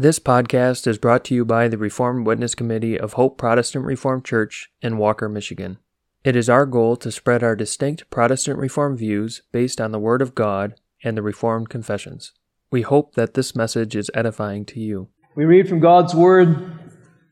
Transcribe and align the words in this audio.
This 0.00 0.20
podcast 0.20 0.86
is 0.86 0.96
brought 0.96 1.24
to 1.24 1.34
you 1.34 1.44
by 1.44 1.66
the 1.66 1.76
Reformed 1.76 2.24
Witness 2.24 2.54
Committee 2.54 2.96
of 2.96 3.14
Hope 3.14 3.36
Protestant 3.36 3.84
Reformed 3.84 4.24
Church 4.24 4.70
in 4.80 4.96
Walker, 4.96 5.28
Michigan. 5.28 5.78
It 6.22 6.36
is 6.36 6.48
our 6.48 6.66
goal 6.66 6.94
to 6.98 7.10
spread 7.10 7.42
our 7.42 7.56
distinct 7.56 8.08
Protestant 8.08 8.60
Reformed 8.60 9.00
views 9.00 9.42
based 9.50 9.80
on 9.80 9.90
the 9.90 9.98
Word 9.98 10.22
of 10.22 10.36
God 10.36 10.76
and 11.02 11.16
the 11.16 11.22
Reformed 11.22 11.68
confessions. 11.68 12.30
We 12.70 12.82
hope 12.82 13.16
that 13.16 13.34
this 13.34 13.56
message 13.56 13.96
is 13.96 14.08
edifying 14.14 14.64
to 14.66 14.78
you. 14.78 15.08
We 15.34 15.46
read 15.46 15.68
from 15.68 15.80
God's 15.80 16.14
Word 16.14 16.78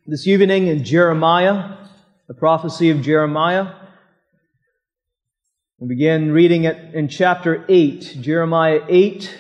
this 0.05 0.27
evening 0.27 0.67
in 0.67 0.83
Jeremiah, 0.83 1.77
the 2.27 2.35
prophecy 2.35 2.91
of 2.91 3.01
Jeremiah. 3.01 3.75
We 5.79 5.87
begin 5.87 6.33
reading 6.33 6.65
it 6.65 6.97
in 6.97 7.07
chapter 7.07 7.65
8, 7.69 8.17
Jeremiah 8.21 8.81
8, 8.89 9.39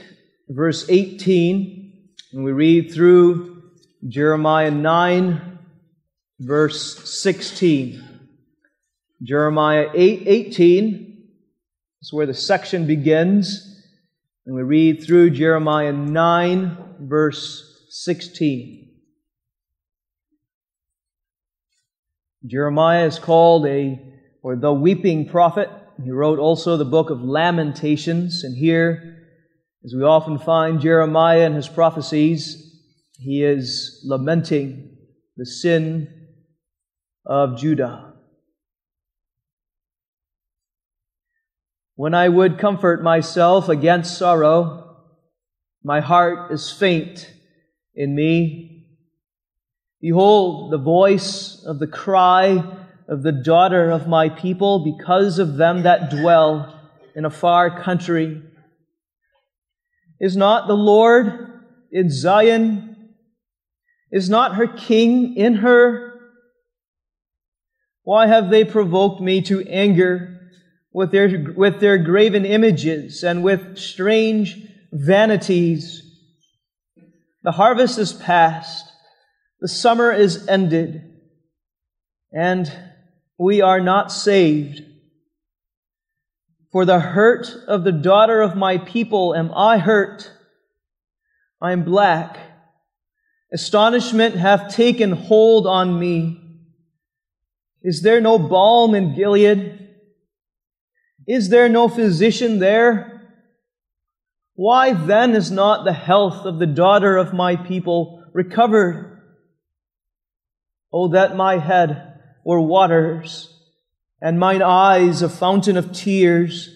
verse 0.49 0.89
18. 0.89 1.86
And 2.33 2.45
we 2.45 2.51
read 2.53 2.93
through 2.93 3.63
Jeremiah 4.07 4.71
9, 4.71 5.59
verse 6.41 7.09
16. 7.21 8.03
Jeremiah 9.23 9.89
8, 9.95 10.23
18 10.27 11.29
is 12.03 12.13
where 12.13 12.27
the 12.27 12.35
section 12.35 12.87
begins. 12.87 13.81
And 14.45 14.57
we 14.57 14.63
read 14.63 15.05
through 15.05 15.31
Jeremiah 15.31 15.93
9, 15.93 16.97
verse 17.01 17.87
16. 17.91 18.91
Jeremiah 22.45 23.07
is 23.07 23.19
called 23.21 23.67
a, 23.67 24.01
or 24.43 24.57
the 24.57 24.73
weeping 24.73 25.29
prophet. 25.29 25.71
He 26.03 26.11
wrote 26.11 26.41
also 26.41 26.77
the 26.77 26.85
book 26.85 27.11
of 27.11 27.23
Lamentations. 27.23 28.43
And 28.45 28.57
here, 28.57 29.16
as 29.87 29.95
we 29.95 30.03
often 30.03 30.37
find 30.37 30.81
Jeremiah 30.81 31.47
in 31.47 31.55
his 31.55 31.69
prophecies, 31.69 32.83
he 33.21 33.45
is 33.45 34.03
lamenting 34.05 34.97
the 35.37 35.47
sin 35.47 36.09
of 37.25 37.57
Judah. 37.57 38.15
When 41.95 42.15
I 42.15 42.29
would 42.29 42.59
comfort 42.59 43.05
myself 43.05 43.69
against 43.69 44.19
sorrow, 44.19 44.97
my 45.85 46.01
heart 46.01 46.51
is 46.51 46.73
faint 46.73 47.33
in 47.95 48.13
me. 48.13 48.89
Behold, 50.01 50.73
the 50.73 50.79
voice 50.79 51.65
of 51.65 51.79
the 51.79 51.87
cry 51.87 52.61
of 53.09 53.23
the 53.23 53.31
daughter 53.31 53.91
of 53.91 54.09
my 54.09 54.31
people 54.31 54.85
because 54.85 55.39
of 55.39 55.57
them 55.57 55.85
that 55.85 56.11
dwell 56.11 56.91
in 57.15 57.25
a 57.25 57.31
far 57.31 57.81
country. 57.85 58.43
Is 60.21 60.37
not 60.37 60.67
the 60.67 60.77
Lord 60.77 61.63
in 61.91 62.11
Zion? 62.11 63.11
Is 64.11 64.31
not 64.31 64.57
her 64.57 64.67
king 64.67 65.37
in 65.37 65.57
her? 65.57 66.15
Why 68.03 68.27
have 68.27 68.51
they 68.51 68.65
provoked 68.65 69.21
me 69.21 69.43
to 69.43 69.67
anger 69.69 70.41
with 70.93 71.11
their, 71.11 71.53
with 71.57 71.81
their 71.81 71.99
graven 71.99 72.45
images 72.45 73.25
and 73.25 73.43
with 73.43 73.77
strange 73.79 74.57
vanities? 74.93 76.03
The 77.43 77.53
harvest 77.53 77.99
is 77.99 78.13
past, 78.13 78.91
the 79.61 79.69
summer 79.69 80.13
is 80.13 80.49
ended, 80.49 81.03
and 82.33 82.73
we 83.39 83.61
are 83.61 83.81
not 83.81 84.11
saved. 84.11 84.83
For 86.77 86.85
the 86.85 87.01
hurt 87.01 87.49
of 87.69 87.85
the 87.85 87.93
daughter 87.93 88.43
of 88.43 88.55
my 88.55 88.77
people 88.77 89.35
am 89.35 89.51
I 89.57 89.79
hurt. 89.79 90.31
I 91.59 91.73
am 91.73 91.85
black. 91.85 92.39
Astonishment 93.51 94.35
hath 94.35 94.75
taken 94.75 95.13
hold 95.13 95.67
on 95.67 95.99
me. 95.99 96.39
Is 97.81 98.03
there 98.03 98.21
no 98.21 98.39
balm 98.39 98.95
in 98.95 99.15
Gilead? 99.15 99.89
Is 101.27 101.49
there 101.49 101.71
no 101.71 101.89
physician 101.89 102.59
there? 102.59 103.23
Why 104.53 104.93
then 104.93 105.35
is 105.35 105.51
not 105.51 105.87
the 105.87 105.95
health 105.95 106.45
of 106.45 106.59
the 106.59 106.67
daughter 106.67 107.17
of 107.17 107.33
my 107.33 107.57
people 107.57 108.23
recovered? 108.35 109.23
Oh, 110.93 111.09
that 111.09 111.37
my 111.37 111.57
head 111.57 112.21
were 112.45 112.61
waters 112.61 113.56
and 114.21 114.39
mine 114.39 114.63
eyes 114.63 115.23
a 115.23 115.29
fountain 115.29 115.77
of 115.77 115.93
tears, 115.93 116.71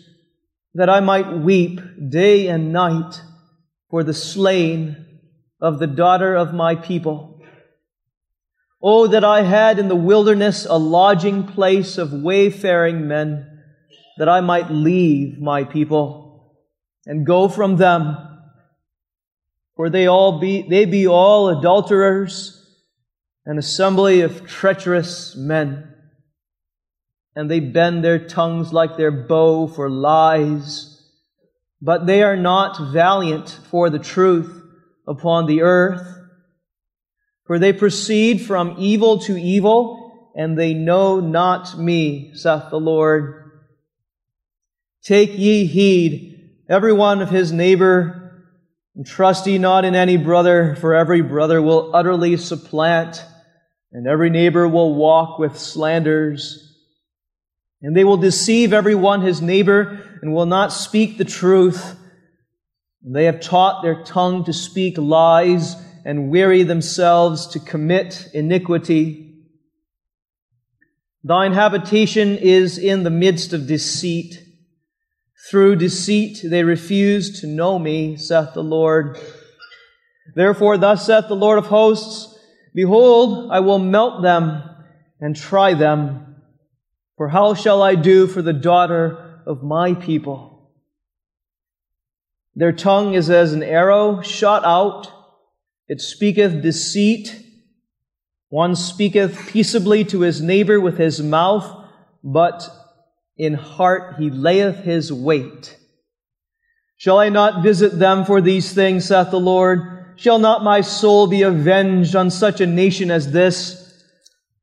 that 0.74 0.90
I 0.90 1.00
might 1.00 1.38
weep 1.38 1.80
day 2.10 2.46
and 2.48 2.72
night 2.72 3.22
for 3.88 4.04
the 4.04 4.14
slain 4.14 5.06
of 5.60 5.78
the 5.78 5.86
daughter 5.86 6.34
of 6.34 6.54
my 6.54 6.74
people. 6.74 7.42
Oh, 8.82 9.06
that 9.08 9.24
I 9.24 9.42
had 9.42 9.78
in 9.78 9.88
the 9.88 9.96
wilderness 9.96 10.64
a 10.64 10.78
lodging 10.78 11.46
place 11.46 11.98
of 11.98 12.12
wayfaring 12.12 13.08
men, 13.08 13.46
that 14.18 14.28
I 14.28 14.40
might 14.40 14.70
leave 14.70 15.38
my 15.38 15.64
people 15.64 16.56
and 17.06 17.26
go 17.26 17.48
from 17.48 17.76
them. 17.76 18.16
For 19.76 19.90
they 19.90 20.06
all 20.06 20.40
be, 20.40 20.62
they 20.62 20.84
be 20.84 21.06
all 21.06 21.48
adulterers, 21.48 22.56
an 23.44 23.58
assembly 23.58 24.20
of 24.20 24.46
treacherous 24.46 25.34
men 25.34 25.89
and 27.34 27.50
they 27.50 27.60
bend 27.60 28.02
their 28.02 28.18
tongues 28.26 28.72
like 28.72 28.96
their 28.96 29.10
bow 29.10 29.66
for 29.66 29.88
lies. 29.88 31.02
But 31.80 32.06
they 32.06 32.22
are 32.22 32.36
not 32.36 32.92
valiant 32.92 33.58
for 33.70 33.88
the 33.88 33.98
truth 33.98 34.62
upon 35.06 35.46
the 35.46 35.62
earth. 35.62 36.06
For 37.46 37.58
they 37.58 37.72
proceed 37.72 38.42
from 38.42 38.76
evil 38.78 39.18
to 39.20 39.36
evil, 39.40 40.32
and 40.36 40.58
they 40.58 40.74
know 40.74 41.20
not 41.20 41.78
me, 41.78 42.32
saith 42.34 42.70
the 42.70 42.78
Lord. 42.78 43.50
Take 45.02 45.36
ye 45.36 45.64
heed, 45.64 46.50
every 46.68 46.92
one 46.92 47.22
of 47.22 47.30
his 47.30 47.50
neighbor, 47.52 48.46
and 48.94 49.06
trust 49.06 49.46
ye 49.46 49.58
not 49.58 49.84
in 49.84 49.94
any 49.94 50.16
brother, 50.16 50.76
for 50.76 50.94
every 50.94 51.22
brother 51.22 51.62
will 51.62 51.96
utterly 51.96 52.36
supplant, 52.36 53.24
and 53.92 54.06
every 54.06 54.30
neighbor 54.30 54.68
will 54.68 54.94
walk 54.94 55.38
with 55.38 55.58
slanders. 55.58 56.69
And 57.82 57.96
they 57.96 58.04
will 58.04 58.18
deceive 58.18 58.72
everyone 58.72 59.22
his 59.22 59.40
neighbor 59.40 60.18
and 60.20 60.34
will 60.34 60.46
not 60.46 60.72
speak 60.72 61.16
the 61.16 61.24
truth. 61.24 61.96
They 63.02 63.24
have 63.24 63.40
taught 63.40 63.82
their 63.82 64.02
tongue 64.04 64.44
to 64.44 64.52
speak 64.52 64.98
lies 64.98 65.76
and 66.04 66.30
weary 66.30 66.62
themselves 66.62 67.46
to 67.48 67.60
commit 67.60 68.28
iniquity. 68.34 69.30
Thine 71.24 71.52
habitation 71.52 72.36
is 72.36 72.78
in 72.78 73.02
the 73.02 73.10
midst 73.10 73.52
of 73.52 73.66
deceit. 73.66 74.42
Through 75.50 75.76
deceit 75.76 76.40
they 76.44 76.64
refuse 76.64 77.40
to 77.40 77.46
know 77.46 77.78
me, 77.78 78.16
saith 78.16 78.52
the 78.52 78.62
Lord. 78.62 79.18
Therefore, 80.34 80.76
thus 80.76 81.06
saith 81.06 81.28
the 81.28 81.34
Lord 81.34 81.58
of 81.58 81.66
hosts, 81.66 82.38
Behold, 82.74 83.50
I 83.50 83.60
will 83.60 83.78
melt 83.78 84.22
them 84.22 84.62
and 85.20 85.34
try 85.34 85.74
them 85.74 86.29
for 87.20 87.28
how 87.28 87.52
shall 87.52 87.82
I 87.82 87.96
do 87.96 88.26
for 88.26 88.40
the 88.40 88.54
daughter 88.54 89.42
of 89.44 89.62
my 89.62 89.92
people? 89.92 90.72
Their 92.54 92.72
tongue 92.72 93.12
is 93.12 93.28
as 93.28 93.52
an 93.52 93.62
arrow 93.62 94.22
shot 94.22 94.64
out. 94.64 95.12
It 95.86 96.00
speaketh 96.00 96.62
deceit. 96.62 97.44
One 98.48 98.74
speaketh 98.74 99.50
peaceably 99.50 100.02
to 100.06 100.20
his 100.20 100.40
neighbor 100.40 100.80
with 100.80 100.96
his 100.96 101.22
mouth, 101.22 101.70
but 102.24 102.66
in 103.36 103.52
heart 103.52 104.14
he 104.16 104.30
layeth 104.30 104.76
his 104.76 105.12
wait. 105.12 105.76
Shall 106.96 107.18
I 107.18 107.28
not 107.28 107.62
visit 107.62 107.98
them 107.98 108.24
for 108.24 108.40
these 108.40 108.72
things, 108.72 109.08
saith 109.08 109.30
the 109.30 109.38
Lord? 109.38 110.14
Shall 110.16 110.38
not 110.38 110.64
my 110.64 110.80
soul 110.80 111.26
be 111.26 111.42
avenged 111.42 112.16
on 112.16 112.30
such 112.30 112.62
a 112.62 112.66
nation 112.66 113.10
as 113.10 113.30
this? 113.30 113.79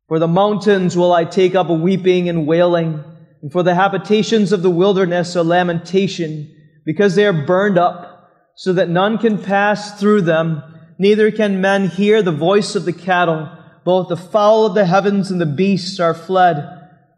For 0.08 0.20
the 0.20 0.28
mountains 0.28 0.96
will 0.96 1.12
I 1.12 1.26
take 1.26 1.54
up 1.54 1.70
a 1.70 1.74
weeping 1.74 2.30
and 2.30 2.48
wailing, 2.48 3.04
and 3.42 3.52
for 3.52 3.62
the 3.62 3.76
habitations 3.76 4.54
of 4.54 4.62
the 4.62 4.70
wilderness 4.70 5.36
a 5.36 5.44
lamentation, 5.44 6.50
because 6.86 7.16
they 7.16 7.26
are 7.26 7.46
burned 7.46 7.78
up, 7.78 8.32
so 8.56 8.72
that 8.74 8.90
none 8.90 9.18
can 9.18 9.42
pass 9.42 10.00
through 10.00 10.22
them, 10.22 10.64
neither 10.98 11.30
can 11.30 11.60
men 11.60 11.90
hear 11.90 12.22
the 12.22 12.32
voice 12.32 12.74
of 12.76 12.86
the 12.86 12.94
cattle. 12.94 13.50
Both 13.84 14.08
the 14.08 14.18
fowl 14.18 14.66
of 14.66 14.76
the 14.76 14.86
heavens 14.86 15.30
and 15.30 15.40
the 15.40 15.46
beasts 15.46 16.00
are 16.00 16.14
fled, 16.14 16.66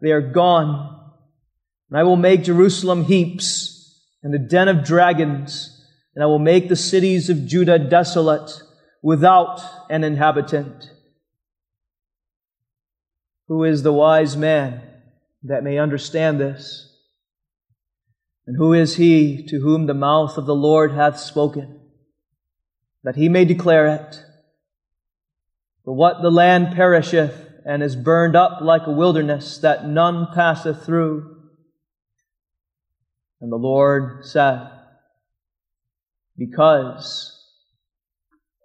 they 0.02 0.10
are 0.10 0.20
gone. 0.20 0.98
And 1.90 1.98
I 1.98 2.02
will 2.02 2.16
make 2.16 2.44
Jerusalem 2.44 3.04
heaps, 3.04 4.04
and 4.22 4.34
a 4.34 4.38
den 4.38 4.68
of 4.68 4.84
dragons, 4.84 5.84
and 6.14 6.24
I 6.24 6.26
will 6.26 6.38
make 6.40 6.68
the 6.68 6.76
cities 6.76 7.30
of 7.30 7.46
Judah 7.46 7.78
desolate, 7.78 8.50
without 9.00 9.60
an 9.88 10.02
inhabitant. 10.02 10.90
Who 13.50 13.64
is 13.64 13.82
the 13.82 13.92
wise 13.92 14.36
man 14.36 14.80
that 15.42 15.64
may 15.64 15.76
understand 15.76 16.38
this? 16.38 16.96
And 18.46 18.56
who 18.56 18.72
is 18.72 18.94
he 18.94 19.44
to 19.48 19.58
whom 19.58 19.86
the 19.86 19.92
mouth 19.92 20.38
of 20.38 20.46
the 20.46 20.54
Lord 20.54 20.92
hath 20.92 21.18
spoken, 21.18 21.80
that 23.02 23.16
he 23.16 23.28
may 23.28 23.44
declare 23.44 23.88
it? 23.88 24.24
For 25.84 25.92
what 25.96 26.22
the 26.22 26.30
land 26.30 26.76
perisheth 26.76 27.50
and 27.66 27.82
is 27.82 27.96
burned 27.96 28.36
up 28.36 28.60
like 28.60 28.86
a 28.86 28.92
wilderness 28.92 29.58
that 29.58 29.84
none 29.84 30.28
passeth 30.32 30.86
through. 30.86 31.42
And 33.40 33.50
the 33.50 33.56
Lord 33.56 34.24
said, 34.24 34.70
Because 36.38 37.36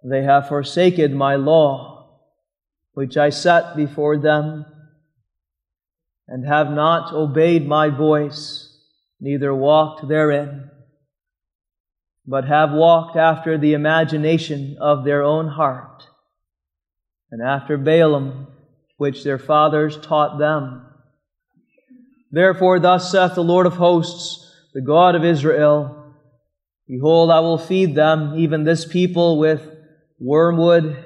they 0.04 0.22
have 0.22 0.46
forsaken 0.46 1.12
my 1.12 1.34
law, 1.34 2.20
which 2.92 3.16
I 3.16 3.30
set 3.30 3.74
before 3.74 4.16
them, 4.16 4.64
and 6.28 6.46
have 6.46 6.70
not 6.70 7.12
obeyed 7.12 7.66
my 7.66 7.88
voice, 7.88 8.76
neither 9.20 9.54
walked 9.54 10.06
therein, 10.08 10.70
but 12.26 12.44
have 12.44 12.72
walked 12.72 13.16
after 13.16 13.56
the 13.56 13.74
imagination 13.74 14.76
of 14.80 15.04
their 15.04 15.22
own 15.22 15.48
heart, 15.48 16.08
and 17.30 17.40
after 17.42 17.78
Baalim, 17.78 18.46
which 18.96 19.24
their 19.24 19.38
fathers 19.38 19.96
taught 19.98 20.38
them. 20.38 20.86
Therefore, 22.30 22.80
thus 22.80 23.10
saith 23.10 23.34
the 23.34 23.44
Lord 23.44 23.66
of 23.66 23.74
hosts, 23.74 24.42
the 24.74 24.80
God 24.80 25.14
of 25.14 25.24
Israel 25.24 25.96
Behold, 26.88 27.30
I 27.32 27.40
will 27.40 27.58
feed 27.58 27.96
them, 27.96 28.34
even 28.38 28.62
this 28.62 28.84
people, 28.84 29.38
with 29.38 29.68
wormwood, 30.20 31.04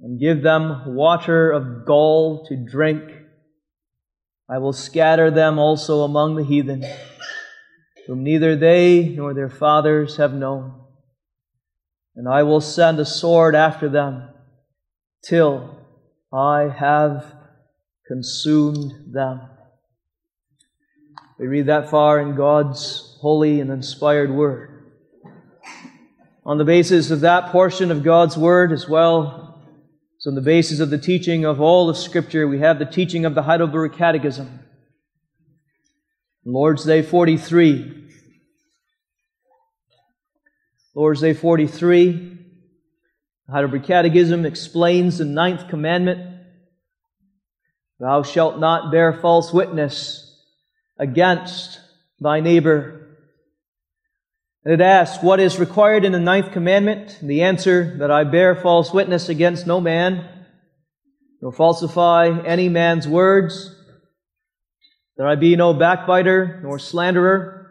and 0.00 0.18
give 0.18 0.42
them 0.42 0.94
water 0.96 1.52
of 1.52 1.86
gall 1.86 2.44
to 2.46 2.56
drink. 2.56 3.02
I 4.48 4.58
will 4.58 4.72
scatter 4.72 5.30
them 5.30 5.58
also 5.58 6.02
among 6.02 6.36
the 6.36 6.44
heathen, 6.44 6.84
whom 8.06 8.22
neither 8.22 8.56
they 8.56 9.08
nor 9.08 9.32
their 9.32 9.48
fathers 9.48 10.16
have 10.16 10.34
known. 10.34 10.80
And 12.14 12.28
I 12.28 12.42
will 12.42 12.60
send 12.60 13.00
a 13.00 13.04
sword 13.04 13.54
after 13.54 13.88
them, 13.88 14.28
till 15.22 15.78
I 16.32 16.68
have 16.68 17.34
consumed 18.06 18.92
them. 19.12 19.40
We 21.38 21.46
read 21.46 21.66
that 21.66 21.90
far 21.90 22.20
in 22.20 22.36
God's 22.36 23.16
holy 23.20 23.60
and 23.60 23.70
inspired 23.70 24.30
word. 24.30 24.70
On 26.44 26.58
the 26.58 26.64
basis 26.64 27.10
of 27.10 27.20
that 27.22 27.50
portion 27.50 27.90
of 27.90 28.02
God's 28.02 28.36
word, 28.36 28.70
as 28.70 28.86
well 28.86 29.43
as 30.24 30.28
on 30.28 30.34
the 30.34 30.40
basis 30.40 30.80
of 30.80 30.88
the 30.88 30.96
teaching 30.96 31.44
of 31.44 31.60
all 31.60 31.90
of 31.90 31.98
Scripture, 31.98 32.48
we 32.48 32.60
have 32.60 32.78
the 32.78 32.86
teaching 32.86 33.26
of 33.26 33.34
the 33.34 33.42
Heidelberg 33.42 33.92
Catechism. 33.92 34.60
Lord's 36.46 36.84
Day 36.84 37.02
43. 37.02 38.08
Lord's 40.94 41.20
Day 41.20 41.34
43 41.34 42.38
the 43.46 43.52
Heidelberg 43.52 43.84
Catechism 43.84 44.46
explains 44.46 45.18
the 45.18 45.26
ninth 45.26 45.68
commandment 45.68 46.40
Thou 48.00 48.22
shalt 48.22 48.58
not 48.58 48.90
bear 48.90 49.12
false 49.12 49.52
witness 49.52 50.42
against 50.98 51.80
thy 52.18 52.40
neighbor. 52.40 53.03
It 54.64 54.80
asks, 54.80 55.22
What 55.22 55.40
is 55.40 55.58
required 55.58 56.04
in 56.04 56.12
the 56.12 56.18
ninth 56.18 56.52
commandment? 56.52 57.18
The 57.22 57.42
answer, 57.42 57.96
that 57.98 58.10
I 58.10 58.24
bear 58.24 58.54
false 58.54 58.92
witness 58.92 59.28
against 59.28 59.66
no 59.66 59.80
man, 59.80 60.28
nor 61.42 61.52
falsify 61.52 62.42
any 62.46 62.68
man's 62.68 63.06
words, 63.06 63.74
that 65.16 65.26
I 65.26 65.34
be 65.34 65.56
no 65.56 65.74
backbiter 65.74 66.60
nor 66.62 66.78
slanderer 66.78 67.64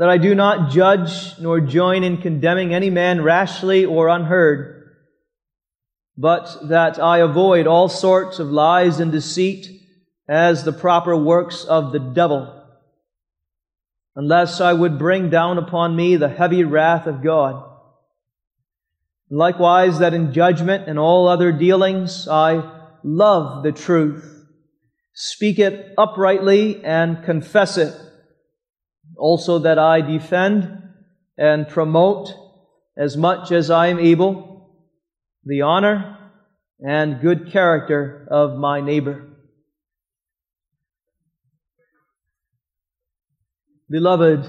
that 0.00 0.08
I 0.08 0.16
do 0.16 0.34
not 0.34 0.70
judge 0.70 1.38
nor 1.38 1.60
join 1.60 2.04
in 2.04 2.22
condemning 2.22 2.72
any 2.72 2.88
man 2.88 3.22
rashly 3.22 3.84
or 3.84 4.08
unheard, 4.08 4.96
but 6.16 6.68
that 6.70 6.98
I 6.98 7.18
avoid 7.18 7.66
all 7.66 7.90
sorts 7.90 8.38
of 8.38 8.48
lies 8.50 8.98
and 8.98 9.12
deceit 9.12 9.68
as 10.26 10.64
the 10.64 10.72
proper 10.72 11.14
works 11.14 11.64
of 11.64 11.92
the 11.92 11.98
devil, 11.98 12.59
unless 14.16 14.60
I 14.60 14.72
would 14.72 14.98
bring 14.98 15.30
down 15.30 15.58
upon 15.58 15.96
me 15.96 16.16
the 16.16 16.28
heavy 16.28 16.64
wrath 16.64 17.06
of 17.06 17.22
God. 17.22 17.66
Likewise, 19.30 20.00
that 20.00 20.14
in 20.14 20.32
judgment 20.32 20.88
and 20.88 20.98
all 20.98 21.28
other 21.28 21.52
dealings 21.52 22.26
I 22.28 22.68
love 23.04 23.62
the 23.62 23.72
truth, 23.72 24.46
speak 25.14 25.58
it 25.58 25.94
uprightly, 25.96 26.84
and 26.84 27.24
confess 27.24 27.78
it 27.78 27.94
also 29.16 29.60
that 29.60 29.78
I 29.78 30.00
defend 30.00 30.82
and 31.36 31.68
promote 31.68 32.32
as 32.96 33.16
much 33.16 33.52
as 33.52 33.70
I 33.70 33.88
am 33.88 33.98
able 33.98 34.50
the 35.44 35.62
honor 35.62 36.18
and 36.80 37.20
good 37.20 37.50
character 37.52 38.26
of 38.30 38.58
my 38.58 38.80
neighbor. 38.80 39.29
Beloved 43.90 44.48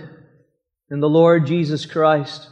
in 0.91 0.99
the 0.99 1.09
Lord 1.09 1.47
Jesus 1.47 1.88
Christ, 1.88 2.47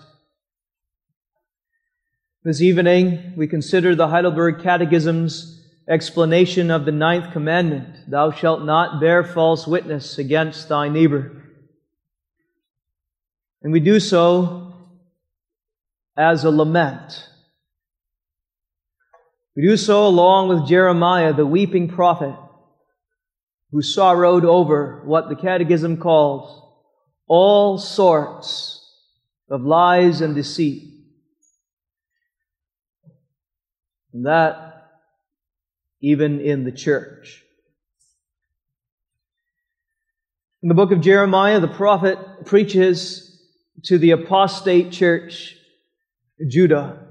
this 2.43 2.61
evening 2.61 3.33
we 3.37 3.45
consider 3.45 3.93
the 3.93 4.07
Heidelberg 4.07 4.63
Catechism's 4.63 5.63
explanation 5.87 6.71
of 6.71 6.85
the 6.85 6.91
ninth 6.91 7.31
commandment 7.31 8.09
Thou 8.09 8.31
shalt 8.31 8.63
not 8.63 8.99
bear 8.99 9.23
false 9.23 9.67
witness 9.67 10.17
against 10.17 10.67
thy 10.67 10.89
neighbor. 10.89 11.43
And 13.61 13.71
we 13.71 13.81
do 13.81 13.99
so 13.99 14.73
as 16.17 16.43
a 16.43 16.49
lament. 16.49 17.23
We 19.55 19.61
do 19.61 19.77
so 19.77 20.07
along 20.07 20.49
with 20.49 20.67
Jeremiah, 20.67 21.33
the 21.33 21.45
weeping 21.45 21.87
prophet, 21.87 22.33
who 23.69 23.83
sorrowed 23.83 24.43
over 24.43 25.03
what 25.05 25.29
the 25.29 25.35
Catechism 25.35 25.97
calls 25.97 26.58
all 27.29 27.77
sorts 27.77 28.85
of 29.49 29.61
lies 29.61 30.19
and 30.19 30.35
deceit. 30.35 30.83
And 34.11 34.25
that 34.25 34.89
even 36.01 36.41
in 36.41 36.65
the 36.65 36.71
church. 36.71 37.43
In 40.61 40.67
the 40.67 40.75
book 40.75 40.91
of 40.91 41.01
Jeremiah, 41.01 41.59
the 41.59 41.67
prophet 41.67 42.17
preaches 42.45 43.41
to 43.85 43.97
the 43.97 44.11
apostate 44.11 44.91
church, 44.91 45.55
Judah. 46.47 47.05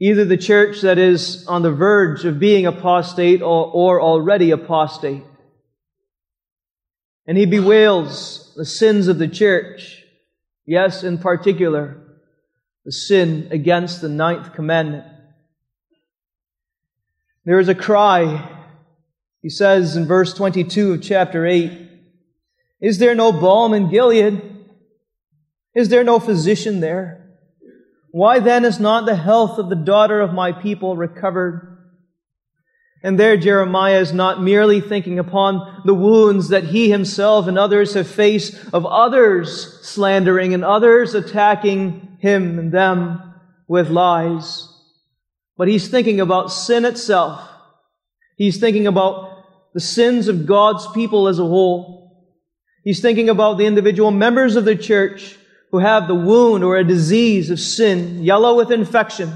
Either 0.00 0.24
the 0.24 0.36
church 0.36 0.80
that 0.80 0.98
is 0.98 1.46
on 1.46 1.62
the 1.62 1.72
verge 1.72 2.24
of 2.24 2.38
being 2.38 2.66
apostate 2.66 3.40
or, 3.40 3.66
or 3.66 4.00
already 4.00 4.50
apostate. 4.50 5.22
And 7.26 7.36
he 7.36 7.46
bewails 7.46 8.52
the 8.56 8.64
sins 8.64 9.08
of 9.08 9.18
the 9.18 9.28
church. 9.28 10.04
Yes, 10.64 11.02
in 11.02 11.18
particular, 11.18 11.96
the 12.84 12.92
sin 12.92 13.48
against 13.50 14.00
the 14.00 14.08
ninth 14.08 14.52
commandment. 14.54 15.04
There 17.44 17.60
is 17.60 17.68
a 17.68 17.74
cry, 17.74 18.52
he 19.42 19.48
says 19.48 19.96
in 19.96 20.06
verse 20.06 20.34
22 20.34 20.94
of 20.94 21.02
chapter 21.02 21.46
8, 21.46 21.72
Is 22.80 22.98
there 22.98 23.14
no 23.14 23.32
balm 23.32 23.74
in 23.74 23.90
Gilead? 23.90 24.42
Is 25.74 25.88
there 25.88 26.02
no 26.02 26.18
physician 26.18 26.80
there? 26.80 27.38
Why 28.10 28.40
then 28.40 28.64
is 28.64 28.80
not 28.80 29.04
the 29.04 29.14
health 29.14 29.58
of 29.58 29.68
the 29.68 29.76
daughter 29.76 30.20
of 30.20 30.32
my 30.32 30.50
people 30.50 30.96
recovered? 30.96 31.75
And 33.06 33.20
there 33.20 33.36
Jeremiah 33.36 34.00
is 34.00 34.12
not 34.12 34.42
merely 34.42 34.80
thinking 34.80 35.20
upon 35.20 35.82
the 35.84 35.94
wounds 35.94 36.48
that 36.48 36.64
he 36.64 36.90
himself 36.90 37.46
and 37.46 37.56
others 37.56 37.94
have 37.94 38.08
faced 38.08 38.56
of 38.72 38.84
others 38.84 39.78
slandering 39.82 40.54
and 40.54 40.64
others 40.64 41.14
attacking 41.14 42.18
him 42.18 42.58
and 42.58 42.72
them 42.72 43.32
with 43.68 43.90
lies. 43.90 44.68
But 45.56 45.68
he's 45.68 45.86
thinking 45.86 46.20
about 46.20 46.50
sin 46.50 46.84
itself. 46.84 47.48
He's 48.36 48.58
thinking 48.58 48.88
about 48.88 49.72
the 49.72 49.78
sins 49.78 50.26
of 50.26 50.44
God's 50.44 50.90
people 50.90 51.28
as 51.28 51.38
a 51.38 51.44
whole. 51.44 52.26
He's 52.82 53.00
thinking 53.00 53.28
about 53.28 53.56
the 53.56 53.66
individual 53.66 54.10
members 54.10 54.56
of 54.56 54.64
the 54.64 54.74
church 54.74 55.38
who 55.70 55.78
have 55.78 56.08
the 56.08 56.16
wound 56.16 56.64
or 56.64 56.76
a 56.76 56.82
disease 56.82 57.50
of 57.50 57.60
sin, 57.60 58.24
yellow 58.24 58.56
with 58.56 58.72
infection 58.72 59.32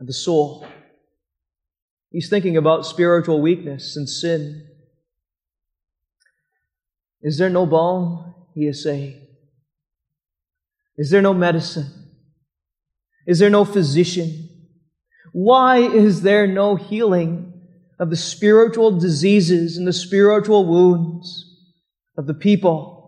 of 0.00 0.06
the 0.06 0.14
soul. 0.14 0.66
He's 2.10 2.28
thinking 2.28 2.56
about 2.56 2.86
spiritual 2.86 3.40
weakness 3.40 3.96
and 3.96 4.08
sin. 4.08 4.66
Is 7.22 7.38
there 7.38 7.50
no 7.50 7.66
balm? 7.66 8.34
He 8.54 8.66
is 8.66 8.82
saying. 8.82 9.26
Is 10.96 11.10
there 11.10 11.22
no 11.22 11.34
medicine? 11.34 11.86
Is 13.26 13.38
there 13.38 13.50
no 13.50 13.64
physician? 13.64 14.48
Why 15.32 15.78
is 15.78 16.22
there 16.22 16.46
no 16.46 16.76
healing 16.76 17.52
of 17.98 18.10
the 18.10 18.16
spiritual 18.16 18.98
diseases 18.98 19.76
and 19.76 19.86
the 19.86 19.92
spiritual 19.92 20.66
wounds 20.66 21.46
of 22.16 22.26
the 22.26 22.34
people? 22.34 23.00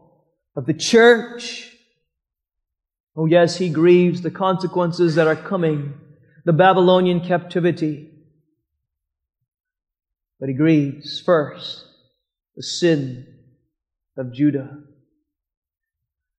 of 0.57 0.67
the 0.67 0.75
church. 0.75 1.71
Oh, 3.17 3.27
yes, 3.27 3.57
he 3.57 3.69
grieves 3.69 4.23
the 4.23 4.31
consequences 4.31 5.15
that 5.17 5.27
are 5.27 5.37
coming, 5.37 5.95
the 6.45 6.53
Babylonian 6.53 7.21
captivity. 7.21 8.11
But 10.43 10.49
he 10.49 10.57
grieves 10.57 11.21
first 11.21 11.85
the 12.57 12.65
sin 12.65 13.29
of 14.17 14.33
Judah, 14.33 14.77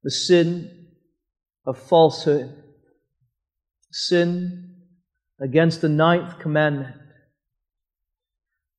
the 0.04 0.12
sin 0.12 0.88
of 1.66 1.78
falsehood, 1.78 2.54
sin 3.90 4.76
against 5.40 5.80
the 5.80 5.88
ninth 5.88 6.38
commandment. 6.40 6.98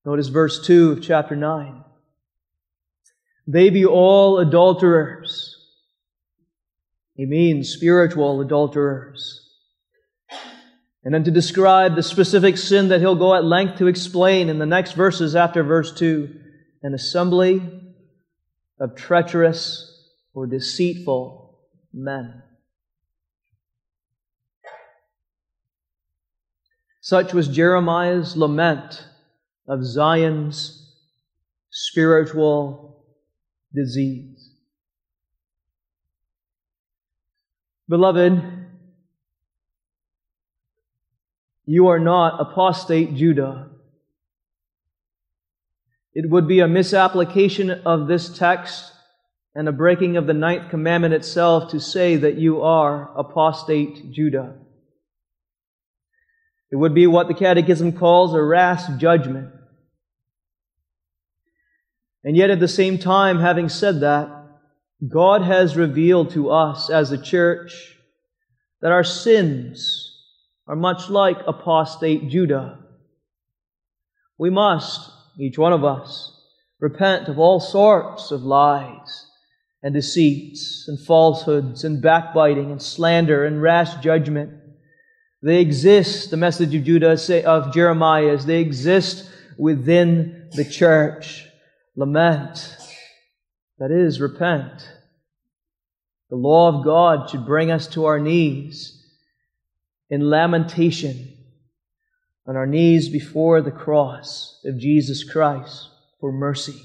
Notice 0.05 0.29
verse 0.29 0.67
2 0.67 0.93
of 0.93 1.03
chapter 1.03 1.35
9. 1.35 1.83
They 3.47 3.71
be 3.71 3.87
all 3.87 4.41
adulterers. 4.41 5.57
He 7.15 7.25
means 7.25 7.71
spiritual 7.71 8.43
adulterers. 8.43 9.44
And 11.05 11.13
then 11.13 11.25
to 11.25 11.31
describe 11.31 11.97
the 11.97 12.03
specific 12.03 12.57
sin 12.57 12.89
that 12.89 13.01
he'll 13.01 13.15
go 13.15 13.35
at 13.35 13.45
length 13.45 13.79
to 13.79 13.87
explain 13.87 14.49
in 14.49 14.59
the 14.59 14.67
next 14.67 14.93
verses 14.93 15.37
after 15.37 15.63
verse 15.63 15.93
2 15.93 16.41
an 16.83 16.95
assembly 16.95 17.63
of 18.81 18.97
treacherous 18.97 19.91
or 20.33 20.47
deceitful 20.47 21.59
men. 21.93 22.43
Such 27.01 27.35
was 27.35 27.49
Jeremiah's 27.49 28.35
lament 28.35 29.07
of 29.69 29.85
Zion's 29.85 30.97
spiritual 31.71 33.05
disease. 33.75 34.51
Beloved, 37.89 38.64
you 41.67 41.89
are 41.89 41.99
not 41.99 42.41
apostate 42.41 43.15
Judah. 43.15 43.71
It 46.13 46.29
would 46.29 46.47
be 46.47 46.61
a 46.61 46.69
misapplication 46.69 47.71
of 47.71 48.07
this 48.07 48.29
text 48.37 48.93
and 49.55 49.69
a 49.69 49.73
breaking 49.73 50.17
of 50.17 50.27
the 50.27 50.35
ninth 50.35 50.71
commandment 50.71 51.15
itself 51.15 51.71
to 51.71 51.81
say 51.81 52.17
that 52.17 52.37
you 52.37 52.63
are 52.63 53.17
apostate 53.17 54.13
Judah. 54.13 54.55
It 56.71 56.77
would 56.77 56.95
be 56.95 57.07
what 57.07 57.29
the 57.29 57.35
Catechism 57.35 57.93
calls 57.93 58.35
a 58.35 58.43
rash 58.43 58.87
judgment. 58.99 59.51
And 62.25 62.37
yet, 62.37 62.51
at 62.51 62.59
the 62.59 62.69
same 62.69 62.99
time, 62.99 63.39
having 63.39 63.69
said 63.69 64.01
that, 64.01 64.29
God 65.07 65.43
has 65.43 65.77
revealed 65.77 66.31
to 66.31 66.51
us 66.51 66.91
as 66.91 67.13
a 67.13 67.23
church 67.23 67.97
that 68.81 68.93
our 68.93 69.05
sins 69.05 70.04
are 70.67 70.77
much 70.77 71.11
like 71.11 71.39
apostate 71.47 72.29
Judah. 72.29 72.79
We 74.39 74.51
must, 74.51 75.11
each 75.39 75.59
one 75.59 75.73
of 75.73 75.85
us, 75.85 76.31
repent 76.81 77.29
of 77.29 77.39
all 77.39 77.61
sorts 77.61 78.31
of 78.31 78.43
lies 78.43 79.27
and 79.83 79.95
deceits 79.95 80.87
and 80.89 80.99
falsehoods 80.99 81.85
and 81.85 82.01
backbiting 82.01 82.71
and 82.71 82.81
slander 82.81 83.45
and 83.45 83.61
rash 83.61 83.95
judgment. 84.03 84.53
They 85.43 85.61
exist, 85.61 86.31
the 86.31 86.39
message 86.39 86.75
of 86.75 86.85
Judah 86.85 87.19
say, 87.19 87.43
of 87.43 87.75
Jeremiah 87.75 88.33
is 88.33 88.47
they 88.47 88.61
exist 88.61 89.29
within 89.59 90.49
the 90.53 90.65
church. 90.65 91.45
Lament. 91.97 92.77
That 93.79 93.91
is, 93.91 94.21
repent. 94.21 94.89
The 96.31 96.37
law 96.37 96.69
of 96.69 96.85
God 96.85 97.29
should 97.29 97.45
bring 97.45 97.71
us 97.71 97.87
to 97.89 98.07
our 98.07 98.19
knees 98.19 99.04
in 100.11 100.29
lamentation 100.29 101.35
on 102.47 102.57
our 102.57 102.67
knees 102.67 103.09
before 103.09 103.63
the 103.63 103.71
cross 103.71 104.61
of 104.65 104.79
Jesus 104.79 105.25
Christ 105.25 105.89
for 106.21 106.33
mercy. 106.33 106.81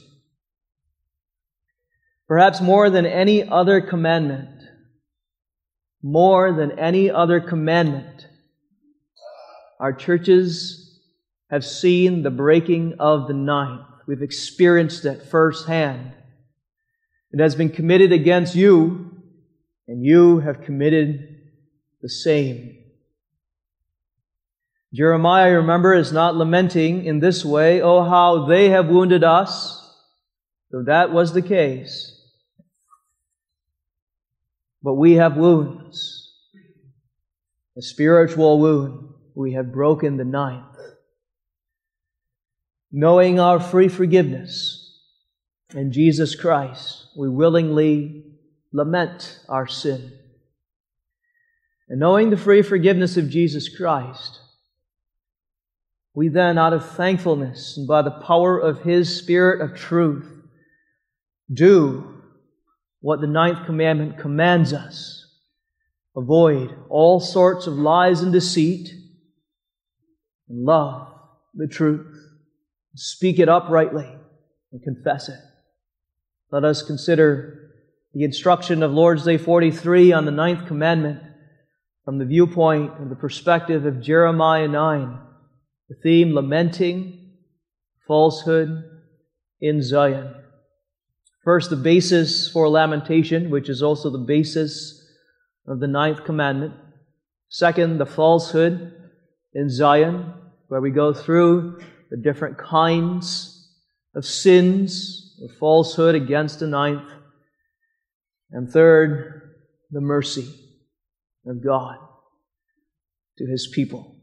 Perhaps 2.28 2.62
more 2.62 2.90
than 2.90 3.06
any 3.06 3.48
other 3.48 3.82
commandment, 3.82 4.62
more 6.02 6.54
than 6.54 6.78
any 6.80 7.10
other 7.10 7.40
commandment, 7.42 8.28
our 9.80 9.94
churches 9.94 11.00
have 11.50 11.66
seen 11.66 12.22
the 12.22 12.30
breaking 12.30 12.96
of 13.00 13.28
the 13.28 13.34
ninth. 13.34 13.86
We've 14.08 14.22
experienced 14.22 15.06
it 15.06 15.24
firsthand. 15.24 16.14
It 17.32 17.40
has 17.40 17.56
been 17.56 17.70
committed 17.70 18.12
against 18.12 18.56
you, 18.56 19.22
and 19.88 20.06
you 20.06 20.40
have 20.40 20.62
committed 20.62 21.38
the 22.02 22.10
same. 22.10 22.79
Jeremiah, 24.94 25.58
remember, 25.58 25.94
is 25.94 26.12
not 26.12 26.36
lamenting 26.36 27.06
in 27.06 27.20
this 27.20 27.46
way, 27.46 27.82
oh, 27.82 28.04
how 28.04 28.46
they 28.48 28.70
have 28.70 28.88
wounded 28.88 29.24
us, 29.24 29.76
though 30.72 30.84
that 30.84 31.12
was 31.12 31.34
the 31.34 31.44
case. 31.44 32.16
But 34.82 34.96
we 34.96 35.14
have 35.14 35.38
wounds. 35.38 36.34
A 37.78 37.82
spiritual 37.82 38.60
wound. 38.60 39.14
We 39.36 39.54
have 39.54 39.72
broken 39.72 40.18
the 40.18 40.26
ninth. 40.26 40.66
Knowing 42.92 43.40
our 43.40 43.60
free 43.60 43.88
forgiveness 43.88 45.00
in 45.76 45.92
Jesus 45.92 46.34
Christ, 46.34 47.06
we 47.16 47.30
willingly 47.30 48.26
lament 48.74 49.40
our 49.48 49.68
sin. 49.68 50.12
And 51.88 52.00
knowing 52.00 52.32
the 52.32 52.38
free 52.38 52.64
forgiveness 52.64 53.18
of 53.18 53.30
Jesus 53.30 53.70
Christ, 53.76 54.40
we 56.20 56.28
then, 56.28 56.58
out 56.58 56.74
of 56.74 56.86
thankfulness 56.98 57.78
and 57.78 57.88
by 57.88 58.02
the 58.02 58.12
power 58.12 58.60
of 58.60 58.82
His 58.82 59.18
Spirit 59.18 59.62
of 59.62 59.74
truth, 59.74 60.30
do 61.50 62.22
what 63.00 63.22
the 63.22 63.28
ninth 63.28 63.66
commandment 63.66 64.18
commands 64.18 64.74
us 64.74 65.26
avoid 66.18 66.76
all 66.90 67.22
sorts 67.22 67.68
of 67.68 67.76
lies 67.76 68.20
and 68.20 68.34
deceit, 68.34 68.92
and 70.50 70.66
love 70.66 71.08
the 71.54 71.68
truth. 71.68 72.14
Speak 72.96 73.40
it 73.40 73.48
uprightly 73.48 74.14
and 74.74 74.84
confess 74.84 75.30
it. 75.30 75.40
Let 76.52 76.66
us 76.66 76.84
consider 76.84 77.72
the 78.14 78.26
instruction 78.26 78.84
of 78.84 78.92
Lord's 78.92 79.24
Day 79.24 79.38
43 79.38 80.12
on 80.12 80.26
the 80.26 80.32
ninth 80.32 80.68
commandment 80.68 81.24
from 82.04 82.18
the 82.18 82.26
viewpoint 82.26 83.00
and 83.00 83.10
the 83.10 83.16
perspective 83.16 83.86
of 83.86 84.02
Jeremiah 84.02 84.68
9 84.68 85.28
the 85.90 85.96
theme 86.04 86.34
lamenting 86.34 87.32
falsehood 88.08 88.84
in 89.60 89.82
Zion. 89.82 90.36
First, 91.44 91.70
the 91.70 91.76
basis 91.76 92.50
for 92.50 92.70
lamentation, 92.70 93.50
which 93.50 93.70
is 93.70 93.82
also 93.82 94.10
the 94.10 94.20
basis 94.20 95.04
of 95.68 95.80
the 95.80 95.88
ninth 95.88 96.24
commandment. 96.24 96.74
Second, 97.50 97.98
the 97.98 98.06
falsehood 98.06 98.94
in 99.54 99.70
Zion, 99.70 100.34
where 100.68 100.82
we 100.82 100.92
go 100.92 101.14
through 101.14 101.82
the 102.12 102.18
different 102.18 102.58
kinds 102.58 103.56
of 104.16 104.26
sins 104.26 105.40
of 105.44 105.56
falsehood 105.58 106.16
against 106.16 106.60
the 106.60 106.68
ninth. 106.68 107.10
And 108.52 108.70
third, 108.70 109.56
the 109.92 110.02
mercy 110.02 110.48
of 111.46 111.64
God 111.64 111.98
to 113.38 113.46
his 113.46 113.72
people. 113.74 114.19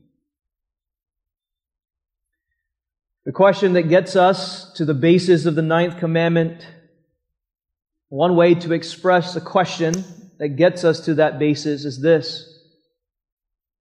The 3.26 3.32
question 3.32 3.72
that 3.72 3.88
gets 3.88 4.14
us 4.14 4.72
to 4.74 4.84
the 4.84 4.94
basis 4.94 5.46
of 5.46 5.56
the 5.56 5.62
ninth 5.62 5.98
commandment, 5.98 6.64
one 8.08 8.36
way 8.36 8.54
to 8.54 8.72
express 8.72 9.34
the 9.34 9.40
question 9.40 10.04
that 10.38 10.50
gets 10.50 10.84
us 10.84 11.00
to 11.06 11.14
that 11.14 11.40
basis 11.40 11.84
is 11.84 12.00
this 12.00 12.48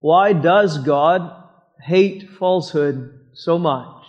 Why 0.00 0.32
does 0.32 0.78
God 0.78 1.44
hate 1.80 2.28
falsehood 2.28 3.20
so 3.34 3.56
much? 3.56 4.04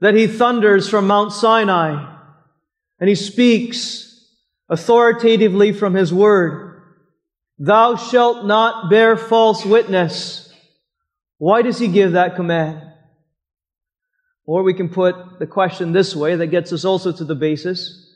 That 0.00 0.16
he 0.16 0.26
thunders 0.26 0.88
from 0.88 1.06
Mount 1.06 1.32
Sinai 1.32 2.12
and 2.98 3.08
he 3.08 3.14
speaks 3.14 4.26
authoritatively 4.68 5.72
from 5.72 5.94
his 5.94 6.12
word. 6.12 6.82
Thou 7.60 7.94
shalt 7.94 8.44
not 8.44 8.90
bear 8.90 9.16
false 9.16 9.64
witness. 9.64 10.52
Why 11.38 11.62
does 11.62 11.78
he 11.78 11.86
give 11.86 12.12
that 12.12 12.34
command? 12.34 12.91
Or 14.44 14.62
we 14.62 14.74
can 14.74 14.88
put 14.88 15.38
the 15.38 15.46
question 15.46 15.92
this 15.92 16.16
way 16.16 16.36
that 16.36 16.48
gets 16.48 16.72
us 16.72 16.84
also 16.84 17.12
to 17.12 17.24
the 17.24 17.34
basis. 17.34 18.10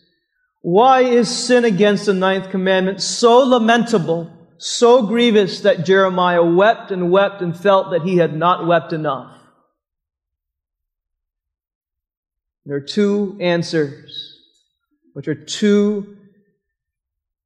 Why 0.60 1.02
is 1.02 1.28
sin 1.28 1.64
against 1.64 2.06
the 2.06 2.14
ninth 2.14 2.50
commandment 2.50 3.00
so 3.00 3.38
lamentable, 3.38 4.32
so 4.58 5.06
grievous 5.06 5.60
that 5.60 5.86
Jeremiah 5.86 6.44
wept 6.44 6.90
and 6.90 7.10
wept 7.10 7.42
and 7.42 7.56
felt 7.56 7.92
that 7.92 8.02
he 8.02 8.16
had 8.16 8.36
not 8.36 8.66
wept 8.66 8.92
enough? 8.92 9.32
There 12.64 12.76
are 12.76 12.80
two 12.80 13.38
answers, 13.40 14.40
which 15.12 15.28
are 15.28 15.36
two 15.36 16.16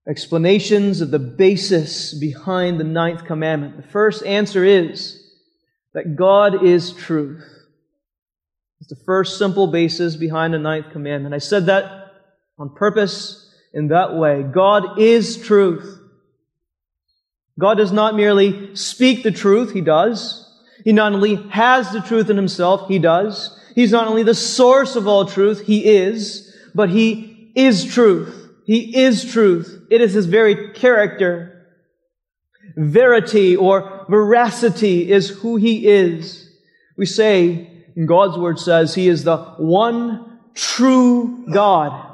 explanations 0.09 1.03
of 1.03 1.11
the 1.11 1.19
basis 1.19 2.15
behind 2.15 2.81
the 2.81 2.85
ninth 2.85 3.27
commandment. 3.27 3.77
The 3.77 3.89
first 3.89 4.25
answer 4.25 4.65
is 4.65 5.23
that 5.93 6.17
God 6.17 6.65
is 6.65 6.95
truth. 6.95 7.45
It's 8.81 8.89
the 8.89 9.05
first 9.05 9.39
simple 9.39 9.67
basis 9.67 10.17
behind 10.17 10.55
the 10.55 10.59
ninth 10.59 10.87
commandment. 10.93 11.35
I 11.35 11.39
said 11.39 11.67
that 11.67 12.13
on 12.59 12.75
purpose 12.75 13.53
in 13.73 13.89
that 13.89 14.17
way. 14.17 14.43
God 14.43 14.99
is 14.99 15.37
truth. 15.37 15.99
God 17.59 17.77
does 17.77 17.93
not 17.93 18.17
merely 18.17 18.75
speak 18.75 19.23
the 19.23 19.31
truth, 19.31 19.73
He 19.73 19.83
does. 19.83 20.47
He 20.83 20.93
not 20.93 21.13
only 21.13 21.37
has 21.51 21.93
the 21.93 22.01
truth 22.01 22.31
in 22.31 22.37
Himself, 22.37 22.89
He 22.89 22.99
does. 22.99 23.59
He's 23.75 23.93
not 23.93 24.09
only 24.09 24.23
the 24.23 24.35
source 24.35 24.97
of 24.97 25.07
all 25.07 25.27
truth, 25.27 25.67
He 25.67 25.85
is, 25.85 26.57
but 26.75 26.89
He 26.89 27.53
is 27.55 27.85
truth. 27.85 28.49
He 28.65 28.97
is 28.97 29.31
truth. 29.31 29.87
It 29.91 30.01
is 30.01 30.15
His 30.15 30.27
very 30.27 30.73
character. 30.73 31.67
Verity 32.77 33.57
or 33.57 34.07
veracity 34.09 35.11
is 35.11 35.29
who 35.29 35.57
He 35.57 35.87
is. 35.87 36.49
We 36.97 37.05
say, 37.05 37.80
and 38.01 38.09
God's 38.09 38.39
Word 38.39 38.59
says, 38.59 38.95
He 38.95 39.09
is 39.09 39.25
the 39.25 39.37
one 39.59 40.39
true 40.55 41.45
God. 41.53 42.11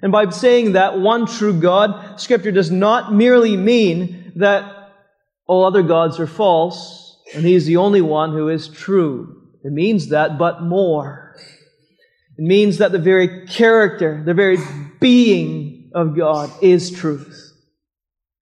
And 0.00 0.10
by 0.10 0.30
saying 0.30 0.72
that 0.72 0.98
one 0.98 1.26
true 1.26 1.60
God, 1.60 2.18
Scripture 2.18 2.52
does 2.52 2.70
not 2.70 3.12
merely 3.12 3.54
mean 3.54 4.32
that 4.36 4.94
all 5.46 5.66
other 5.66 5.82
gods 5.82 6.18
are 6.18 6.26
false, 6.26 7.18
and 7.34 7.44
He 7.44 7.54
is 7.54 7.66
the 7.66 7.76
only 7.76 8.00
one 8.00 8.32
who 8.32 8.48
is 8.48 8.66
true. 8.66 9.42
It 9.62 9.72
means 9.72 10.08
that, 10.08 10.38
but 10.38 10.62
more. 10.62 11.36
It 12.38 12.42
means 12.42 12.78
that 12.78 12.92
the 12.92 12.98
very 12.98 13.46
character, 13.46 14.22
the 14.24 14.32
very 14.32 14.56
being 15.00 15.90
of 15.94 16.16
God 16.16 16.50
is 16.62 16.90
truth. 16.90 17.52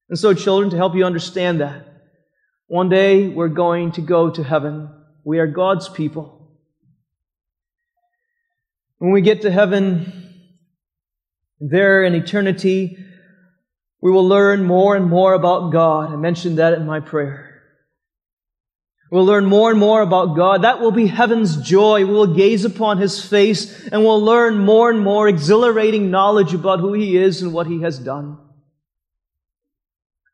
And 0.08 0.16
so, 0.16 0.32
children, 0.32 0.70
to 0.70 0.76
help 0.76 0.94
you 0.94 1.04
understand 1.04 1.60
that, 1.60 1.86
one 2.68 2.88
day 2.88 3.26
we're 3.26 3.48
going 3.48 3.90
to 3.90 4.00
go 4.00 4.30
to 4.30 4.44
heaven. 4.44 4.90
We 5.24 5.38
are 5.38 5.46
God's 5.46 5.88
people. 5.88 6.48
When 8.98 9.12
we 9.12 9.22
get 9.22 9.42
to 9.42 9.50
heaven, 9.50 10.12
there 11.58 12.04
in 12.04 12.14
eternity, 12.14 12.98
we 14.00 14.10
will 14.10 14.26
learn 14.26 14.64
more 14.64 14.96
and 14.96 15.06
more 15.06 15.34
about 15.34 15.72
God. 15.72 16.12
I 16.12 16.16
mentioned 16.16 16.58
that 16.58 16.74
in 16.74 16.86
my 16.86 17.00
prayer. 17.00 17.50
We'll 19.10 19.26
learn 19.26 19.46
more 19.46 19.70
and 19.70 19.80
more 19.80 20.02
about 20.02 20.36
God. 20.36 20.62
That 20.62 20.80
will 20.80 20.92
be 20.92 21.08
heaven's 21.08 21.56
joy. 21.56 22.06
We 22.06 22.12
will 22.12 22.34
gaze 22.34 22.64
upon 22.64 22.98
His 22.98 23.24
face 23.24 23.88
and 23.88 24.02
we'll 24.02 24.22
learn 24.22 24.58
more 24.58 24.88
and 24.88 25.00
more 25.00 25.28
exhilarating 25.28 26.12
knowledge 26.12 26.54
about 26.54 26.78
who 26.78 26.92
He 26.92 27.16
is 27.16 27.42
and 27.42 27.52
what 27.52 27.66
He 27.66 27.82
has 27.82 27.98
done. 27.98 28.38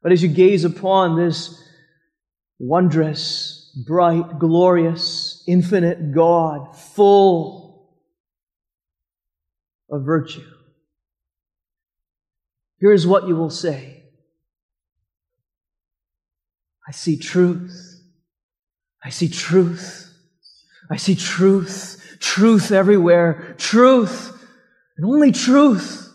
But 0.03 0.13
as 0.13 0.23
you 0.23 0.29
gaze 0.29 0.65
upon 0.65 1.17
this 1.17 1.59
wondrous, 2.59 3.56
bright, 3.77 4.39
glorious, 4.39 5.45
infinite 5.47 6.13
God, 6.13 6.77
full 6.77 7.91
of 9.91 10.03
virtue, 10.05 10.43
Here's 12.79 13.07
what 13.07 13.27
you 13.27 13.37
will 13.37 13.51
say 13.51 14.03
I 16.87 16.93
see 16.93 17.17
truth. 17.17 18.01
I 19.05 19.11
see 19.11 19.29
truth. 19.29 20.13
I 20.91 20.97
see 20.97 21.17
truth. 21.17 22.19
Truth 22.21 22.71
everywhere. 22.71 23.55
Truth. 23.59 24.33
And 24.97 25.07
only 25.07 25.33
truth. 25.33 26.09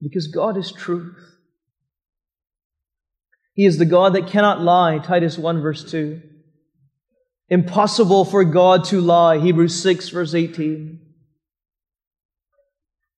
Because 0.00 0.28
God 0.28 0.56
is 0.56 0.72
truth. 0.72 1.27
He 3.58 3.66
is 3.66 3.76
the 3.76 3.86
God 3.86 4.12
that 4.12 4.28
cannot 4.28 4.60
lie. 4.60 5.00
Titus 5.00 5.36
1 5.36 5.60
verse 5.60 5.82
2. 5.90 6.22
Impossible 7.48 8.24
for 8.24 8.44
God 8.44 8.84
to 8.84 9.00
lie. 9.00 9.40
Hebrews 9.40 9.82
6 9.82 10.10
verse 10.10 10.32
18. 10.32 11.00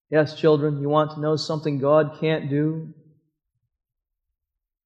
Yes, 0.09 0.33
children, 0.33 0.81
you 0.81 0.89
want 0.89 1.11
to 1.11 1.19
know 1.19 1.35
something 1.35 1.77
God 1.77 2.17
can't 2.19 2.49
do? 2.49 2.91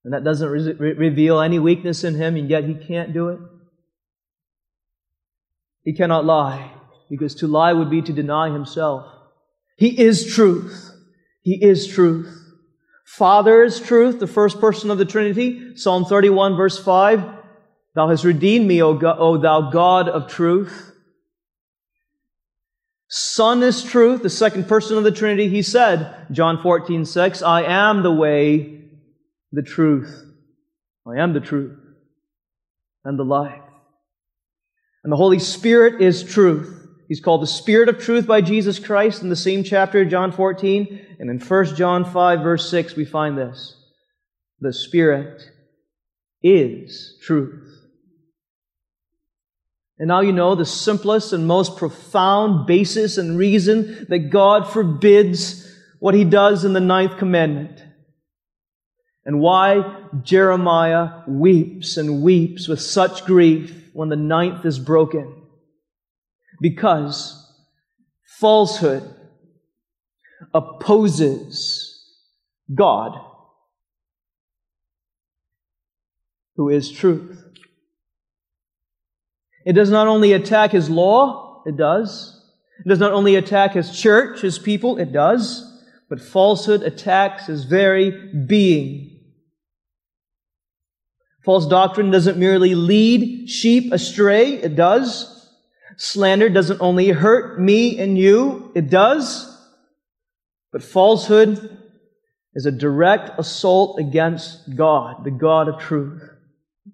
And 0.03 0.13
that 0.13 0.25
doesn't 0.25 0.49
re- 0.49 0.91
reveal 0.91 1.39
any 1.39 1.57
weakness 1.57 2.03
in 2.03 2.15
Him, 2.15 2.35
and 2.35 2.49
yet 2.49 2.65
He 2.65 2.73
can't 2.73 3.13
do 3.13 3.29
it? 3.29 3.39
He 5.83 5.93
cannot 5.93 6.25
lie, 6.25 6.69
because 7.09 7.33
to 7.35 7.47
lie 7.47 7.71
would 7.71 7.89
be 7.89 8.01
to 8.01 8.11
deny 8.11 8.49
Himself. 8.51 9.05
He 9.77 10.01
is 10.01 10.35
truth. 10.35 10.91
He 11.43 11.63
is 11.63 11.87
truth. 11.87 12.44
Father 13.05 13.63
is 13.63 13.79
truth, 13.79 14.19
the 14.19 14.27
first 14.27 14.59
person 14.59 14.91
of 14.91 14.97
the 14.97 15.05
Trinity. 15.05 15.77
Psalm 15.77 16.05
31, 16.05 16.57
verse 16.57 16.77
5. 16.77 17.23
Thou 17.93 18.09
hast 18.09 18.25
redeemed 18.25 18.67
me, 18.67 18.81
O, 18.81 18.95
God, 18.95 19.17
o 19.19 19.37
thou 19.37 19.69
God 19.69 20.09
of 20.09 20.27
truth. 20.27 20.91
Son 23.07 23.63
is 23.63 23.83
truth, 23.83 24.23
the 24.23 24.29
second 24.29 24.67
person 24.67 24.97
of 24.97 25.03
the 25.03 25.11
Trinity. 25.11 25.47
He 25.47 25.61
said, 25.61 26.27
John 26.31 26.61
14, 26.61 27.05
6, 27.05 27.41
I 27.43 27.61
am 27.61 28.03
the 28.03 28.11
way, 28.11 28.81
the 29.51 29.61
truth. 29.61 30.25
I 31.07 31.17
am 31.19 31.33
the 31.33 31.39
truth 31.39 31.79
and 33.05 33.17
the 33.17 33.23
life. 33.23 33.61
And 35.03 35.13
the 35.13 35.17
Holy 35.17 35.39
Spirit 35.39 36.01
is 36.01 36.23
truth. 36.23 36.74
He's 37.07 37.19
called 37.19 37.41
the 37.41 37.47
Spirit 37.47 37.89
of 37.89 37.99
truth 37.99 38.25
by 38.25 38.41
Jesus 38.41 38.79
Christ 38.79 39.21
in 39.21 39.29
the 39.29 39.35
same 39.35 39.63
chapter, 39.63 40.03
John 40.05 40.31
14. 40.31 41.17
And 41.19 41.29
in 41.29 41.39
1 41.39 41.75
John 41.75 42.03
5, 42.03 42.39
verse 42.41 42.69
6, 42.69 42.95
we 42.95 43.05
find 43.05 43.37
this. 43.37 43.75
The 44.59 44.73
Spirit 44.73 45.41
is 46.41 47.17
truth. 47.21 47.71
And 49.97 50.07
now 50.09 50.21
you 50.21 50.33
know 50.33 50.55
the 50.55 50.65
simplest 50.65 51.31
and 51.31 51.47
most 51.47 51.77
profound 51.77 52.67
basis 52.67 53.17
and 53.17 53.37
reason 53.37 54.07
that 54.09 54.29
God 54.29 54.67
forbids 54.67 55.71
what 55.99 56.15
he 56.15 56.23
does 56.23 56.65
in 56.65 56.73
the 56.73 56.81
ninth 56.81 57.17
commandment. 57.17 57.81
And 59.23 59.39
why 59.39 60.01
Jeremiah 60.21 61.21
weeps 61.27 61.97
and 61.97 62.21
weeps 62.21 62.67
with 62.67 62.81
such 62.81 63.25
grief 63.25 63.89
when 63.93 64.09
the 64.09 64.15
ninth 64.15 64.65
is 64.65 64.77
broken. 64.77 65.44
Because 66.61 67.53
falsehood 68.39 69.03
opposes 70.53 71.91
God, 72.73 73.19
who 76.55 76.69
is 76.69 76.91
truth. 76.91 77.43
It 79.65 79.73
does 79.73 79.89
not 79.89 80.07
only 80.07 80.33
attack 80.33 80.71
his 80.71 80.89
law, 80.89 81.63
it 81.65 81.75
does. 81.75 82.31
It 82.85 82.87
does 82.87 82.99
not 82.99 83.13
only 83.13 83.35
attack 83.35 83.73
his 83.73 83.97
church, 83.97 84.41
his 84.41 84.59
people, 84.59 84.97
it 84.97 85.11
does. 85.11 85.71
But 86.09 86.21
falsehood 86.21 86.83
attacks 86.83 87.47
his 87.47 87.63
very 87.63 88.11
being. 88.45 89.19
False 91.43 91.67
doctrine 91.67 92.11
doesn't 92.11 92.37
merely 92.37 92.75
lead 92.75 93.49
sheep 93.49 93.91
astray, 93.91 94.53
it 94.53 94.75
does. 94.75 95.34
Slander 95.97 96.49
doesn't 96.49 96.81
only 96.81 97.09
hurt 97.09 97.59
me 97.59 97.99
and 97.99 98.17
you, 98.17 98.71
it 98.75 98.89
does. 98.89 99.51
But 100.71 100.83
falsehood 100.83 101.77
is 102.53 102.65
a 102.65 102.71
direct 102.71 103.39
assault 103.39 103.99
against 103.99 104.75
God, 104.75 105.23
the 105.23 105.31
God 105.31 105.67
of 105.67 105.79
truth. 105.79 106.21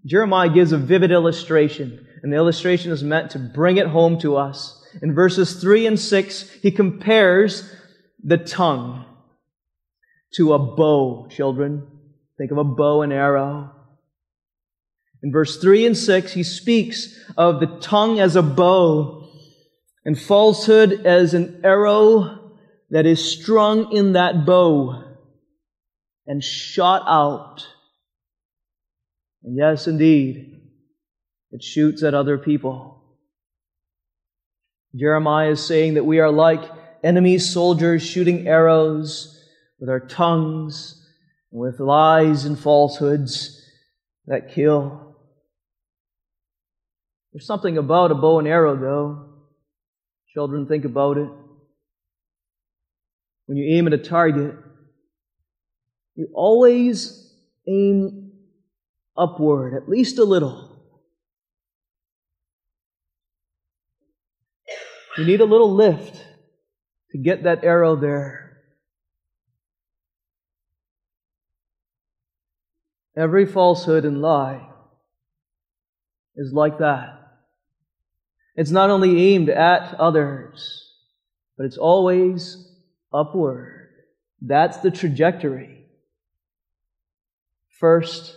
Jeremiah 0.05 0.49
gives 0.49 0.71
a 0.71 0.77
vivid 0.77 1.11
illustration 1.11 2.07
and 2.21 2.31
the 2.31 2.37
illustration 2.37 2.91
is 2.91 3.03
meant 3.03 3.31
to 3.31 3.39
bring 3.39 3.77
it 3.77 3.87
home 3.87 4.19
to 4.19 4.37
us. 4.37 4.77
In 5.01 5.13
verses 5.13 5.59
3 5.59 5.87
and 5.87 5.99
6, 5.99 6.49
he 6.61 6.71
compares 6.71 7.73
the 8.23 8.37
tongue 8.37 9.05
to 10.35 10.53
a 10.53 10.59
bow, 10.59 11.27
children. 11.29 11.87
Think 12.37 12.51
of 12.51 12.57
a 12.57 12.63
bow 12.63 13.01
and 13.01 13.11
arrow. 13.11 13.71
In 15.23 15.31
verse 15.31 15.61
3 15.61 15.85
and 15.87 15.97
6, 15.97 16.33
he 16.33 16.43
speaks 16.43 17.15
of 17.37 17.59
the 17.59 17.77
tongue 17.79 18.19
as 18.19 18.35
a 18.35 18.41
bow 18.41 19.29
and 20.03 20.19
falsehood 20.19 21.05
as 21.05 21.33
an 21.33 21.61
arrow 21.63 22.57
that 22.89 23.05
is 23.05 23.23
strung 23.23 23.91
in 23.91 24.13
that 24.13 24.45
bow 24.45 25.03
and 26.25 26.43
shot 26.43 27.03
out. 27.07 27.67
And 29.43 29.57
yes, 29.57 29.87
indeed, 29.87 30.61
it 31.51 31.63
shoots 31.63 32.03
at 32.03 32.13
other 32.13 32.37
people. 32.37 33.17
Jeremiah 34.95 35.51
is 35.51 35.65
saying 35.65 35.93
that 35.93 36.05
we 36.05 36.19
are 36.19 36.31
like 36.31 36.63
enemy 37.03 37.37
soldiers 37.37 38.03
shooting 38.03 38.47
arrows 38.47 39.37
with 39.79 39.89
our 39.89 39.99
tongues, 39.99 40.97
with 41.49 41.79
lies 41.79 42.45
and 42.45 42.59
falsehoods 42.59 43.61
that 44.27 44.53
kill. 44.53 45.10
There's 47.33 47.45
something 47.45 47.77
about 47.77 48.11
a 48.11 48.15
bow 48.15 48.39
and 48.39 48.47
arrow, 48.47 48.75
though. 48.75 49.29
Children, 50.33 50.67
think 50.67 50.85
about 50.85 51.17
it. 51.17 51.29
When 53.45 53.57
you 53.57 53.75
aim 53.75 53.87
at 53.87 53.93
a 53.93 53.97
target, 53.97 54.55
You 56.15 56.27
always 56.33 57.33
aim 57.67 58.31
upward, 59.17 59.73
at 59.73 59.89
least 59.89 60.19
a 60.19 60.23
little. 60.23 60.69
You 65.17 65.25
need 65.25 65.41
a 65.41 65.45
little 65.45 65.73
lift 65.73 66.23
to 67.11 67.17
get 67.17 67.43
that 67.43 67.63
arrow 67.63 67.95
there. 67.95 68.57
Every 73.17 73.45
falsehood 73.45 74.05
and 74.05 74.21
lie 74.21 74.69
is 76.35 76.53
like 76.53 76.77
that. 76.79 77.20
It's 78.61 78.69
not 78.69 78.91
only 78.91 79.33
aimed 79.33 79.49
at 79.49 79.99
others, 79.99 80.93
but 81.57 81.65
it's 81.65 81.79
always 81.79 82.71
upward. 83.11 83.89
That's 84.39 84.77
the 84.77 84.91
trajectory. 84.91 85.87
First, 87.79 88.35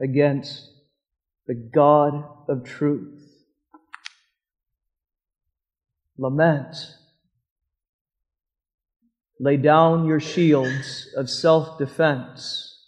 against 0.00 0.70
the 1.48 1.54
God 1.54 2.22
of 2.48 2.62
truth. 2.62 3.20
Lament. 6.16 6.76
Lay 9.40 9.56
down 9.56 10.06
your 10.06 10.20
shields 10.20 11.08
of 11.16 11.28
self 11.28 11.76
defense. 11.76 12.84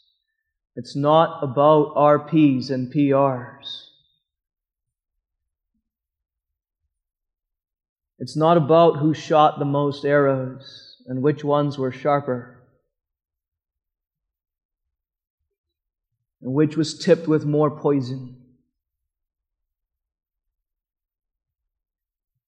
It's 0.76 0.94
not 0.94 1.42
about 1.42 1.96
RPs 1.96 2.70
and 2.70 2.94
PRs. 2.94 3.57
It's 8.18 8.36
not 8.36 8.56
about 8.56 8.98
who 8.98 9.14
shot 9.14 9.58
the 9.58 9.64
most 9.64 10.04
arrows 10.04 10.96
and 11.06 11.22
which 11.22 11.44
ones 11.44 11.78
were 11.78 11.92
sharper, 11.92 12.58
and 16.42 16.52
which 16.52 16.76
was 16.76 16.98
tipped 16.98 17.28
with 17.28 17.44
more 17.44 17.70
poison. 17.70 18.36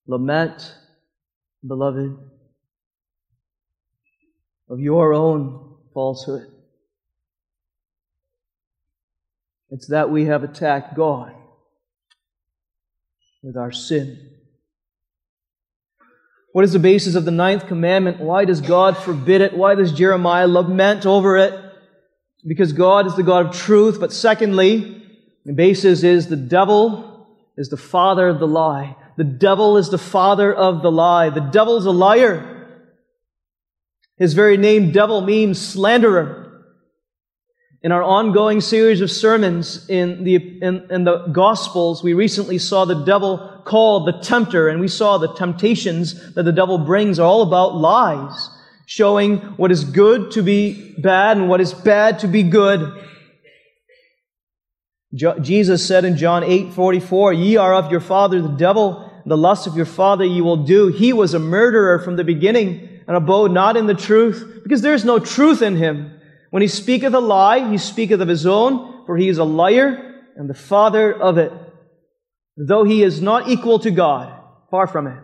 Lament, 0.07 0.75
beloved, 1.67 2.19
of 4.69 4.81
your 4.81 5.15
own 5.15 5.77
falsehood. 5.95 6.51
It's 9.71 9.87
that 9.87 10.11
we 10.11 10.25
have 10.25 10.43
attacked 10.43 10.97
God 10.97 11.33
with 13.43 13.57
our 13.57 13.71
sin. 13.71 14.40
What 16.53 16.65
is 16.65 16.73
the 16.73 16.79
basis 16.79 17.15
of 17.15 17.25
the 17.25 17.31
ninth 17.31 17.69
commandment? 17.69 18.19
Why 18.19 18.45
does 18.45 18.61
God 18.61 18.97
forbid 18.97 19.41
it? 19.41 19.57
Why 19.57 19.75
does 19.75 19.93
Jeremiah 19.93 20.49
lament 20.49 21.07
over 21.07 21.37
it? 21.37 21.55
Because 22.45 22.73
God 22.73 23.07
is 23.07 23.15
the 23.15 23.23
God 23.23 23.47
of 23.47 23.55
truth. 23.55 24.01
But 24.01 24.13
secondly, 24.13 25.07
the 25.45 25.53
basis 25.53 26.03
is 26.03 26.27
the 26.27 26.37
devil 26.37 27.29
is 27.57 27.69
the 27.69 27.77
father 27.77 28.29
of 28.29 28.41
the 28.41 28.49
lie. 28.49 28.97
The 29.17 29.25
devil 29.25 29.77
is 29.77 29.91
the 29.91 29.99
father 29.99 30.53
of 30.53 30.83
the 30.83 30.91
lie. 30.91 31.31
The 31.31 31.41
devil's 31.41 31.87
a 31.87 31.91
liar. 31.91 32.69
His 34.17 34.35
very 34.35 34.57
name, 34.57 34.91
devil, 34.91 35.21
means 35.21 35.61
slanderer. 35.61 36.50
In 37.83 37.93
our 37.93 38.03
ongoing 38.03 38.61
series 38.61 39.01
of 39.01 39.11
sermons 39.11 39.89
in 39.89 40.23
the, 40.23 40.35
in, 40.35 40.87
in, 40.91 41.05
the 41.05 41.29
Gospels, 41.29 42.03
we 42.03 42.13
recently 42.13 42.59
saw 42.59 42.85
the 42.85 43.05
devil 43.05 43.63
called 43.65 44.07
the 44.07 44.21
tempter, 44.21 44.69
and 44.69 44.81
we 44.81 44.89
saw 44.89 45.17
the 45.17 45.33
temptations 45.33 46.35
that 46.35 46.43
the 46.43 46.53
devil 46.53 46.77
brings 46.77 47.19
are 47.19 47.27
all 47.27 47.41
about 47.41 47.77
lies, 47.77 48.51
showing 48.85 49.39
what 49.57 49.73
is 49.73 49.83
good 49.85 50.31
to 50.33 50.43
be 50.43 50.95
bad 50.99 51.39
and 51.39 51.49
what 51.49 51.63
is 51.63 51.73
bad 51.73 52.19
to 52.19 52.29
be 52.29 52.43
good. 52.43 53.03
Jo- 55.15 55.39
Jesus 55.39 55.87
said 55.87 56.05
in 56.05 56.19
John 56.19 56.45
8 56.45 56.75
44, 56.75 57.33
Ye 57.33 57.57
are 57.57 57.73
of 57.73 57.91
your 57.91 58.01
father 58.01 58.43
the 58.43 58.49
devil, 58.49 59.11
the 59.25 59.39
lust 59.39 59.67
of 59.67 59.75
your 59.75 59.87
father 59.87 60.27
ye 60.27 60.43
will 60.43 60.65
do. 60.65 60.89
He 60.89 61.15
was 61.15 61.33
a 61.33 61.39
murderer 61.39 61.99
from 61.99 62.17
the 62.17 62.25
beginning 62.25 63.01
and 63.09 63.17
abode 63.17 63.53
not 63.53 63.79
in 63.79 63.87
the 63.87 63.95
truth, 63.95 64.61
because 64.63 64.83
there 64.83 64.93
is 64.93 65.07
no 65.07 65.19
truth 65.19 65.63
in 65.63 65.77
him. 65.77 66.20
When 66.51 66.63
he 66.63 66.69
speaketh 66.69 67.15
a 67.15 67.21
lie, 67.21 67.71
he 67.71 67.79
speaketh 67.79 68.21
of 68.21 68.29
his 68.29 68.45
own, 68.45 69.07
for 69.07 69.17
he 69.17 69.29
is 69.29 69.39
a 69.39 69.45
liar 69.45 70.23
and 70.37 70.51
the 70.51 70.55
father 70.55 71.13
of 71.13 71.39
it. 71.39 71.53
Though 72.57 72.85
he 72.85 73.03
is 73.03 73.23
not 73.23 73.49
equal 73.49 73.79
to 73.81 73.91
God, 73.91 74.37
far 74.71 74.87
from 74.87 75.07
it. 75.07 75.23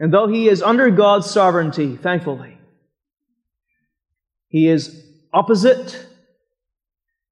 And 0.00 0.12
though 0.12 0.26
he 0.26 0.48
is 0.48 0.62
under 0.62 0.90
God's 0.90 1.30
sovereignty, 1.30 1.96
thankfully, 1.96 2.58
he 4.48 4.68
is 4.68 5.04
opposite 5.32 6.06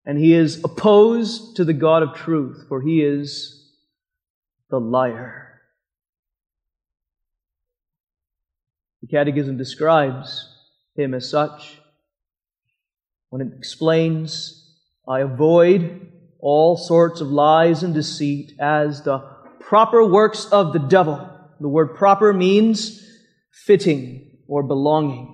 and 0.05 0.19
he 0.19 0.35
is 0.35 0.63
opposed 0.63 1.57
to 1.57 1.65
the 1.65 1.73
God 1.73 2.03
of 2.03 2.15
truth, 2.15 2.67
for 2.69 2.81
he 2.81 3.03
is 3.03 3.73
the 4.71 4.79
liar. 4.79 5.61
The 9.03 9.09
Catechism 9.09 9.57
describes 9.57 10.49
him 10.97 11.15
as 11.15 11.29
such 11.29 11.81
when 13.31 13.43
it 13.43 13.53
explains, 13.57 14.75
I 15.09 15.21
avoid 15.21 16.11
all 16.41 16.77
sorts 16.77 17.21
of 17.21 17.29
lies 17.29 17.83
and 17.83 17.95
deceit 17.95 18.53
as 18.61 19.03
the 19.03 19.19
proper 19.61 20.05
works 20.05 20.47
of 20.47 20.73
the 20.73 20.79
devil. 20.79 21.31
The 21.61 21.69
word 21.69 21.97
proper 21.97 22.33
means 22.33 23.03
fitting 23.65 24.39
or 24.47 24.63
belonging. 24.63 25.33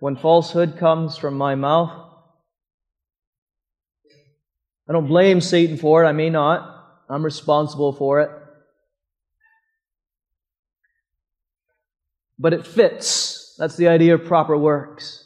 When 0.00 0.16
falsehood 0.16 0.78
comes 0.78 1.16
from 1.16 1.34
my 1.34 1.54
mouth, 1.54 1.92
I 4.88 4.92
don't 4.92 5.06
blame 5.06 5.40
Satan 5.40 5.76
for 5.76 6.02
it. 6.02 6.08
I 6.08 6.12
may 6.12 6.28
not. 6.28 6.68
I'm 7.08 7.24
responsible 7.24 7.92
for 7.92 8.20
it. 8.20 8.30
But 12.42 12.52
it 12.52 12.66
fits. 12.66 13.54
That's 13.56 13.76
the 13.76 13.86
idea 13.86 14.14
of 14.14 14.24
proper 14.24 14.58
works. 14.58 15.24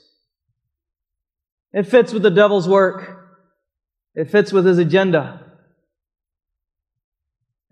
It 1.72 1.84
fits 1.84 2.12
with 2.12 2.22
the 2.22 2.30
devil's 2.30 2.68
work. 2.68 3.26
It 4.14 4.30
fits 4.30 4.52
with 4.52 4.66
his 4.66 4.76
agenda. 4.76 5.42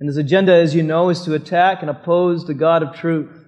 And 0.00 0.08
his 0.08 0.16
agenda, 0.16 0.54
as 0.54 0.74
you 0.74 0.82
know, 0.82 1.10
is 1.10 1.20
to 1.22 1.34
attack 1.34 1.82
and 1.82 1.90
oppose 1.90 2.46
the 2.46 2.54
God 2.54 2.82
of 2.82 2.96
truth. 2.96 3.46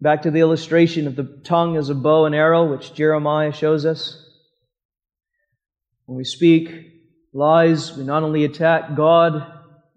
Back 0.00 0.22
to 0.22 0.30
the 0.30 0.40
illustration 0.40 1.08
of 1.08 1.16
the 1.16 1.40
tongue 1.42 1.76
as 1.76 1.88
a 1.88 1.94
bow 1.94 2.24
and 2.26 2.36
arrow, 2.36 2.70
which 2.70 2.94
Jeremiah 2.94 3.52
shows 3.52 3.84
us. 3.84 4.24
When 6.04 6.16
we 6.16 6.24
speak 6.24 6.70
lies, 7.32 7.96
we 7.96 8.04
not 8.04 8.22
only 8.22 8.44
attack 8.44 8.94
God 8.94 9.44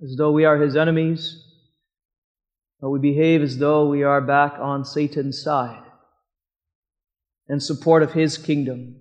as 0.01 0.15
though 0.15 0.31
we 0.31 0.45
are 0.45 0.57
his 0.57 0.75
enemies, 0.75 1.45
but 2.81 2.89
we 2.89 2.99
behave 2.99 3.41
as 3.41 3.57
though 3.57 3.87
we 3.87 4.03
are 4.03 4.21
back 4.21 4.53
on 4.59 4.85
Satan's 4.85 5.41
side 5.41 5.83
in 7.49 7.59
support 7.59 8.03
of 8.03 8.13
his 8.13 8.37
kingdom. 8.37 8.95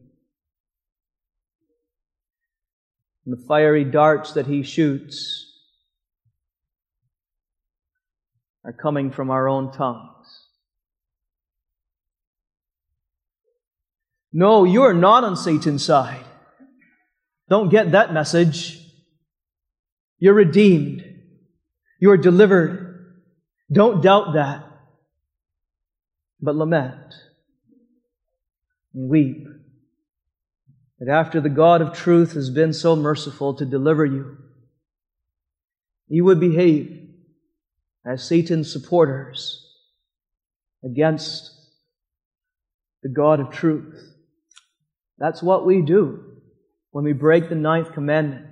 And 3.25 3.37
the 3.37 3.47
fiery 3.47 3.85
darts 3.85 4.33
that 4.33 4.47
he 4.47 4.63
shoots 4.63 5.45
are 8.65 8.73
coming 8.73 9.11
from 9.11 9.31
our 9.31 9.49
own 9.49 9.73
tongues. 9.73 10.47
No, 14.33 14.65
you 14.65 14.83
are 14.83 14.95
not 14.95 15.25
on 15.25 15.37
Satan's 15.37 15.85
side. 15.85 16.25
Don't 17.49 17.71
get 17.71 17.93
that 17.93 18.13
message. 18.13 18.79
You're 20.19 20.35
redeemed. 20.35 21.03
You 22.01 22.11
are 22.11 22.17
delivered. 22.17 22.88
Don't 23.71 24.03
doubt 24.03 24.35
that, 24.35 24.65
but 26.41 26.57
lament 26.57 27.15
and 28.95 29.09
weep 29.09 29.47
that 30.99 31.09
after 31.09 31.41
the 31.41 31.49
God 31.49 31.81
of 31.81 31.93
truth 31.93 32.33
has 32.33 32.51
been 32.51 32.73
so 32.73 32.97
merciful 32.97 33.55
to 33.55 33.65
deliver 33.65 34.05
you, 34.05 34.37
you 36.09 36.25
would 36.25 36.41
behave 36.41 37.09
as 38.07 38.27
Satan's 38.27 38.73
supporters 38.73 39.65
against 40.83 41.53
the 43.03 43.09
God 43.09 43.41
of 43.41 43.51
truth. 43.51 44.15
That's 45.19 45.43
what 45.43 45.67
we 45.67 45.83
do 45.83 46.25
when 46.91 47.05
we 47.05 47.13
break 47.13 47.49
the 47.49 47.55
ninth 47.55 47.93
commandment. 47.93 48.47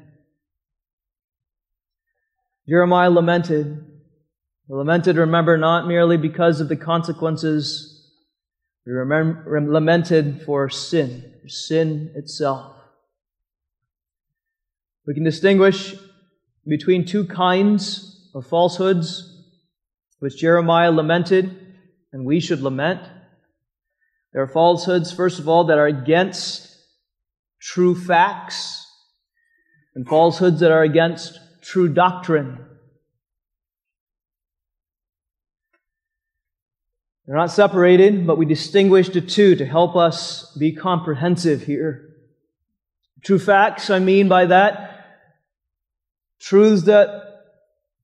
Jeremiah 2.69 3.11
lamented 3.11 3.86
lamented, 4.69 5.17
remember, 5.17 5.57
not 5.57 5.87
merely 5.87 6.17
because 6.17 6.61
of 6.61 6.69
the 6.69 6.77
consequences, 6.77 8.11
we 8.85 8.93
remember, 8.93 9.61
lamented 9.61 10.43
for 10.43 10.69
sin, 10.69 11.35
for 11.43 11.49
sin 11.49 12.13
itself. 12.15 12.75
We 15.07 15.15
can 15.15 15.25
distinguish 15.25 15.95
between 16.67 17.07
two 17.07 17.27
kinds 17.27 18.31
of 18.35 18.47
falsehoods 18.47 19.33
which 20.19 20.39
Jeremiah 20.39 20.91
lamented, 20.91 21.57
and 22.13 22.25
we 22.25 22.41
should 22.41 22.61
lament. 22.61 23.01
There 24.33 24.43
are 24.43 24.49
falsehoods, 24.49 25.13
first 25.13 25.39
of 25.39 25.49
all, 25.49 25.65
that 25.65 25.79
are 25.79 25.87
against 25.87 26.75
true 27.61 27.95
facts, 27.95 28.85
and 29.95 30.07
falsehoods 30.07 30.61
that 30.61 30.73
are 30.73 30.83
against 30.83 31.39
true 31.63 31.89
doctrine. 31.89 32.59
They're 37.27 37.37
not 37.37 37.51
separated, 37.51 38.25
but 38.27 38.39
we 38.39 38.47
distinguish 38.47 39.09
the 39.09 39.21
two 39.21 39.57
to 39.57 39.67
help 39.67 39.97
us 39.97 40.55
be 40.57 40.73
comprehensive 40.73 41.63
here. 41.65 42.15
True 43.25 43.41
facts, 43.41 43.91
I 43.91 43.99
mean 43.99 44.29
by 44.29 44.47
that, 44.47 45.07
truths 46.39 46.85
that 46.85 47.09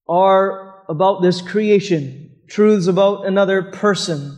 are 0.09 0.83
about 0.89 1.23
this 1.23 1.41
creation, 1.41 2.33
truths 2.49 2.89
about 2.89 3.27
another 3.27 3.63
person, 3.63 4.37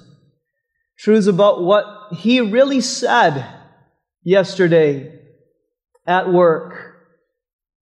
truths 0.99 1.29
about 1.29 1.63
what 1.63 1.87
he 2.13 2.43
really 2.43 2.83
said 2.83 3.47
yesterday 4.23 5.19
at 6.07 6.31
work 6.31 6.97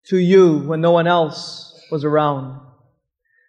to 0.07 0.17
you 0.17 0.59
when 0.59 0.81
no 0.81 0.93
one 0.93 1.09
else 1.09 1.81
was 1.91 2.05
around. 2.05 2.61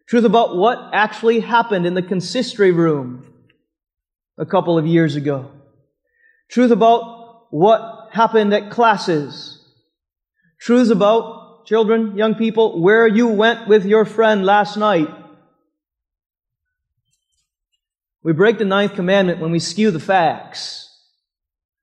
Truth 0.07 0.25
about 0.25 0.55
what 0.57 0.89
actually 0.91 1.39
happened 1.39 1.85
in 1.85 1.93
the 1.93 2.01
consistory 2.01 2.71
room 2.71 3.32
a 4.37 4.45
couple 4.45 4.77
of 4.77 4.87
years 4.87 5.15
ago. 5.15 5.51
Truth 6.49 6.71
about 6.71 7.47
what 7.51 8.09
happened 8.11 8.53
at 8.53 8.71
classis. 8.71 9.59
Truths 10.59 10.89
about 10.89 11.65
children, 11.65 12.17
young 12.17 12.35
people, 12.35 12.81
where 12.81 13.07
you 13.07 13.27
went 13.27 13.67
with 13.67 13.85
your 13.85 14.05
friend 14.05 14.45
last 14.45 14.77
night. 14.77 15.09
We 18.23 18.33
break 18.33 18.57
the 18.57 18.65
ninth 18.65 18.95
commandment 18.95 19.41
when 19.41 19.51
we 19.51 19.59
skew 19.59 19.91
the 19.91 19.99
facts, 19.99 20.89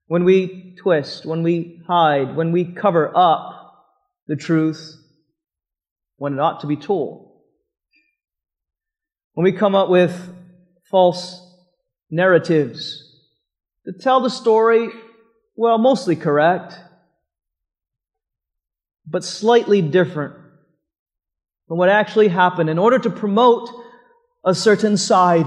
when 0.07 0.25
we 0.25 0.75
twist, 0.79 1.27
when 1.27 1.43
we 1.43 1.83
hide, 1.87 2.35
when 2.35 2.53
we 2.53 2.65
cover 2.65 3.13
up 3.15 3.61
the 4.27 4.37
truth 4.37 4.97
when 6.21 6.35
it 6.35 6.39
ought 6.39 6.61
to 6.61 6.67
be 6.67 6.77
told. 6.77 7.33
When 9.33 9.45
we 9.45 9.53
come 9.53 9.75
up 9.75 9.89
with 9.89 10.35
false 10.91 11.41
narratives 12.11 13.19
to 13.85 13.93
tell 13.93 14.21
the 14.21 14.31
story, 14.31 14.89
well, 15.57 15.79
mostly 15.79 16.17
correct, 16.17 16.75
but 19.07 19.25
slightly 19.25 19.83
different 19.83 20.35
from 21.69 21.79
what 21.79 21.89
actually 21.89 22.29
happened 22.29 22.69
in 22.69 22.79
order 22.79 22.99
to 22.99 23.11
promote 23.11 23.69
a 24.45 24.55
certain 24.55 24.97
side 24.97 25.47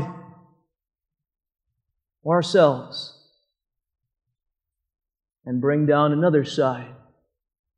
ourselves 2.25 3.19
and 5.45 5.61
bring 5.61 5.85
down 5.85 6.11
another 6.11 6.45
side 6.45 6.93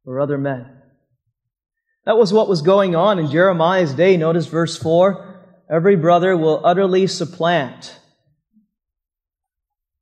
or 0.06 0.20
other 0.20 0.38
men. 0.38 0.68
That 2.06 2.18
was 2.18 2.32
what 2.32 2.48
was 2.48 2.62
going 2.62 2.96
on 2.96 3.18
in 3.18 3.32
Jeremiah's 3.32 3.94
day. 3.94 4.18
Notice 4.18 4.46
verse 4.46 4.78
4 4.78 5.34
every 5.68 5.96
brother 5.96 6.38
will 6.38 6.62
utterly 6.64 7.08
supplant 7.08 8.00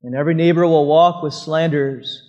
and 0.04 0.14
every 0.14 0.34
neighbor 0.34 0.66
will 0.66 0.86
walk 0.86 1.22
with 1.22 1.32
slanders. 1.32 2.22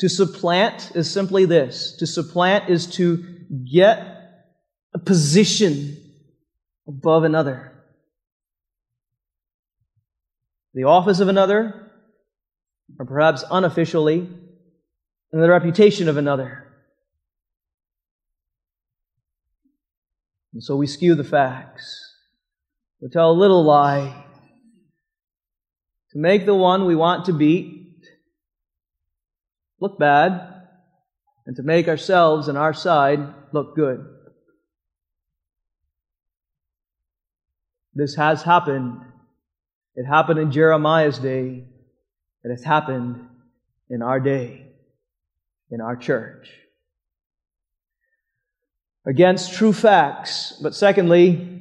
To 0.00 0.08
supplant 0.08 0.92
is 0.94 1.10
simply 1.10 1.46
this 1.46 1.96
to 1.98 2.06
supplant 2.06 2.68
is 2.68 2.86
to 2.96 3.24
get 3.70 4.44
a 4.94 4.98
position 4.98 5.96
above 6.86 7.24
another. 7.24 7.72
The 10.74 10.84
office 10.84 11.20
of 11.20 11.28
another, 11.28 11.90
or 12.98 13.06
perhaps 13.06 13.44
unofficially, 13.50 14.28
and 15.32 15.42
the 15.42 15.48
reputation 15.48 16.08
of 16.08 16.18
another. 16.18 16.66
And 20.52 20.62
so 20.62 20.76
we 20.76 20.86
skew 20.86 21.14
the 21.14 21.24
facts. 21.24 22.16
We 23.00 23.08
tell 23.08 23.30
a 23.30 23.32
little 23.32 23.64
lie 23.64 24.26
to 26.12 26.18
make 26.18 26.46
the 26.46 26.54
one 26.54 26.84
we 26.84 26.94
want 26.94 27.26
to 27.26 27.32
beat 27.32 27.82
look 29.80 29.98
bad 29.98 30.62
and 31.44 31.56
to 31.56 31.62
make 31.62 31.88
ourselves 31.88 32.46
and 32.46 32.56
our 32.56 32.72
side 32.72 33.18
look 33.52 33.74
good. 33.74 34.06
This 37.94 38.14
has 38.14 38.42
happened. 38.42 39.00
It 39.96 40.04
happened 40.04 40.38
in 40.38 40.52
Jeremiah's 40.52 41.18
day. 41.18 41.64
It 42.44 42.50
has 42.50 42.62
happened 42.62 43.26
in 43.90 44.02
our 44.02 44.20
day, 44.20 44.66
in 45.70 45.80
our 45.80 45.96
church. 45.96 46.48
Against 49.04 49.54
true 49.54 49.72
facts, 49.72 50.58
but 50.62 50.74
secondly, 50.74 51.60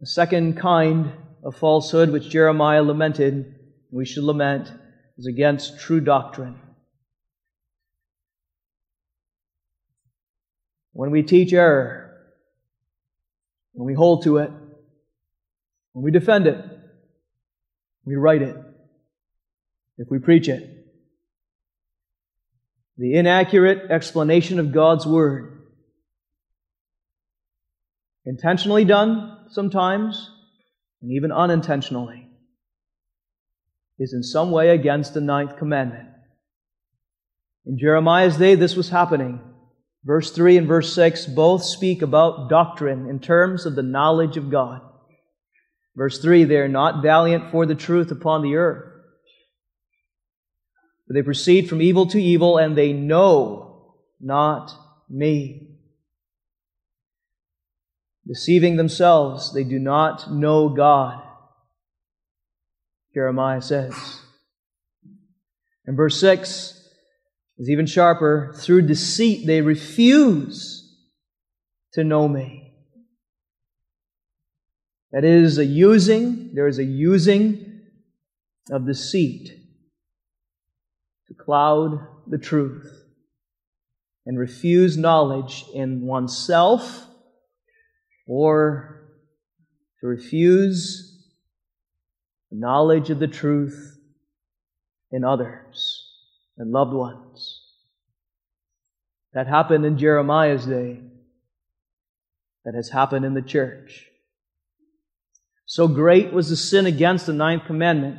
the 0.00 0.06
second 0.06 0.58
kind 0.58 1.12
of 1.42 1.56
falsehood 1.56 2.10
which 2.10 2.28
Jeremiah 2.28 2.82
lamented, 2.82 3.54
we 3.90 4.04
should 4.04 4.24
lament, 4.24 4.72
is 5.16 5.26
against 5.26 5.80
true 5.80 6.00
doctrine. 6.00 6.58
When 10.92 11.10
we 11.10 11.22
teach 11.22 11.52
error, 11.52 12.16
when 13.72 13.86
we 13.86 13.94
hold 13.94 14.24
to 14.24 14.38
it, 14.38 14.50
when 15.92 16.04
we 16.04 16.10
defend 16.10 16.46
it, 16.46 16.64
we 18.04 18.16
write 18.16 18.42
it, 18.42 18.56
if 19.96 20.08
we 20.10 20.18
preach 20.18 20.48
it, 20.48 20.86
the 22.96 23.14
inaccurate 23.14 23.90
explanation 23.90 24.58
of 24.58 24.72
God's 24.72 25.06
Word, 25.06 25.62
intentionally 28.24 28.84
done 28.84 29.46
sometimes, 29.50 30.30
and 31.02 31.12
even 31.12 31.32
unintentionally, 31.32 32.28
is 33.98 34.12
in 34.12 34.22
some 34.22 34.50
way 34.50 34.70
against 34.70 35.14
the 35.14 35.20
ninth 35.20 35.56
commandment. 35.56 36.08
In 37.66 37.78
Jeremiah's 37.78 38.36
day, 38.36 38.54
this 38.54 38.76
was 38.76 38.88
happening. 38.88 39.40
Verse 40.04 40.30
3 40.30 40.56
and 40.56 40.68
verse 40.68 40.94
6 40.94 41.26
both 41.26 41.64
speak 41.64 42.02
about 42.02 42.48
doctrine 42.48 43.08
in 43.10 43.20
terms 43.20 43.66
of 43.66 43.74
the 43.74 43.82
knowledge 43.82 44.36
of 44.36 44.50
God. 44.50 44.80
Verse 45.96 46.22
3 46.22 46.44
they 46.44 46.56
are 46.56 46.68
not 46.68 47.02
valiant 47.02 47.50
for 47.50 47.66
the 47.66 47.74
truth 47.74 48.10
upon 48.10 48.42
the 48.42 48.54
earth. 48.54 48.88
But 51.06 51.14
they 51.14 51.22
proceed 51.22 51.68
from 51.68 51.82
evil 51.82 52.06
to 52.08 52.22
evil, 52.22 52.58
and 52.58 52.76
they 52.76 52.92
know 52.92 53.96
not 54.20 54.72
me. 55.08 55.67
Deceiving 58.28 58.76
themselves, 58.76 59.54
they 59.54 59.64
do 59.64 59.78
not 59.78 60.30
know 60.30 60.68
God. 60.68 61.22
Jeremiah 63.14 63.62
says. 63.62 63.94
And 65.86 65.96
verse 65.96 66.20
6 66.20 66.88
is 67.56 67.70
even 67.70 67.86
sharper. 67.86 68.54
Through 68.54 68.82
deceit, 68.82 69.46
they 69.46 69.62
refuse 69.62 70.94
to 71.94 72.04
know 72.04 72.28
me. 72.28 72.74
That 75.10 75.24
is 75.24 75.56
a 75.56 75.64
using, 75.64 76.50
there 76.54 76.68
is 76.68 76.78
a 76.78 76.84
using 76.84 77.80
of 78.70 78.86
deceit 78.86 79.58
to 81.28 81.34
cloud 81.34 82.06
the 82.26 82.36
truth 82.36 82.92
and 84.26 84.38
refuse 84.38 84.98
knowledge 84.98 85.64
in 85.72 86.02
oneself 86.02 87.07
or 88.28 89.08
to 90.00 90.06
refuse 90.06 91.08
knowledge 92.52 93.10
of 93.10 93.18
the 93.18 93.26
truth 93.26 93.98
in 95.10 95.24
others 95.24 96.12
and 96.56 96.70
loved 96.70 96.92
ones. 96.92 97.64
That 99.32 99.46
happened 99.46 99.84
in 99.84 99.98
Jeremiah's 99.98 100.66
day. 100.66 101.00
That 102.64 102.74
has 102.74 102.90
happened 102.90 103.24
in 103.24 103.34
the 103.34 103.42
church. 103.42 104.06
So 105.64 105.88
great 105.88 106.32
was 106.32 106.48
the 106.48 106.56
sin 106.56 106.86
against 106.86 107.26
the 107.26 107.32
ninth 107.32 107.64
commandment 107.66 108.18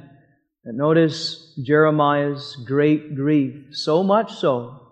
that 0.64 0.74
notice 0.74 1.54
Jeremiah's 1.62 2.56
great 2.66 3.16
grief. 3.16 3.76
So 3.76 4.04
much 4.04 4.34
so, 4.36 4.88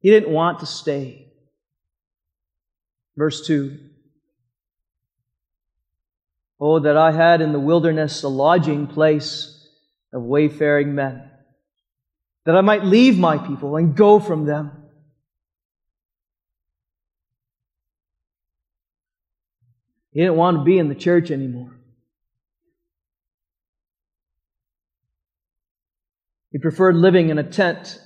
he 0.00 0.10
didn't 0.10 0.32
want 0.32 0.60
to 0.60 0.66
stay. 0.66 1.27
Verse 3.18 3.44
2 3.44 3.76
Oh, 6.60 6.78
that 6.78 6.96
I 6.96 7.10
had 7.10 7.40
in 7.40 7.52
the 7.52 7.58
wilderness 7.58 8.22
a 8.22 8.28
lodging 8.28 8.86
place 8.86 9.68
of 10.12 10.22
wayfaring 10.22 10.94
men, 10.94 11.28
that 12.46 12.56
I 12.56 12.60
might 12.60 12.84
leave 12.84 13.18
my 13.18 13.36
people 13.36 13.76
and 13.76 13.96
go 13.96 14.20
from 14.20 14.44
them. 14.44 14.70
He 20.12 20.20
didn't 20.20 20.36
want 20.36 20.58
to 20.58 20.64
be 20.64 20.78
in 20.78 20.88
the 20.88 20.94
church 20.94 21.32
anymore. 21.32 21.76
He 26.52 26.58
preferred 26.58 26.96
living 26.96 27.30
in 27.30 27.38
a 27.38 27.48
tent, 27.48 28.00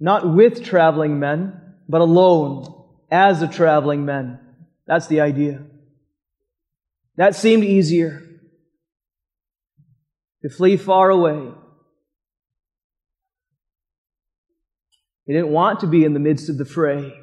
not 0.00 0.34
with 0.34 0.64
traveling 0.64 1.20
men, 1.20 1.60
but 1.88 2.00
alone 2.00 2.73
as 3.14 3.42
a 3.42 3.48
traveling 3.48 4.04
man. 4.04 4.40
That's 4.88 5.06
the 5.06 5.20
idea. 5.20 5.62
That 7.16 7.36
seemed 7.36 7.62
easier. 7.62 8.20
To 10.42 10.48
flee 10.50 10.76
far 10.76 11.10
away. 11.10 11.52
He 15.26 15.32
didn't 15.32 15.50
want 15.50 15.80
to 15.80 15.86
be 15.86 16.04
in 16.04 16.12
the 16.12 16.18
midst 16.18 16.50
of 16.50 16.58
the 16.58 16.64
fray, 16.64 17.14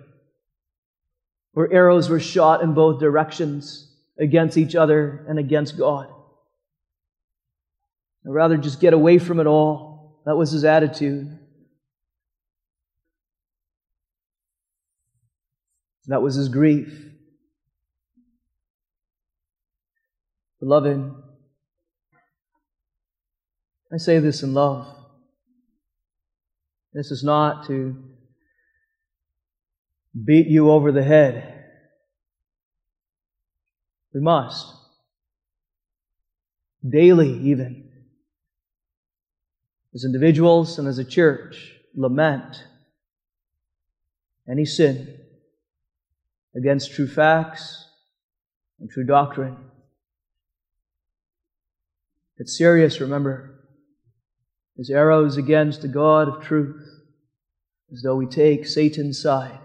where 1.52 1.72
arrows 1.72 2.10
were 2.10 2.22
shot 2.22 2.64
in 2.64 2.74
both 2.74 3.02
directions 3.02 3.94
against 4.18 4.58
each 4.58 4.76
other 4.76 5.26
and 5.28 5.38
against 5.38 5.78
God. 5.78 6.08
I'd 8.26 8.32
rather 8.32 8.56
just 8.56 8.80
get 8.80 8.94
away 8.94 9.20
from 9.20 9.42
it 9.42 9.46
all. 9.46 10.22
That 10.26 10.38
was 10.38 10.52
his 10.52 10.64
attitude. 10.64 11.38
That 16.08 16.22
was 16.22 16.36
his 16.36 16.50
grief. 16.50 17.12
Beloved, 20.60 21.14
I 23.92 23.98
say 23.98 24.20
this 24.20 24.44
in 24.44 24.54
love. 24.54 24.88
This 26.94 27.12
is 27.12 27.24
not 27.24 27.68
to 27.68 27.96
beat 30.26 30.48
you 30.48 30.70
over 30.70 30.92
the 30.92 31.04
head. 31.04 31.66
We 34.14 34.22
must. 34.22 34.68
Daily, 36.88 37.40
even. 37.40 37.90
As 39.94 40.04
individuals 40.04 40.80
and 40.80 40.88
as 40.88 40.98
a 40.98 41.06
church, 41.06 41.74
lament 41.96 42.64
any 44.50 44.66
sin 44.66 45.18
against 46.56 46.94
true 46.94 47.08
facts 47.08 47.88
and 48.80 48.90
true 48.90 49.06
doctrine. 49.06 49.58
It's 52.38 52.58
serious, 52.58 53.00
remember. 53.00 53.60
His 54.78 54.90
arrows 54.90 55.38
against 55.38 55.82
the 55.82 55.88
God 55.88 56.28
of 56.28 56.44
truth, 56.44 56.82
as 57.92 58.02
though 58.02 58.16
we 58.16 58.26
take 58.26 58.66
Satan's 58.66 59.22
side 59.22 59.60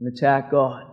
and 0.00 0.12
attack 0.12 0.50
God. 0.50 0.86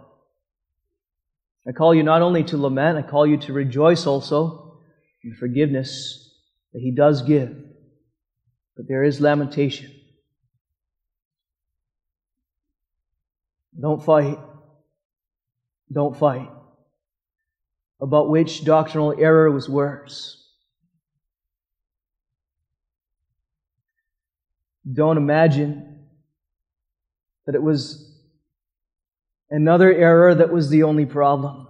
I 1.67 1.71
call 1.71 1.93
you 1.93 2.03
not 2.03 2.21
only 2.21 2.43
to 2.45 2.57
lament, 2.57 2.97
I 2.97 3.01
call 3.01 3.25
you 3.25 3.37
to 3.37 3.53
rejoice 3.53 4.05
also 4.05 4.79
in 5.23 5.31
the 5.31 5.35
forgiveness 5.37 6.29
that 6.73 6.81
He 6.81 6.91
does 6.91 7.21
give. 7.21 7.55
But 8.75 8.87
there 8.87 9.03
is 9.03 9.21
lamentation. 9.21 9.91
Don't 13.79 14.03
fight. 14.03 14.39
Don't 15.91 16.15
fight. 16.17 16.49
About 18.01 18.29
which 18.29 18.63
doctrinal 18.63 19.13
error 19.17 19.51
was 19.51 19.69
worse. 19.69 20.37
Don't 24.91 25.17
imagine 25.17 25.99
that 27.45 27.55
it 27.55 27.61
was 27.61 28.11
another 29.49 29.93
error 29.93 30.33
that 30.33 30.51
was 30.51 30.69
the 30.69 30.83
only 30.83 31.05
problem. 31.05 31.67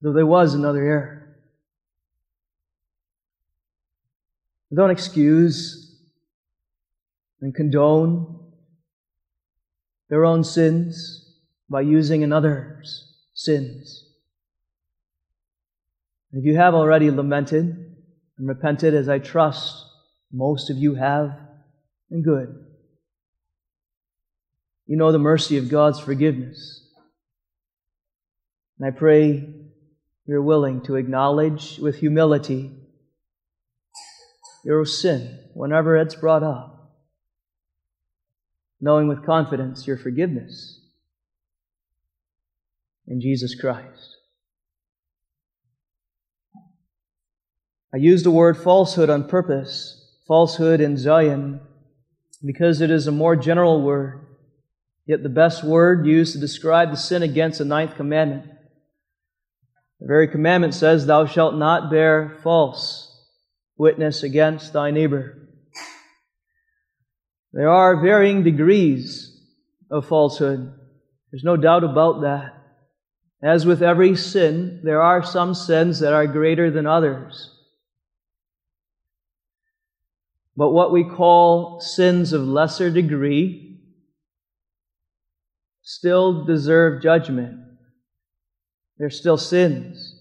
Though 0.00 0.12
there 0.12 0.26
was 0.26 0.54
another 0.54 0.82
error. 0.82 1.36
Don't 4.72 4.90
excuse 4.90 5.94
and 7.40 7.54
condone 7.54 8.39
their 10.10 10.24
own 10.24 10.44
sins 10.44 11.36
by 11.70 11.80
using 11.80 12.22
another's 12.22 13.16
sins. 13.32 14.08
If 16.32 16.44
you 16.44 16.56
have 16.56 16.74
already 16.74 17.10
lamented 17.10 17.64
and 18.36 18.48
repented, 18.48 18.94
as 18.94 19.08
I 19.08 19.20
trust 19.20 19.86
most 20.32 20.68
of 20.68 20.76
you 20.76 20.96
have, 20.96 21.38
and 22.10 22.24
good, 22.24 22.66
you 24.86 24.96
know 24.96 25.12
the 25.12 25.18
mercy 25.18 25.56
of 25.58 25.68
God's 25.68 26.00
forgiveness. 26.00 26.88
And 28.78 28.88
I 28.88 28.96
pray 28.96 29.54
you're 30.26 30.42
willing 30.42 30.82
to 30.82 30.96
acknowledge 30.96 31.78
with 31.78 31.96
humility 31.96 32.72
your 34.64 34.84
sin 34.84 35.38
whenever 35.54 35.96
it's 35.96 36.14
brought 36.14 36.42
up 36.42 36.69
knowing 38.80 39.08
with 39.08 39.24
confidence 39.24 39.86
your 39.86 39.96
forgiveness 39.96 40.80
in 43.06 43.20
Jesus 43.20 43.54
Christ. 43.54 44.16
I 47.92 47.96
use 47.96 48.22
the 48.22 48.30
word 48.30 48.56
falsehood 48.56 49.10
on 49.10 49.28
purpose, 49.28 50.14
falsehood 50.28 50.80
in 50.80 50.96
Zion, 50.96 51.60
because 52.44 52.80
it 52.80 52.90
is 52.90 53.06
a 53.06 53.12
more 53.12 53.34
general 53.34 53.82
word, 53.82 54.26
yet 55.06 55.22
the 55.22 55.28
best 55.28 55.64
word 55.64 56.06
used 56.06 56.32
to 56.32 56.38
describe 56.38 56.90
the 56.90 56.96
sin 56.96 57.22
against 57.22 57.58
the 57.58 57.64
ninth 57.64 57.96
commandment. 57.96 58.44
The 60.00 60.06
very 60.06 60.28
commandment 60.28 60.74
says, 60.74 61.04
Thou 61.04 61.26
shalt 61.26 61.56
not 61.56 61.90
bear 61.90 62.38
false 62.42 63.08
witness 63.76 64.22
against 64.22 64.72
thy 64.72 64.90
neighbor. 64.90 65.49
There 67.52 67.68
are 67.68 68.00
varying 68.00 68.44
degrees 68.44 69.36
of 69.90 70.06
falsehood. 70.06 70.72
There's 71.30 71.44
no 71.44 71.56
doubt 71.56 71.84
about 71.84 72.22
that. 72.22 72.54
As 73.42 73.66
with 73.66 73.82
every 73.82 74.16
sin, 74.16 74.80
there 74.84 75.02
are 75.02 75.22
some 75.22 75.54
sins 75.54 76.00
that 76.00 76.12
are 76.12 76.26
greater 76.26 76.70
than 76.70 76.86
others. 76.86 77.56
But 80.56 80.70
what 80.70 80.92
we 80.92 81.04
call 81.04 81.80
sins 81.80 82.32
of 82.32 82.42
lesser 82.42 82.90
degree 82.90 83.80
still 85.82 86.44
deserve 86.44 87.02
judgment. 87.02 87.60
They're 88.98 89.10
still 89.10 89.38
sins. 89.38 90.16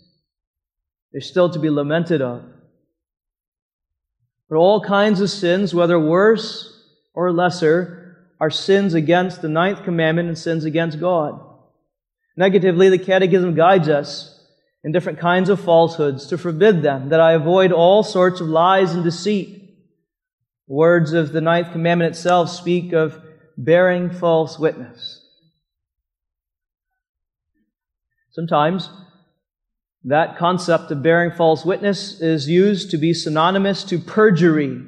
They're 1.12 1.22
still 1.22 1.50
to 1.50 1.60
be 1.60 1.70
lamented 1.70 2.22
of. 2.22 2.44
But 4.50 4.56
all 4.56 4.82
kinds 4.82 5.20
of 5.20 5.30
sins, 5.30 5.76
whether 5.76 6.00
worse 6.00 6.79
or 7.20 7.34
lesser 7.34 8.16
are 8.40 8.50
sins 8.50 8.94
against 8.94 9.42
the 9.42 9.50
ninth 9.50 9.84
commandment 9.84 10.30
and 10.30 10.38
sins 10.38 10.64
against 10.64 11.02
God. 11.02 11.38
Negatively, 12.38 12.88
the 12.88 12.98
Catechism 12.98 13.56
guides 13.56 13.90
us 13.90 14.42
in 14.86 14.94
different 14.94 15.20
kinds 15.20 15.50
of 15.50 15.60
falsehoods 15.60 16.28
to 16.28 16.38
forbid 16.38 16.82
them, 16.82 17.10
that 17.10 17.20
I 17.20 17.34
avoid 17.34 17.74
all 17.74 18.04
sorts 18.04 18.40
of 18.40 18.48
lies 18.48 18.94
and 18.94 19.04
deceit. 19.04 19.76
Words 20.66 21.12
of 21.12 21.34
the 21.34 21.42
ninth 21.42 21.74
commandment 21.74 22.16
itself 22.16 22.50
speak 22.52 22.94
of 22.94 23.22
bearing 23.58 24.10
false 24.10 24.58
witness. 24.58 25.22
Sometimes 28.32 28.90
that 30.06 30.38
concept 30.38 30.90
of 30.92 31.04
bearing 31.04 31.32
false 31.32 31.66
witness 31.66 32.22
is 32.22 32.48
used 32.48 32.92
to 32.92 32.98
be 32.98 33.14
synonymous 33.14 33.84
to 33.84 34.00
perjury 34.00 34.80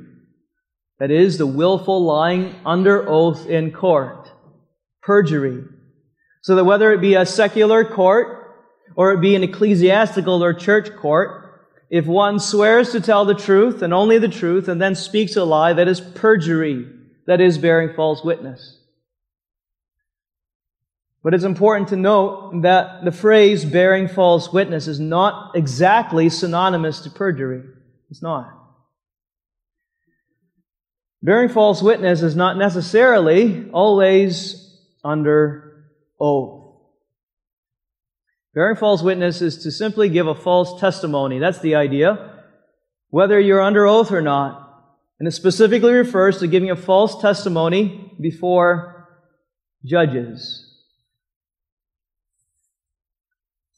that 1.01 1.09
is, 1.09 1.39
the 1.39 1.47
willful 1.47 2.05
lying 2.05 2.53
under 2.63 3.09
oath 3.09 3.47
in 3.47 3.71
court. 3.71 4.31
Perjury. 5.01 5.63
So 6.43 6.53
that 6.53 6.63
whether 6.63 6.93
it 6.93 7.01
be 7.01 7.15
a 7.15 7.25
secular 7.25 7.83
court 7.83 8.55
or 8.95 9.11
it 9.11 9.19
be 9.19 9.35
an 9.35 9.41
ecclesiastical 9.41 10.43
or 10.43 10.53
church 10.53 10.95
court, 10.95 11.59
if 11.89 12.05
one 12.05 12.39
swears 12.39 12.91
to 12.91 13.01
tell 13.01 13.25
the 13.25 13.33
truth 13.33 13.81
and 13.81 13.95
only 13.95 14.19
the 14.19 14.27
truth 14.27 14.67
and 14.67 14.79
then 14.79 14.93
speaks 14.93 15.35
a 15.35 15.43
lie, 15.43 15.73
that 15.73 15.87
is 15.87 15.99
perjury. 15.99 16.85
That 17.25 17.41
is 17.41 17.57
bearing 17.57 17.95
false 17.95 18.23
witness. 18.23 18.77
But 21.23 21.33
it's 21.33 21.43
important 21.43 21.87
to 21.87 21.95
note 21.95 22.61
that 22.61 23.03
the 23.03 23.11
phrase 23.11 23.65
bearing 23.65 24.07
false 24.07 24.53
witness 24.53 24.87
is 24.87 24.99
not 24.99 25.55
exactly 25.55 26.29
synonymous 26.29 26.99
to 27.01 27.09
perjury. 27.09 27.63
It's 28.11 28.21
not. 28.21 28.60
Bearing 31.23 31.49
false 31.49 31.81
witness 31.81 32.23
is 32.23 32.35
not 32.35 32.57
necessarily 32.57 33.69
always 33.71 34.79
under 35.03 35.85
oath. 36.19 36.61
Bearing 38.53 38.75
false 38.75 39.01
witness 39.01 39.41
is 39.41 39.63
to 39.63 39.71
simply 39.71 40.09
give 40.09 40.27
a 40.27 40.35
false 40.35 40.79
testimony. 40.79 41.39
That's 41.39 41.59
the 41.59 41.75
idea. 41.75 42.43
Whether 43.09 43.39
you're 43.39 43.61
under 43.61 43.85
oath 43.85 44.11
or 44.11 44.21
not. 44.21 44.57
And 45.19 45.27
it 45.27 45.31
specifically 45.31 45.93
refers 45.93 46.39
to 46.39 46.47
giving 46.47 46.71
a 46.71 46.75
false 46.75 47.21
testimony 47.21 48.11
before 48.19 49.07
judges. 49.85 50.67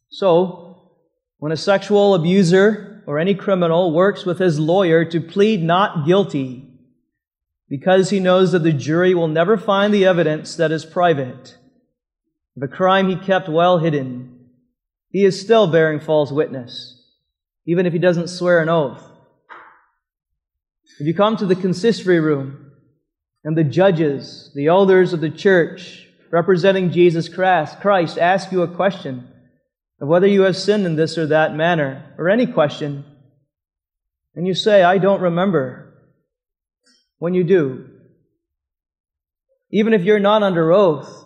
So, 0.10 0.92
when 1.40 1.52
a 1.52 1.58
sexual 1.58 2.16
abuser 2.16 3.04
or 3.06 3.20
any 3.20 3.36
criminal 3.36 3.92
works 3.92 4.26
with 4.26 4.40
his 4.40 4.60
lawyer 4.60 5.04
to 5.06 5.20
plead 5.20 5.62
not 5.62 6.06
guilty, 6.06 6.73
because 7.70 8.10
he 8.10 8.20
knows 8.20 8.52
that 8.52 8.60
the 8.60 8.74
jury 8.74 9.16
will 9.16 9.28
never 9.28 9.58
find 9.58 9.94
the 9.94 10.06
evidence 10.06 10.56
that 10.56 10.72
is 10.72 10.86
private, 10.86 11.58
the 12.56 12.68
crime 12.68 13.10
he 13.10 13.16
kept 13.16 13.50
well 13.50 13.80
hidden, 13.80 14.48
he 15.10 15.26
is 15.26 15.40
still 15.40 15.68
bearing 15.68 16.00
false 16.00 16.32
witness, 16.32 17.02
even 17.66 17.86
if 17.86 17.94
he 17.94 18.00
doesn't 18.00 18.28
swear 18.28 18.60
an 18.60 18.70
oath. 18.70 19.04
If 21.00 21.08
you 21.08 21.14
come 21.14 21.38
to 21.38 21.46
the 21.46 21.56
consistory 21.56 22.20
room 22.20 22.72
and 23.44 23.58
the 23.58 23.64
judges, 23.64 24.52
the 24.54 24.68
elders 24.68 25.14
of 25.14 25.22
the 25.22 25.30
church, 25.30 26.08
representing 26.32 26.92
Jesus 26.92 27.28
Christ, 27.28 27.80
Christ 27.80 28.18
ask 28.18 28.52
you 28.52 28.62
a 28.62 28.76
question 28.76 29.28
of 30.00 30.08
whether 30.08 30.28
you 30.28 30.42
have 30.42 30.58
sinned 30.58 30.86
in 30.86 30.96
this 30.96 31.18
or 31.18 31.28
that 31.28 31.56
manner, 31.56 32.14
or 32.18 32.30
any 32.30 32.46
question, 32.46 33.06
and 34.36 34.48
you 34.48 34.54
say, 34.54 34.84
I 34.84 34.98
don't 34.98 35.22
remember, 35.22 35.83
when 37.20 37.34
you 37.34 37.44
do, 37.44 37.90
even 39.72 39.94
if 39.94 40.04
you're 40.04 40.20
not 40.20 40.44
under 40.44 40.72
oath, 40.72 41.26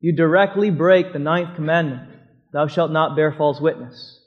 you 0.00 0.14
directly 0.14 0.70
break 0.70 1.12
the 1.12 1.18
ninth 1.18 1.54
commandment 1.56 2.14
Thou 2.54 2.68
shalt 2.68 2.92
not 2.92 3.16
bear 3.16 3.32
false 3.32 3.60
witness. 3.60 4.20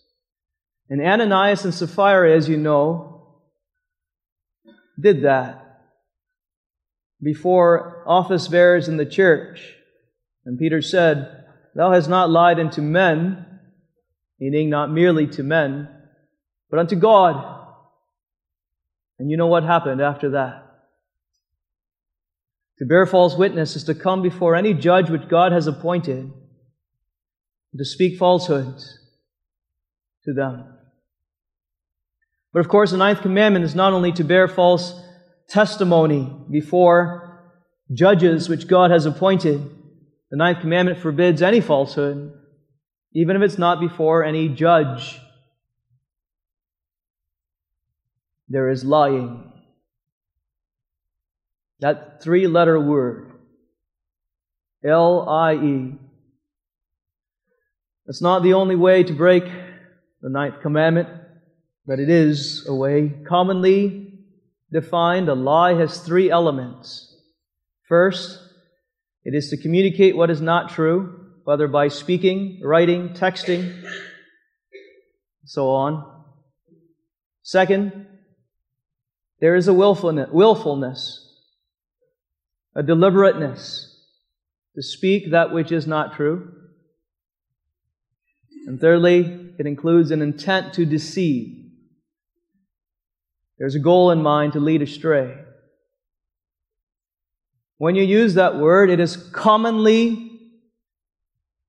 And 0.89 1.01
Ananias 1.01 1.63
and 1.63 1.73
Sapphira, 1.73 2.35
as 2.35 2.49
you 2.49 2.57
know, 2.57 3.37
did 4.99 5.23
that 5.23 5.63
before 7.23 8.03
office 8.05 8.49
bearers 8.49 8.89
in 8.89 8.97
the 8.97 9.05
church. 9.05 9.75
And 10.45 10.59
Peter 10.59 10.81
said, 10.81 11.45
Thou 11.73 11.93
hast 11.93 12.09
not 12.09 12.29
lied 12.29 12.59
unto 12.59 12.81
men, 12.81 13.45
meaning 14.41 14.69
not 14.69 14.91
merely 14.91 15.25
to 15.27 15.43
men, 15.43 15.87
but 16.69 16.79
unto 16.79 16.97
God. 16.97 17.56
And 19.19 19.31
you 19.31 19.37
know 19.37 19.47
what 19.47 19.63
happened 19.63 20.01
after 20.01 20.31
that? 20.31 20.63
To 22.79 22.85
bear 22.85 23.05
false 23.05 23.35
witness 23.35 23.75
is 23.75 23.85
to 23.85 23.95
come 23.95 24.21
before 24.21 24.55
any 24.55 24.73
judge 24.73 25.09
which 25.09 25.27
God 25.27 25.51
has 25.51 25.65
appointed, 25.65 26.31
to 27.75 27.85
speak 27.85 28.17
falsehoods 28.17 28.99
to 30.25 30.33
them. 30.33 30.65
But 32.53 32.59
of 32.59 32.69
course, 32.69 32.91
the 32.91 32.97
ninth 32.97 33.21
commandment 33.21 33.65
is 33.65 33.75
not 33.75 33.93
only 33.93 34.11
to 34.13 34.23
bear 34.23 34.47
false 34.47 34.99
testimony 35.49 36.31
before 36.49 37.27
judges 37.93 38.49
which 38.49 38.67
God 38.67 38.91
has 38.91 39.05
appointed. 39.05 39.61
The 40.29 40.37
ninth 40.37 40.59
commandment 40.61 40.99
forbids 40.99 41.41
any 41.41 41.61
falsehood, 41.61 42.33
even 43.13 43.35
if 43.35 43.41
it's 43.41 43.57
not 43.57 43.79
before 43.79 44.23
any 44.23 44.49
judge. 44.49 45.19
There 48.49 48.69
is 48.69 48.83
lying. 48.83 49.51
That 51.79 52.23
three 52.23 52.47
letter 52.47 52.79
word, 52.79 53.31
L 54.83 55.27
I 55.29 55.55
E. 55.55 55.95
It's 58.07 58.21
not 58.21 58.41
the 58.41 58.53
only 58.53 58.75
way 58.75 59.03
to 59.03 59.13
break 59.13 59.43
the 60.21 60.29
ninth 60.29 60.61
commandment, 60.61 61.09
but 61.85 61.99
it 61.99 62.09
is 62.09 62.65
a 62.67 62.73
way. 62.73 63.13
Commonly 63.27 64.13
defined, 64.71 65.29
a 65.29 65.35
lie 65.35 65.73
has 65.73 65.99
three 65.99 66.31
elements. 66.31 67.15
First, 67.87 68.39
it 69.23 69.35
is 69.35 69.49
to 69.49 69.57
communicate 69.57 70.15
what 70.15 70.29
is 70.29 70.41
not 70.41 70.71
true, 70.71 71.27
whether 71.43 71.67
by 71.67 71.89
speaking, 71.89 72.61
writing, 72.63 73.09
texting, 73.09 73.83
so 75.45 75.69
on. 75.69 76.23
Second, 77.43 78.07
there 79.39 79.55
is 79.55 79.67
a 79.67 79.73
willfulness 79.73 81.27
a 82.77 82.83
deliberateness 82.83 83.95
to 84.75 84.83
speak 84.83 85.31
that 85.31 85.51
which 85.51 85.71
is 85.71 85.87
not 85.87 86.15
true. 86.15 86.53
And 88.67 88.79
thirdly, 88.79 89.49
it 89.57 89.65
includes 89.65 90.11
an 90.11 90.21
intent 90.21 90.73
to 90.75 90.85
deceive. 90.85 91.71
There's 93.57 93.73
a 93.73 93.79
goal 93.79 94.11
in 94.11 94.21
mind 94.21 94.53
to 94.53 94.59
lead 94.59 94.83
astray. 94.83 95.35
When 97.79 97.95
you 97.95 98.03
use 98.03 98.35
that 98.35 98.57
word, 98.57 98.91
it 98.91 98.99
is 98.99 99.17
commonly 99.17 100.31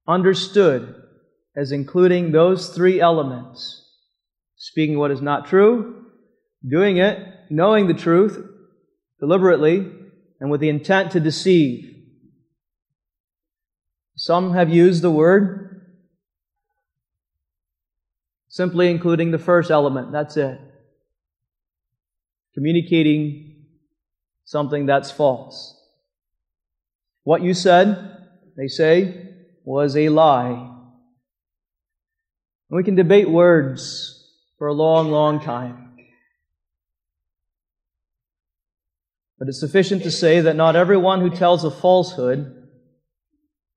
understood 0.06 0.94
as 1.56 1.72
including 1.72 2.32
those 2.32 2.68
three 2.68 3.00
elements 3.00 3.86
speaking 4.56 4.98
what 4.98 5.10
is 5.10 5.22
not 5.22 5.46
true, 5.46 6.04
doing 6.68 6.98
it, 6.98 7.37
knowing 7.50 7.86
the 7.86 7.94
truth 7.94 8.44
deliberately, 9.20 9.90
and 10.40 10.50
with 10.50 10.60
the 10.60 10.68
intent 10.68 11.10
to 11.12 11.20
deceive. 11.20 11.94
Some 14.16 14.54
have 14.54 14.68
used 14.68 15.02
the 15.02 15.10
word 15.10 15.68
simply 18.48 18.90
including 18.90 19.30
the 19.30 19.38
first 19.38 19.70
element. 19.70 20.12
That's 20.12 20.36
it. 20.36 20.58
Communicating 22.54 23.66
something 24.44 24.86
that's 24.86 25.10
false. 25.10 25.80
What 27.24 27.42
you 27.42 27.54
said, 27.54 28.26
they 28.56 28.68
say, 28.68 29.26
was 29.64 29.96
a 29.96 30.08
lie. 30.08 30.74
We 32.70 32.82
can 32.82 32.94
debate 32.94 33.30
words 33.30 34.28
for 34.58 34.66
a 34.66 34.72
long, 34.72 35.10
long 35.10 35.40
time. 35.40 35.87
But 39.38 39.48
it's 39.48 39.60
sufficient 39.60 40.02
to 40.02 40.10
say 40.10 40.40
that 40.40 40.56
not 40.56 40.74
everyone 40.74 41.20
who 41.20 41.30
tells 41.30 41.64
a 41.64 41.70
falsehood 41.70 42.68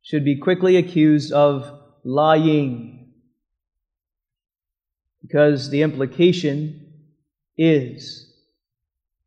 should 0.02 0.26
be 0.26 0.38
quickly 0.38 0.78
accused 0.78 1.32
of 1.32 1.80
lying. 2.04 3.14
Because 5.22 5.70
the 5.70 5.84
implication 5.84 6.88
is 7.58 8.34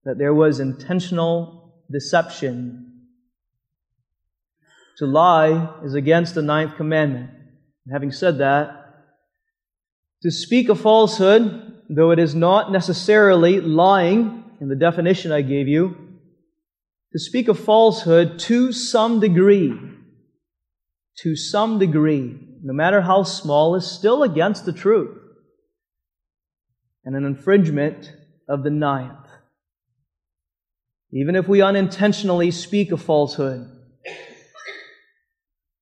that 0.04 0.18
there 0.18 0.34
was 0.34 0.58
intentional 0.58 1.84
deception. 1.90 3.06
To 4.98 5.06
lie 5.06 5.72
is 5.84 5.94
against 5.94 6.34
the 6.34 6.42
ninth 6.42 6.76
commandment. 6.76 7.30
having 7.90 8.10
said 8.10 8.38
that, 8.38 8.80
to 10.22 10.30
speak 10.30 10.68
a 10.68 10.74
falsehood, 10.74 11.82
though 11.88 12.10
it 12.10 12.18
is 12.18 12.34
not 12.34 12.72
necessarily 12.72 13.60
lying 13.60 14.42
in 14.60 14.68
the 14.68 14.74
definition 14.74 15.30
I 15.30 15.42
gave 15.42 15.68
you, 15.68 16.03
to 17.14 17.20
speak 17.20 17.46
of 17.46 17.56
falsehood 17.56 18.40
to 18.40 18.72
some 18.72 19.20
degree, 19.20 19.72
to 21.18 21.36
some 21.36 21.78
degree, 21.78 22.36
no 22.60 22.72
matter 22.72 23.00
how 23.02 23.22
small, 23.22 23.76
is 23.76 23.86
still 23.86 24.24
against 24.24 24.66
the 24.66 24.72
truth 24.72 25.16
and 27.04 27.14
an 27.14 27.24
infringement 27.24 28.10
of 28.48 28.64
the 28.64 28.70
ninth. 28.70 29.28
Even 31.12 31.36
if 31.36 31.46
we 31.46 31.62
unintentionally 31.62 32.50
speak 32.50 32.90
a 32.90 32.96
falsehood, 32.96 33.70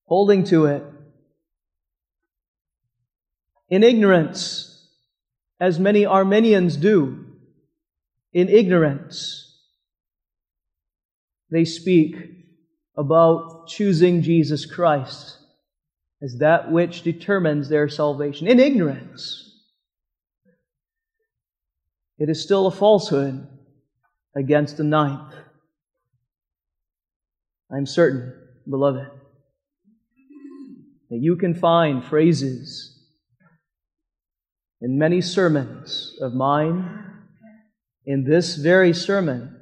holding 0.05 0.45
to 0.45 0.66
it 0.66 0.85
in 3.70 3.83
ignorance, 3.83 4.87
as 5.59 5.78
many 5.78 6.05
Arminians 6.05 6.76
do, 6.76 7.24
in 8.35 8.51
ignorance 8.51 9.41
they 11.53 11.66
speak 11.66 12.16
about 12.96 13.68
choosing 13.68 14.22
Jesus 14.22 14.64
Christ 14.64 15.38
as 16.22 16.38
that 16.38 16.72
which 16.72 17.03
determines 17.03 17.68
their 17.68 17.88
salvation 17.88 18.48
in 18.48 18.59
ignorance. 18.59 19.50
It 22.18 22.30
is 22.30 22.42
still 22.42 22.66
a 22.66 22.70
falsehood 22.70 23.46
against 24.34 24.78
the 24.78 24.84
ninth. 24.84 25.34
I'm 27.70 27.86
certain, 27.86 28.32
beloved, 28.68 29.07
that 31.11 31.18
you 31.18 31.36
can 31.36 31.55
find 31.55 32.03
phrases 32.05 32.88
in 34.80 34.98
many 34.98 35.20
sermons 35.20 36.16
of 36.20 36.32
mine, 36.32 37.05
in 38.07 38.24
this 38.24 38.57
very 38.57 38.92
sermon, 38.92 39.62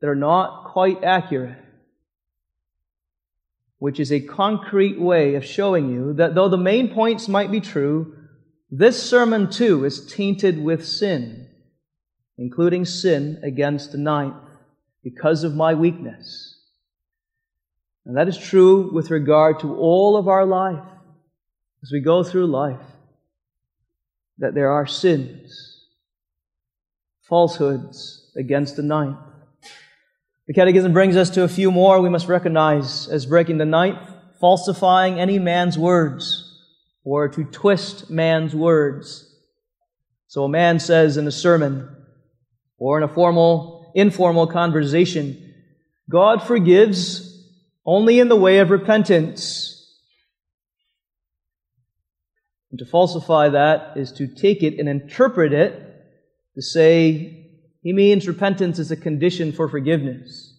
that 0.00 0.08
are 0.08 0.14
not 0.14 0.72
quite 0.72 1.02
accurate, 1.02 1.58
which 3.78 4.00
is 4.00 4.12
a 4.12 4.20
concrete 4.20 5.00
way 5.00 5.34
of 5.34 5.44
showing 5.44 5.90
you 5.90 6.12
that 6.14 6.34
though 6.34 6.48
the 6.48 6.56
main 6.56 6.92
points 6.92 7.28
might 7.28 7.50
be 7.50 7.60
true, 7.60 8.16
this 8.70 9.02
sermon 9.02 9.50
too 9.50 9.84
is 9.84 10.06
tainted 10.06 10.62
with 10.62 10.86
sin, 10.86 11.48
including 12.36 12.84
sin 12.84 13.40
against 13.42 13.92
the 13.92 13.98
ninth, 13.98 14.34
because 15.02 15.44
of 15.44 15.54
my 15.54 15.74
weakness. 15.74 16.60
And 18.06 18.16
that 18.16 18.28
is 18.28 18.36
true 18.36 18.92
with 18.92 19.10
regard 19.10 19.60
to 19.60 19.76
all 19.76 20.16
of 20.16 20.28
our 20.28 20.44
life. 20.44 20.84
as 21.82 21.92
we 21.92 22.00
go 22.00 22.24
through 22.24 22.46
life 22.46 22.80
that 24.38 24.54
there 24.54 24.70
are 24.70 24.86
sins, 24.86 25.86
falsehoods 27.20 28.32
against 28.36 28.76
the 28.76 28.82
ninth. 28.82 29.18
The 30.46 30.52
Catechism 30.52 30.92
brings 30.92 31.16
us 31.16 31.30
to 31.30 31.42
a 31.42 31.48
few 31.48 31.70
more 31.70 32.02
we 32.02 32.10
must 32.10 32.28
recognize 32.28 33.08
as 33.08 33.24
breaking 33.24 33.56
the 33.56 33.64
ninth, 33.64 33.98
falsifying 34.40 35.18
any 35.18 35.38
man's 35.38 35.78
words, 35.78 36.60
or 37.02 37.28
to 37.28 37.44
twist 37.44 38.10
man's 38.10 38.54
words. 38.54 39.26
So 40.26 40.44
a 40.44 40.48
man 40.48 40.80
says 40.80 41.16
in 41.16 41.26
a 41.26 41.32
sermon, 41.32 41.88
or 42.76 42.98
in 42.98 43.04
a 43.04 43.08
formal, 43.08 43.90
informal 43.94 44.46
conversation, 44.46 45.54
God 46.10 46.42
forgives 46.42 47.30
only 47.86 48.20
in 48.20 48.28
the 48.28 48.36
way 48.36 48.58
of 48.58 48.68
repentance. 48.68 49.70
And 52.70 52.78
to 52.80 52.84
falsify 52.84 53.48
that 53.50 53.96
is 53.96 54.12
to 54.12 54.26
take 54.26 54.62
it 54.62 54.78
and 54.78 54.90
interpret 54.90 55.54
it 55.54 55.80
to 56.54 56.60
say 56.60 57.43
he 57.84 57.92
means 57.92 58.26
repentance 58.26 58.78
is 58.78 58.90
a 58.90 58.96
condition 58.96 59.52
for 59.52 59.68
forgiveness. 59.68 60.56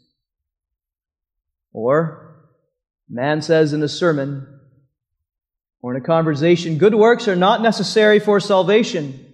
Or, 1.73 2.35
man 3.09 3.41
says 3.41 3.73
in 3.73 3.81
a 3.81 3.89
sermon 3.89 4.47
or 5.81 5.95
in 5.95 6.01
a 6.01 6.05
conversation, 6.05 6.77
good 6.77 6.93
works 6.93 7.27
are 7.27 7.35
not 7.35 7.63
necessary 7.63 8.19
for 8.19 8.39
salvation. 8.39 9.33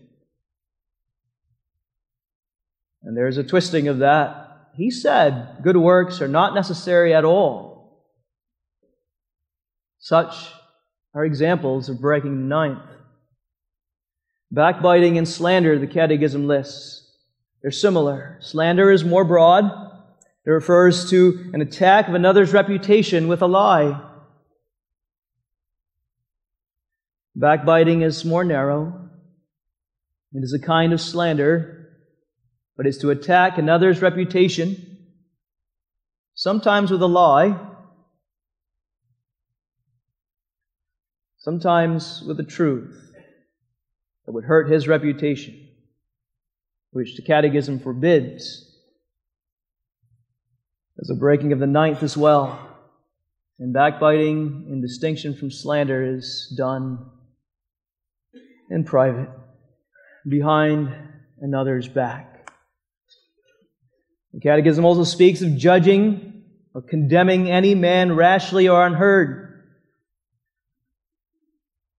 And 3.04 3.16
there's 3.18 3.38
a 3.38 3.44
twisting 3.44 3.90
of 3.90 4.00
that. 4.00 4.70
He 4.74 4.90
said 4.90 5.58
good 5.62 5.76
works 5.76 6.22
are 6.22 6.30
not 6.30 6.56
necessary 6.56 7.14
at 7.14 7.26
all. 7.26 8.06
Such 10.00 10.34
are 11.14 11.26
examples 11.26 11.90
of 11.90 12.00
breaking 12.00 12.38
the 12.38 12.48
ninth. 12.48 12.80
Backbiting 14.50 15.18
and 15.18 15.28
slander, 15.28 15.78
the 15.78 15.88
Catechism 15.88 16.48
lists. 16.48 17.11
They're 17.62 17.72
similar. 17.72 18.38
Slander 18.42 18.92
is 18.92 19.04
more 19.04 19.24
broad. 19.24 19.66
It 20.46 20.50
refers 20.50 21.10
to 21.12 21.52
an 21.54 21.62
attack 21.62 22.08
of 22.08 22.16
another's 22.16 22.54
reputation 22.54 23.28
with 23.28 23.42
a 23.42 23.48
lie. 23.48 24.02
Backbiting 27.36 28.02
is 28.02 28.26
more 28.26 28.44
narrow. 28.44 29.10
It 30.34 30.44
is 30.44 30.54
a 30.54 30.66
kind 30.66 30.94
of 30.94 31.02
slander, 31.02 31.90
but 32.78 32.88
it's 32.88 33.00
to 33.00 33.10
attack 33.10 33.58
another's 33.58 34.02
reputation, 34.02 34.98
sometimes 36.34 36.90
with 36.90 37.02
a 37.02 37.08
lie, 37.08 37.60
sometimes 41.38 42.24
with 42.26 42.38
the 42.38 42.44
truth 42.44 43.14
that 44.26 44.32
would 44.32 44.46
hurt 44.46 44.72
his 44.72 44.88
reputation, 44.88 45.68
which 46.92 47.16
the 47.16 47.22
Catechism 47.22 47.80
forbids. 47.80 48.68
There's 50.96 51.10
a 51.10 51.20
breaking 51.20 51.54
of 51.54 51.60
the 51.60 51.68
ninth 51.68 52.04
as 52.04 52.16
well. 52.16 52.68
And 53.60 53.74
backbiting, 53.74 54.68
in 54.70 54.82
distinction 54.82 55.36
from 55.36 55.52
slander, 55.52 56.04
is 56.04 56.54
done 56.58 57.10
in 58.70 58.84
private, 58.86 59.30
behind 60.28 60.94
another's 61.40 61.88
back. 61.88 62.52
The 64.34 64.40
Catechism 64.40 64.86
also 64.86 65.04
speaks 65.04 65.42
of 65.42 65.58
judging 65.58 66.44
or 66.74 66.82
condemning 66.82 67.52
any 67.52 67.76
man 67.76 68.16
rashly 68.16 68.68
or 68.68 68.86
unheard. 68.86 69.64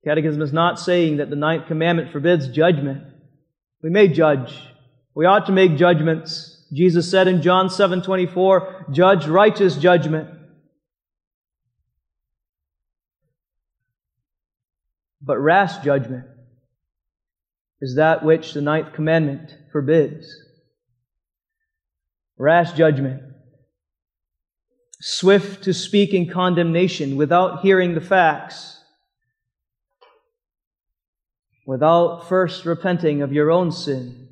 Catechism 0.04 0.42
is 0.42 0.52
not 0.52 0.80
saying 0.80 1.18
that 1.18 1.30
the 1.30 1.36
ninth 1.36 1.66
commandment 1.66 2.10
forbids 2.10 2.48
judgment. 2.48 3.04
We 3.82 3.90
may 3.90 4.08
judge. 4.08 4.58
We 5.14 5.26
ought 5.26 5.46
to 5.46 5.52
make 5.52 5.76
judgments. 5.76 6.66
Jesus 6.72 7.10
said 7.10 7.28
in 7.28 7.42
John 7.42 7.68
7:24, 7.68 8.86
"Judge 8.90 9.26
righteous 9.26 9.76
judgment." 9.76 10.30
But 15.20 15.38
rash 15.38 15.78
judgment 15.84 16.26
is 17.80 17.96
that 17.96 18.24
which 18.24 18.54
the 18.54 18.60
ninth 18.60 18.92
commandment 18.92 19.56
forbids. 19.70 20.34
Rash 22.38 22.72
judgment. 22.72 23.22
Swift 25.00 25.64
to 25.64 25.74
speak 25.74 26.14
in 26.14 26.28
condemnation 26.28 27.16
without 27.16 27.60
hearing 27.60 27.94
the 27.94 28.00
facts 28.00 28.82
without 31.66 32.28
first 32.28 32.64
repenting 32.64 33.22
of 33.22 33.32
your 33.32 33.50
own 33.50 33.70
sin. 33.70 34.28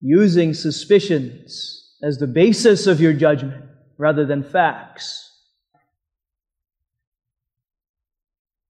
Using 0.00 0.54
suspicions 0.54 1.96
as 2.02 2.18
the 2.18 2.26
basis 2.26 2.86
of 2.86 3.00
your 3.00 3.12
judgment 3.12 3.64
rather 3.98 4.24
than 4.24 4.42
facts. 4.42 5.26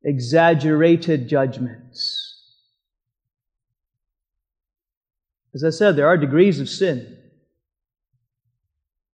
Exaggerated 0.02 1.28
judgments. 1.28 2.26
As 5.54 5.64
I 5.64 5.70
said, 5.70 5.96
there 5.96 6.06
are 6.06 6.16
degrees 6.16 6.60
of 6.60 6.68
sin. 6.68 7.16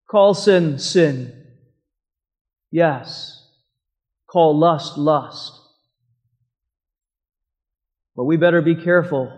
Call 0.09 0.33
sin 0.33 0.79
sin. 0.79 1.45
Yes. 2.71 3.45
Call 4.27 4.57
lust 4.57 4.97
lust. 4.97 5.53
But 8.15 8.25
we 8.25 8.37
better 8.37 8.61
be 8.61 8.75
careful 8.75 9.31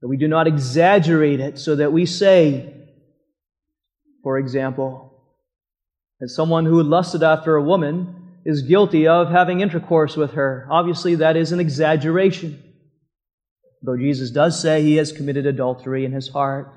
that 0.00 0.08
we 0.08 0.16
do 0.16 0.28
not 0.28 0.46
exaggerate 0.46 1.40
it 1.40 1.58
so 1.58 1.76
that 1.76 1.92
we 1.92 2.06
say, 2.06 2.74
for 4.22 4.38
example, 4.38 5.22
that 6.20 6.28
someone 6.28 6.64
who 6.64 6.82
lusted 6.82 7.22
after 7.22 7.56
a 7.56 7.62
woman 7.62 8.16
is 8.44 8.62
guilty 8.62 9.06
of 9.06 9.30
having 9.30 9.60
intercourse 9.60 10.16
with 10.16 10.32
her. 10.32 10.66
Obviously, 10.70 11.16
that 11.16 11.36
is 11.36 11.52
an 11.52 11.60
exaggeration. 11.60 12.62
Though 13.82 13.96
Jesus 13.96 14.30
does 14.30 14.60
say 14.60 14.82
he 14.82 14.96
has 14.96 15.12
committed 15.12 15.46
adultery 15.46 16.04
in 16.04 16.12
his 16.12 16.28
heart. 16.28 16.72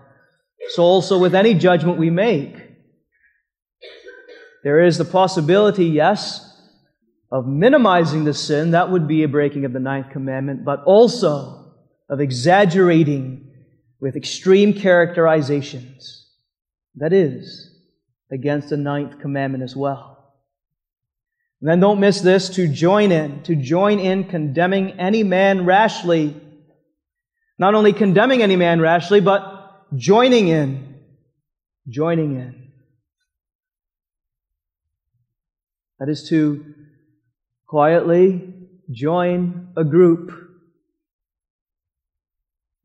So 0.70 0.84
also 0.84 1.20
with 1.20 1.36
any 1.36 1.54
judgment 1.54 1.98
we 1.98 2.10
make, 2.10 2.56
there 4.64 4.86
is 4.86 4.98
the 4.98 5.06
possibility, 5.06 5.86
yes, 5.86 6.50
of 7.32 7.48
minimizing 7.48 8.24
the 8.24 8.34
sin, 8.34 8.72
that 8.72 8.90
would 8.92 9.08
be 9.08 9.24
a 9.24 9.28
breaking 9.28 9.66
of 9.66 9.74
the 9.74 9.80
ninth 9.80 10.12
commandment, 10.12 10.64
but 10.64 10.84
also 10.86 11.63
of 12.10 12.20
exaggerating 12.20 13.52
with 14.00 14.16
extreme 14.16 14.74
characterizations. 14.74 16.28
That 16.96 17.14
is 17.14 17.70
against 18.32 18.70
the 18.70 18.78
ninth 18.78 19.20
commandment 19.20 19.64
as 19.64 19.76
well. 19.76 20.14
And 21.62 21.70
then 21.70 21.80
don't 21.80 22.02
miss 22.02 22.20
this 22.20 22.50
to 22.50 22.68
join 22.68 23.14
in, 23.14 23.44
to 23.44 23.56
join 23.56 24.00
in 24.00 24.26
condemning 24.26 25.00
any 25.00 25.24
man 25.24 25.66
rashly. 25.66 26.36
Not 27.58 27.74
only 27.74 27.94
condemning 27.94 28.42
any 28.42 28.58
man 28.58 28.82
rashly, 28.82 29.22
but 29.22 29.86
joining 29.96 30.50
in. 30.50 30.96
Joining 31.88 32.36
in. 32.36 32.72
That 36.00 36.10
is 36.10 36.28
to 36.28 36.66
quietly 37.66 38.54
join 38.92 39.70
a 39.78 39.86
group. 39.86 40.43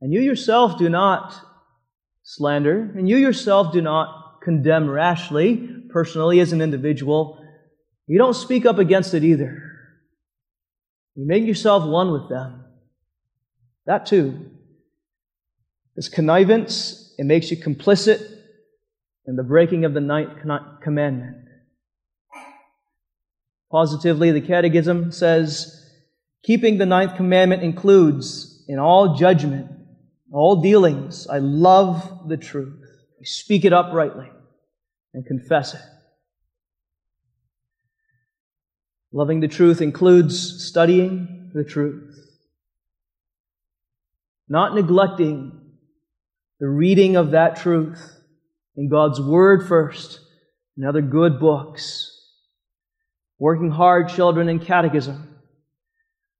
And 0.00 0.12
you 0.12 0.20
yourself 0.20 0.78
do 0.78 0.88
not 0.88 1.34
slander, 2.22 2.92
and 2.96 3.08
you 3.08 3.16
yourself 3.16 3.72
do 3.72 3.80
not 3.80 4.40
condemn 4.42 4.88
rashly, 4.88 5.68
personally 5.90 6.40
as 6.40 6.52
an 6.52 6.60
individual. 6.60 7.44
You 8.06 8.18
don't 8.18 8.34
speak 8.34 8.66
up 8.66 8.78
against 8.78 9.14
it 9.14 9.24
either. 9.24 9.62
You 11.14 11.26
make 11.26 11.44
yourself 11.44 11.84
one 11.84 12.12
with 12.12 12.28
them. 12.28 12.64
That 13.86 14.06
too 14.06 14.50
is 15.96 16.08
connivance. 16.08 17.14
It 17.18 17.24
makes 17.24 17.50
you 17.50 17.56
complicit 17.56 18.20
in 19.26 19.34
the 19.34 19.42
breaking 19.42 19.84
of 19.84 19.94
the 19.94 20.00
ninth 20.00 20.38
commandment. 20.82 21.48
Positively, 23.70 24.30
the 24.30 24.40
Catechism 24.40 25.10
says, 25.12 25.84
keeping 26.42 26.78
the 26.78 26.86
ninth 26.86 27.16
commandment 27.16 27.62
includes 27.62 28.64
in 28.68 28.78
all 28.78 29.16
judgment, 29.16 29.70
all 30.32 30.62
dealings, 30.62 31.26
I 31.26 31.38
love 31.38 32.28
the 32.28 32.36
truth. 32.36 32.84
I 33.20 33.24
speak 33.24 33.64
it 33.64 33.72
uprightly 33.72 34.30
and 35.14 35.26
confess 35.26 35.74
it. 35.74 35.80
Loving 39.12 39.40
the 39.40 39.48
truth 39.48 39.80
includes 39.80 40.66
studying 40.66 41.50
the 41.54 41.64
truth, 41.64 42.14
not 44.48 44.74
neglecting 44.74 45.52
the 46.60 46.68
reading 46.68 47.16
of 47.16 47.30
that 47.30 47.56
truth 47.56 48.20
in 48.76 48.88
God's 48.88 49.20
Word 49.20 49.66
first 49.66 50.20
and 50.76 50.86
other 50.86 51.00
good 51.00 51.40
books 51.40 52.14
working 53.38 53.70
hard, 53.70 54.08
children, 54.08 54.48
in 54.48 54.58
catechism, 54.58 55.36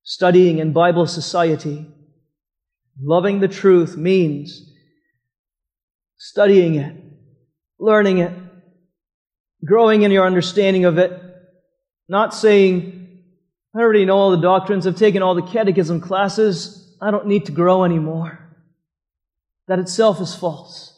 studying 0.02 0.58
in 0.58 0.72
Bible 0.72 1.06
society. 1.06 1.86
Loving 3.00 3.40
the 3.40 3.48
truth 3.48 3.96
means 3.96 4.72
studying 6.16 6.74
it, 6.74 6.96
learning 7.78 8.18
it, 8.18 8.32
growing 9.64 10.02
in 10.02 10.10
your 10.10 10.26
understanding 10.26 10.84
of 10.84 10.98
it, 10.98 11.12
not 12.08 12.34
saying, 12.34 13.22
I 13.74 13.80
already 13.80 14.04
know 14.04 14.16
all 14.16 14.30
the 14.30 14.38
doctrines, 14.38 14.86
I've 14.86 14.96
taken 14.96 15.22
all 15.22 15.34
the 15.34 15.42
catechism 15.42 16.00
classes, 16.00 16.96
I 17.00 17.10
don't 17.10 17.26
need 17.26 17.46
to 17.46 17.52
grow 17.52 17.84
anymore. 17.84 18.38
That 19.68 19.78
itself 19.78 20.20
is 20.20 20.34
false. 20.34 20.94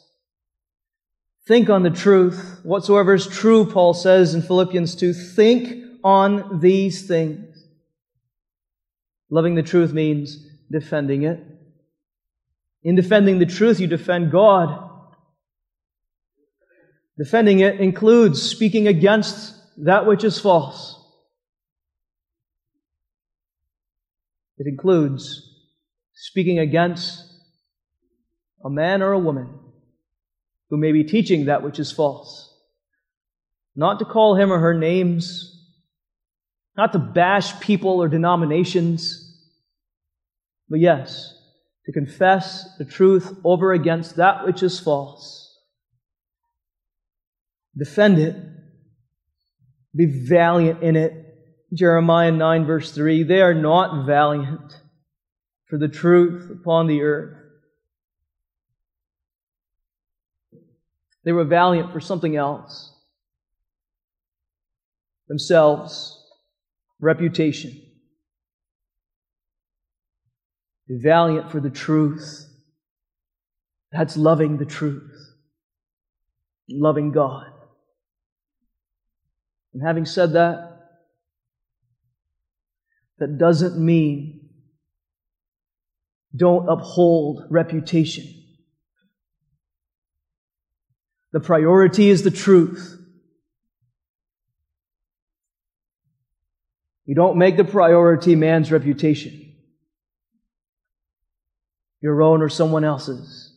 Think 1.47 1.69
on 1.69 1.83
the 1.83 1.89
truth. 1.89 2.61
Whatsoever 2.63 3.13
is 3.13 3.27
true, 3.27 3.65
Paul 3.65 3.93
says 3.93 4.33
in 4.33 4.41
Philippians 4.41 4.95
2, 4.95 5.13
think 5.13 5.99
on 6.03 6.59
these 6.61 7.07
things. 7.07 7.65
Loving 9.29 9.55
the 9.55 9.63
truth 9.63 9.93
means 9.93 10.47
defending 10.71 11.23
it. 11.23 11.50
In 12.83 12.95
defending 12.95 13.39
the 13.39 13.45
truth, 13.45 13.79
you 13.79 13.87
defend 13.87 14.31
God. 14.31 14.89
Defending 17.17 17.59
it 17.59 17.79
includes 17.79 18.41
speaking 18.41 18.87
against 18.87 19.53
that 19.77 20.05
which 20.05 20.23
is 20.23 20.39
false. 20.39 20.97
It 24.57 24.67
includes 24.67 25.47
speaking 26.13 26.59
against 26.59 27.25
a 28.63 28.69
man 28.69 29.01
or 29.01 29.11
a 29.11 29.19
woman 29.19 29.59
who 30.69 30.77
may 30.77 30.91
be 30.91 31.03
teaching 31.03 31.45
that 31.45 31.63
which 31.63 31.79
is 31.79 31.91
false. 31.91 32.47
Not 33.75 33.99
to 33.99 34.05
call 34.05 34.35
him 34.35 34.51
or 34.51 34.59
her 34.59 34.73
names, 34.73 35.51
not 36.77 36.93
to 36.93 36.99
bash 36.99 37.59
people 37.59 38.01
or 38.01 38.07
denominations, 38.07 39.27
but 40.69 40.79
yes, 40.79 41.37
to 41.85 41.91
confess 41.91 42.77
the 42.77 42.85
truth 42.85 43.37
over 43.43 43.73
against 43.73 44.17
that 44.17 44.45
which 44.45 44.61
is 44.63 44.79
false. 44.79 45.57
Defend 47.77 48.19
it. 48.19 48.35
Be 49.95 50.05
valiant 50.05 50.83
in 50.83 50.95
it. 50.95 51.13
Jeremiah 51.73 52.31
9, 52.31 52.65
verse 52.65 52.91
3 52.91 53.23
They 53.23 53.41
are 53.41 53.53
not 53.53 54.05
valiant 54.05 54.79
for 55.67 55.77
the 55.77 55.87
truth 55.87 56.51
upon 56.51 56.87
the 56.87 57.01
earth. 57.01 57.37
They 61.23 61.31
were 61.31 61.45
valiant 61.45 61.93
for 61.93 61.99
something 61.99 62.35
else 62.35 62.91
themselves, 65.31 66.21
reputation. 66.99 67.81
Be 70.91 70.97
valiant 70.97 71.49
for 71.49 71.61
the 71.61 71.69
truth. 71.69 72.49
That's 73.93 74.17
loving 74.17 74.57
the 74.57 74.65
truth, 74.65 75.09
loving 76.69 77.13
God. 77.13 77.47
And 79.73 79.81
having 79.81 80.03
said 80.03 80.33
that, 80.33 80.79
that 83.19 83.37
doesn't 83.37 83.77
mean 83.77 84.49
don't 86.35 86.67
uphold 86.67 87.45
reputation. 87.49 88.25
The 91.31 91.39
priority 91.39 92.09
is 92.09 92.23
the 92.23 92.31
truth. 92.31 92.97
You 97.05 97.15
don't 97.15 97.37
make 97.37 97.55
the 97.55 97.63
priority 97.63 98.35
man's 98.35 98.73
reputation, 98.73 99.50
your 102.01 102.21
own 102.21 102.41
or 102.41 102.49
someone 102.49 102.83
else's. 102.83 103.53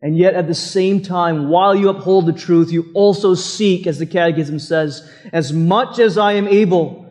And 0.00 0.16
yet, 0.16 0.34
at 0.34 0.46
the 0.46 0.54
same 0.54 1.02
time, 1.02 1.48
while 1.48 1.74
you 1.74 1.88
uphold 1.88 2.26
the 2.26 2.32
truth, 2.32 2.70
you 2.70 2.90
also 2.94 3.34
seek, 3.34 3.86
as 3.86 3.98
the 3.98 4.06
Catechism 4.06 4.60
says, 4.60 5.10
as 5.32 5.52
much 5.52 5.98
as 5.98 6.16
I 6.16 6.34
am 6.34 6.46
able 6.46 7.04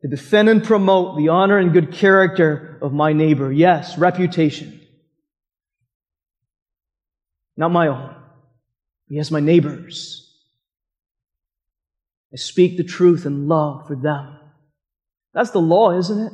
to 0.00 0.08
defend 0.08 0.48
and 0.48 0.64
promote 0.64 1.16
the 1.16 1.28
honor 1.28 1.58
and 1.58 1.72
good 1.72 1.92
character 1.92 2.78
of 2.80 2.92
my 2.92 3.12
neighbor. 3.12 3.52
Yes, 3.52 3.98
reputation. 3.98 4.80
Not 7.56 7.70
my 7.70 7.88
own. 7.88 8.16
Yes, 9.08 9.30
my 9.30 9.40
neighbors. 9.40 10.18
I 12.32 12.36
speak 12.36 12.78
the 12.78 12.84
truth 12.84 13.26
in 13.26 13.46
love 13.46 13.86
for 13.86 13.94
them. 13.94 14.38
That's 15.34 15.50
the 15.50 15.60
law, 15.60 15.92
isn't 15.98 16.18
it? 16.18 16.32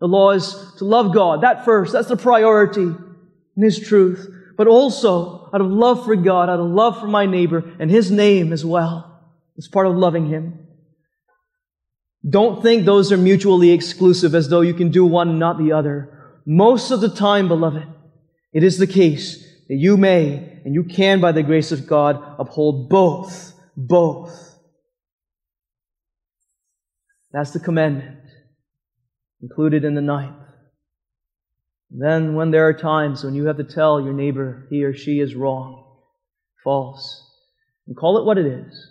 The 0.00 0.06
law 0.06 0.32
is 0.32 0.54
to 0.78 0.84
love 0.84 1.14
God. 1.14 1.42
That 1.42 1.64
first. 1.64 1.92
That's 1.92 2.08
the 2.08 2.16
priority 2.16 2.82
in 2.82 3.62
His 3.62 3.78
truth. 3.78 4.28
But 4.56 4.66
also, 4.66 5.50
out 5.52 5.60
of 5.60 5.70
love 5.70 6.04
for 6.04 6.16
God, 6.16 6.48
out 6.48 6.60
of 6.60 6.66
love 6.66 7.00
for 7.00 7.06
my 7.06 7.26
neighbor 7.26 7.64
and 7.78 7.90
His 7.90 8.10
name 8.10 8.52
as 8.52 8.64
well. 8.64 9.20
It's 9.56 9.68
part 9.68 9.86
of 9.86 9.96
loving 9.96 10.28
Him. 10.28 10.66
Don't 12.28 12.62
think 12.62 12.84
those 12.84 13.12
are 13.12 13.16
mutually 13.16 13.70
exclusive 13.70 14.34
as 14.34 14.48
though 14.48 14.60
you 14.60 14.74
can 14.74 14.90
do 14.90 15.04
one 15.04 15.28
and 15.28 15.38
not 15.38 15.58
the 15.58 15.72
other. 15.72 16.40
Most 16.44 16.90
of 16.90 17.00
the 17.00 17.08
time, 17.08 17.48
beloved, 17.48 17.86
it 18.52 18.64
is 18.64 18.78
the 18.78 18.86
case 18.86 19.42
that 19.68 19.76
you 19.76 19.96
may 19.96 20.60
and 20.64 20.74
you 20.74 20.84
can, 20.84 21.20
by 21.20 21.32
the 21.32 21.42
grace 21.42 21.72
of 21.72 21.86
God, 21.86 22.22
uphold 22.38 22.88
both. 22.88 23.52
Both. 23.76 24.58
That's 27.32 27.52
the 27.52 27.60
commandment 27.60 28.25
included 29.42 29.84
in 29.84 29.94
the 29.94 30.00
ninth. 30.00 30.36
Then, 31.90 32.34
when 32.34 32.50
there 32.50 32.66
are 32.66 32.74
times 32.74 33.22
when 33.22 33.34
you 33.34 33.46
have 33.46 33.58
to 33.58 33.64
tell 33.64 34.00
your 34.00 34.12
neighbor 34.12 34.66
he 34.70 34.84
or 34.84 34.94
she 34.94 35.20
is 35.20 35.34
wrong, 35.34 35.84
false, 36.64 37.22
and 37.86 37.96
call 37.96 38.18
it 38.18 38.24
what 38.24 38.38
it 38.38 38.46
is, 38.46 38.90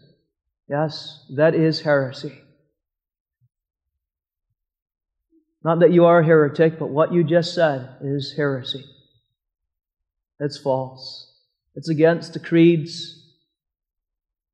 yes, 0.70 1.26
that 1.36 1.56
is 1.56 1.82
heresy. 1.82 2.42
Not 5.64 5.80
that 5.80 5.92
you 5.92 6.06
are 6.06 6.20
a 6.20 6.26
heretic, 6.26 6.78
but 6.78 6.90
what 6.90 7.12
you 7.12 7.24
just 7.24 7.56
said 7.56 7.98
is 8.02 8.34
heresy. 8.38 8.86
It's 10.40 10.58
false. 10.58 11.34
It's 11.76 11.90
against 11.90 12.34
the 12.34 12.40
creeds. 12.40 13.34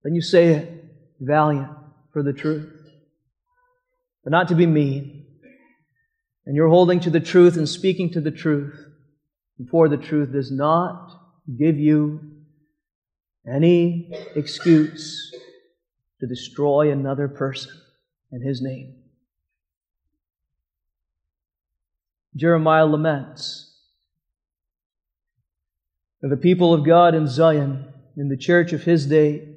Then 0.04 0.16
you 0.16 0.22
say 0.22 0.48
it, 0.48 0.86
valiant 1.20 1.70
for 2.14 2.24
the 2.24 2.34
truth. 2.34 2.74
But 4.24 4.32
not 4.32 4.48
to 4.48 4.56
be 4.56 4.66
mean, 4.66 5.26
and 6.46 6.56
you're 6.56 6.70
holding 6.70 7.00
to 7.02 7.10
the 7.10 7.20
truth 7.20 7.56
and 7.56 7.68
speaking 7.68 8.12
to 8.12 8.22
the 8.22 8.32
truth, 8.32 8.88
for 9.70 9.88
the 9.88 9.98
truth 9.98 10.32
does 10.32 10.52
not 10.52 11.12
give 11.58 11.78
you 11.78 12.20
any 13.48 14.12
excuse 14.36 15.32
to 16.20 16.28
destroy 16.28 16.92
another 16.92 17.28
person 17.28 17.72
in 18.32 18.42
his 18.42 18.62
name. 18.62 18.96
Jeremiah 22.36 22.86
laments 22.86 23.68
that 26.22 26.30
the 26.30 26.38
people 26.38 26.74
of 26.74 26.86
God 26.86 27.14
in 27.14 27.28
Zion, 27.28 27.92
in 28.16 28.30
the 28.30 28.38
church 28.38 28.74
of 28.74 28.84
his 28.84 29.06
day, 29.06 29.48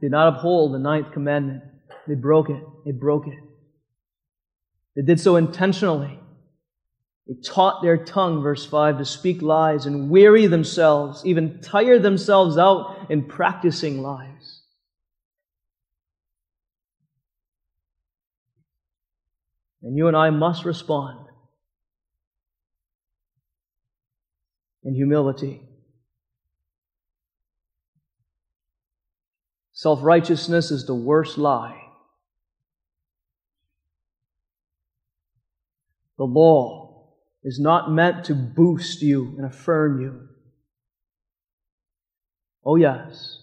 did 0.00 0.10
not 0.10 0.36
uphold 0.36 0.72
the 0.72 0.78
ninth 0.78 1.12
commandment. 1.12 1.62
They 2.06 2.14
broke 2.14 2.50
it. 2.50 2.62
They 2.84 2.92
broke 2.92 3.26
it. 3.26 3.38
They 4.96 5.02
did 5.02 5.20
so 5.20 5.36
intentionally. 5.36 6.18
They 7.26 7.34
taught 7.34 7.82
their 7.82 8.02
tongue, 8.02 8.42
verse 8.42 8.64
5, 8.64 8.98
to 8.98 9.04
speak 9.04 9.42
lies 9.42 9.86
and 9.86 10.08
weary 10.10 10.46
themselves, 10.46 11.24
even 11.26 11.60
tire 11.60 11.98
themselves 11.98 12.56
out 12.56 13.06
in 13.10 13.24
practicing 13.24 14.00
lies. 14.00 14.62
And 19.82 19.96
you 19.96 20.08
and 20.08 20.16
I 20.16 20.30
must 20.30 20.64
respond 20.64 21.26
in 24.82 24.94
humility. 24.94 25.62
Self 29.72 30.02
righteousness 30.02 30.70
is 30.70 30.86
the 30.86 30.94
worst 30.94 31.38
lie 31.38 31.87
The 36.18 36.24
law 36.24 37.14
is 37.44 37.60
not 37.60 37.92
meant 37.92 38.24
to 38.24 38.34
boost 38.34 39.00
you 39.00 39.34
and 39.36 39.46
affirm 39.46 40.00
you. 40.00 40.28
Oh, 42.64 42.76
yes, 42.76 43.40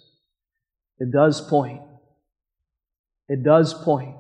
it 0.99 1.09
does 1.11 1.41
point. 1.41 1.81
It 3.27 3.43
does 3.43 3.73
point 3.73 4.17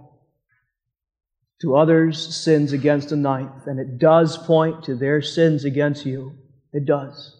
to 1.61 1.75
others' 1.75 2.35
sins 2.35 2.73
against 2.73 3.09
the 3.09 3.15
ninth, 3.15 3.67
and 3.67 3.79
it 3.79 3.99
does 3.99 4.37
point 4.37 4.83
to 4.85 4.95
their 4.95 5.21
sins 5.21 5.65
against 5.65 6.05
you. 6.05 6.33
It 6.73 6.85
does. 6.85 7.37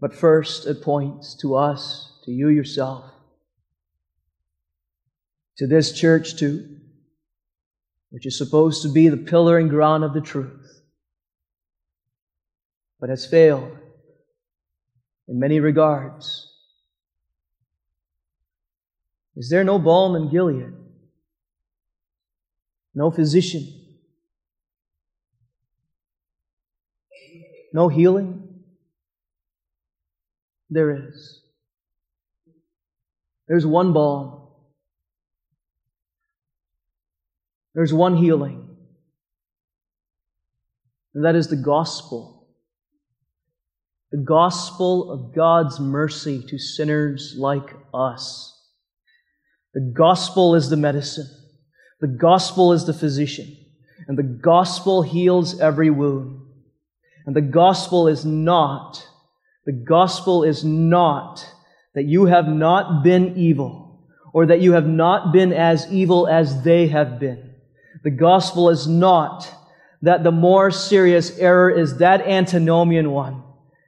But 0.00 0.14
first, 0.14 0.66
it 0.66 0.82
points 0.82 1.34
to 1.36 1.54
us 1.54 2.18
to 2.24 2.32
you 2.32 2.48
yourself, 2.48 3.04
to 5.58 5.66
this 5.66 5.92
church 5.92 6.36
too, 6.36 6.80
which 8.12 8.26
is 8.26 8.36
supposed 8.36 8.82
to 8.82 8.90
be 8.90 9.08
the 9.08 9.16
pillar 9.16 9.58
and 9.58 9.70
ground 9.70 10.04
of 10.04 10.12
the 10.12 10.20
truth, 10.20 10.82
but 13.00 13.08
has 13.08 13.26
failed 13.26 13.78
in 15.26 15.40
many 15.40 15.60
regards. 15.60 16.46
Is 19.34 19.48
there 19.48 19.64
no 19.64 19.78
balm 19.78 20.14
in 20.14 20.30
Gilead? 20.30 20.74
No 22.94 23.10
physician? 23.10 23.66
No 27.72 27.88
healing? 27.88 28.62
There 30.68 31.08
is. 31.08 31.40
There's 33.48 33.64
one 33.64 33.94
balm. 33.94 34.41
There's 37.74 37.92
one 37.92 38.16
healing. 38.16 38.76
And 41.14 41.24
that 41.24 41.34
is 41.34 41.48
the 41.48 41.56
gospel. 41.56 42.48
The 44.10 44.18
gospel 44.18 45.10
of 45.10 45.34
God's 45.34 45.80
mercy 45.80 46.42
to 46.48 46.58
sinners 46.58 47.34
like 47.38 47.74
us. 47.94 48.48
The 49.74 49.92
gospel 49.96 50.54
is 50.54 50.68
the 50.68 50.76
medicine. 50.76 51.28
The 52.00 52.08
gospel 52.08 52.72
is 52.72 52.84
the 52.84 52.92
physician. 52.92 53.56
And 54.06 54.18
the 54.18 54.22
gospel 54.22 55.02
heals 55.02 55.60
every 55.60 55.88
wound. 55.88 56.40
And 57.24 57.36
the 57.36 57.40
gospel 57.40 58.08
is 58.08 58.24
not, 58.24 59.06
the 59.64 59.72
gospel 59.72 60.42
is 60.42 60.64
not 60.64 61.46
that 61.94 62.04
you 62.04 62.26
have 62.26 62.48
not 62.48 63.04
been 63.04 63.36
evil 63.36 64.08
or 64.34 64.46
that 64.46 64.60
you 64.60 64.72
have 64.72 64.86
not 64.86 65.32
been 65.32 65.52
as 65.52 65.90
evil 65.92 66.26
as 66.26 66.64
they 66.64 66.88
have 66.88 67.20
been. 67.20 67.51
The 68.02 68.10
gospel 68.10 68.70
is 68.70 68.86
not 68.86 69.48
that 70.02 70.24
the 70.24 70.32
more 70.32 70.70
serious 70.70 71.38
error 71.38 71.70
is 71.70 71.98
that 71.98 72.22
antinomian 72.22 73.10
one 73.10 73.42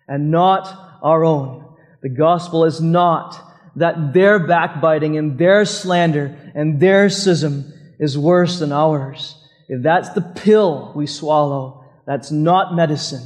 and 0.07 0.31
not 0.31 0.99
our 1.03 1.25
own. 1.25 1.77
The 2.03 2.09
gospel 2.09 2.65
is 2.65 2.81
not 2.81 3.41
that 3.77 4.13
their 4.13 4.39
backbiting 4.39 5.17
and 5.17 5.39
their 5.39 5.65
slander 5.65 6.37
and 6.55 6.79
their 6.79 7.11
schism 7.11 7.73
is 7.99 8.17
worse 8.17 8.61
than 8.61 8.71
ours. 8.71 9.37
If 9.69 9.83
that's 9.83 10.11
the 10.11 10.21
pill 10.21 10.93
we 10.95 11.07
swallow, 11.07 11.85
that's 12.07 12.31
not 12.31 12.75
medicine. 12.75 13.23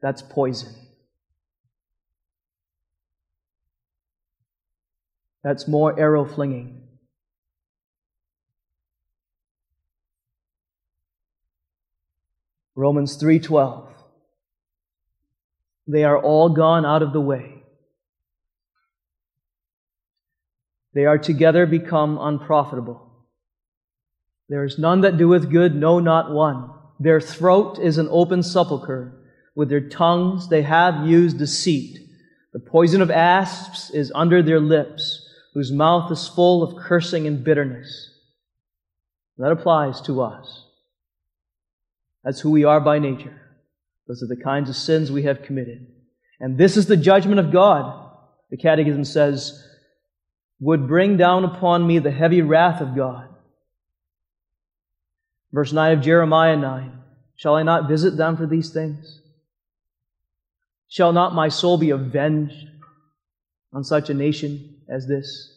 That's 0.00 0.22
poison. 0.22 0.72
That's 5.42 5.68
more 5.68 5.98
arrow 5.98 6.24
flinging. 6.24 6.85
Romans 12.76 13.16
3:12 13.16 13.88
They 15.88 16.04
are 16.04 16.18
all 16.18 16.50
gone 16.50 16.86
out 16.86 17.02
of 17.02 17.12
the 17.12 17.20
way 17.20 17.56
They 20.96 21.04
are 21.04 21.18
together 21.18 21.66
become 21.66 22.16
unprofitable. 22.18 23.06
There 24.48 24.64
is 24.64 24.78
none 24.78 25.02
that 25.02 25.18
doeth 25.18 25.50
good, 25.50 25.74
no, 25.74 26.00
not 26.00 26.32
one. 26.32 26.70
Their 26.98 27.20
throat 27.20 27.78
is 27.78 27.98
an 27.98 28.08
open 28.10 28.42
sepulchre. 28.42 29.12
With 29.54 29.68
their 29.68 29.86
tongues 29.90 30.48
they 30.48 30.62
have 30.62 31.06
used 31.06 31.36
deceit. 31.36 31.98
The 32.54 32.60
poison 32.60 33.02
of 33.02 33.10
asps 33.10 33.90
is 33.90 34.10
under 34.14 34.42
their 34.42 34.58
lips, 34.58 35.28
whose 35.52 35.70
mouth 35.70 36.10
is 36.10 36.28
full 36.28 36.62
of 36.62 36.82
cursing 36.82 37.26
and 37.26 37.44
bitterness. 37.44 38.18
That 39.36 39.52
applies 39.52 40.00
to 40.00 40.22
us. 40.22 40.65
That's 42.26 42.40
who 42.40 42.50
we 42.50 42.64
are 42.64 42.80
by 42.80 42.98
nature. 42.98 43.40
Those 44.08 44.20
are 44.20 44.26
the 44.26 44.42
kinds 44.42 44.68
of 44.68 44.74
sins 44.74 45.12
we 45.12 45.22
have 45.22 45.44
committed. 45.44 45.86
And 46.40 46.58
this 46.58 46.76
is 46.76 46.86
the 46.86 46.96
judgment 46.96 47.38
of 47.38 47.52
God. 47.52 48.10
The 48.50 48.56
Catechism 48.56 49.04
says, 49.04 49.64
would 50.58 50.88
bring 50.88 51.16
down 51.16 51.44
upon 51.44 51.86
me 51.86 52.00
the 52.00 52.10
heavy 52.10 52.42
wrath 52.42 52.80
of 52.80 52.96
God. 52.96 53.28
Verse 55.52 55.72
9 55.72 55.98
of 55.98 56.04
Jeremiah 56.04 56.56
9 56.56 56.98
Shall 57.36 57.54
I 57.54 57.62
not 57.62 57.88
visit 57.88 58.16
them 58.16 58.36
for 58.36 58.46
these 58.46 58.72
things? 58.72 59.20
Shall 60.88 61.12
not 61.12 61.32
my 61.32 61.48
soul 61.48 61.78
be 61.78 61.90
avenged 61.90 62.66
on 63.72 63.84
such 63.84 64.10
a 64.10 64.14
nation 64.14 64.78
as 64.88 65.06
this? 65.06 65.52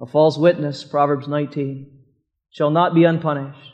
A 0.00 0.06
false 0.06 0.36
witness, 0.36 0.82
Proverbs 0.82 1.28
19, 1.28 1.96
shall 2.50 2.70
not 2.70 2.92
be 2.92 3.04
unpunished. 3.04 3.71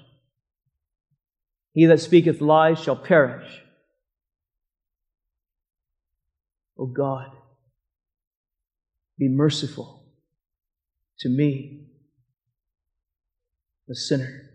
He 1.79 1.87
that 1.87 2.01
speaketh 2.01 2.41
lies 2.41 2.81
shall 2.81 2.97
perish. 2.97 3.49
O 6.77 6.87
God, 6.87 7.31
be 9.17 9.29
merciful 9.29 10.03
to 11.21 11.29
me, 11.29 11.87
the 13.87 13.95
sinner. 13.95 14.51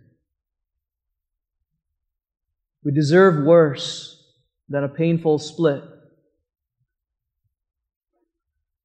We 2.84 2.92
deserve 2.92 3.46
worse 3.46 4.22
than 4.68 4.84
a 4.84 4.90
painful 4.90 5.40
split. 5.40 5.82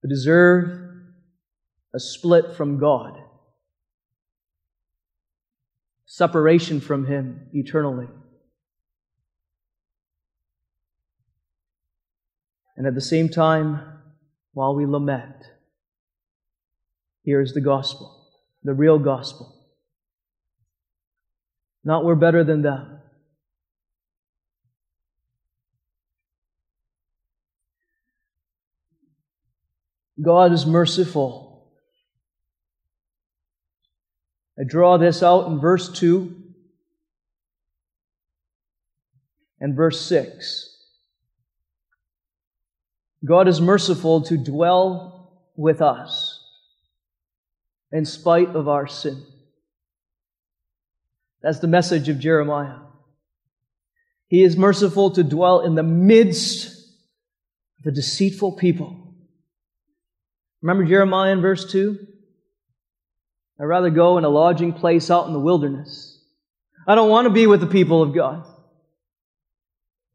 We 0.04 0.08
deserve 0.08 0.92
a 1.92 1.98
split 1.98 2.54
from 2.54 2.78
God, 2.78 3.18
separation 6.06 6.78
from 6.80 7.04
Him 7.04 7.48
eternally. 7.52 8.06
And 12.78 12.86
at 12.86 12.94
the 12.94 13.00
same 13.00 13.28
time, 13.28 13.80
while 14.54 14.72
we 14.72 14.86
lament, 14.86 15.34
here 17.24 17.40
is 17.40 17.52
the 17.52 17.60
gospel, 17.60 18.28
the 18.62 18.72
real 18.72 19.00
gospel. 19.00 19.52
Not 21.82 22.04
we're 22.04 22.14
better 22.14 22.44
than 22.44 22.62
them. 22.62 23.00
God 30.22 30.52
is 30.52 30.64
merciful. 30.64 31.72
I 34.56 34.62
draw 34.64 34.98
this 34.98 35.20
out 35.20 35.48
in 35.48 35.58
verse 35.58 35.88
2 35.98 36.32
and 39.60 39.74
verse 39.74 40.00
6. 40.02 40.67
God 43.24 43.48
is 43.48 43.60
merciful 43.60 44.22
to 44.22 44.36
dwell 44.36 45.40
with 45.56 45.82
us 45.82 46.40
in 47.90 48.04
spite 48.04 48.54
of 48.54 48.68
our 48.68 48.86
sin. 48.86 49.24
That's 51.42 51.58
the 51.58 51.68
message 51.68 52.08
of 52.08 52.18
Jeremiah. 52.18 52.78
He 54.28 54.42
is 54.42 54.56
merciful 54.56 55.10
to 55.12 55.24
dwell 55.24 55.60
in 55.60 55.74
the 55.74 55.82
midst 55.82 56.68
of 57.80 57.86
a 57.86 57.94
deceitful 57.94 58.52
people. 58.52 59.14
Remember 60.62 60.84
Jeremiah 60.84 61.32
in 61.32 61.40
verse 61.40 61.70
2? 61.70 61.98
I'd 63.60 63.64
rather 63.64 63.90
go 63.90 64.18
in 64.18 64.24
a 64.24 64.28
lodging 64.28 64.72
place 64.72 65.10
out 65.10 65.26
in 65.26 65.32
the 65.32 65.40
wilderness. 65.40 66.20
I 66.86 66.94
don't 66.94 67.10
want 67.10 67.26
to 67.26 67.32
be 67.32 67.46
with 67.46 67.60
the 67.60 67.66
people 67.66 68.02
of 68.02 68.14
God. 68.14 68.44
I 68.44 68.54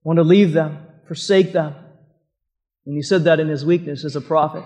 want 0.03 0.17
to 0.17 0.23
leave 0.23 0.53
them, 0.53 0.85
forsake 1.07 1.53
them. 1.53 1.75
And 2.85 2.95
he 2.95 3.01
said 3.01 3.23
that 3.23 3.39
in 3.39 3.47
his 3.47 3.65
weakness 3.65 4.03
as 4.03 4.15
a 4.15 4.21
prophet. 4.21 4.63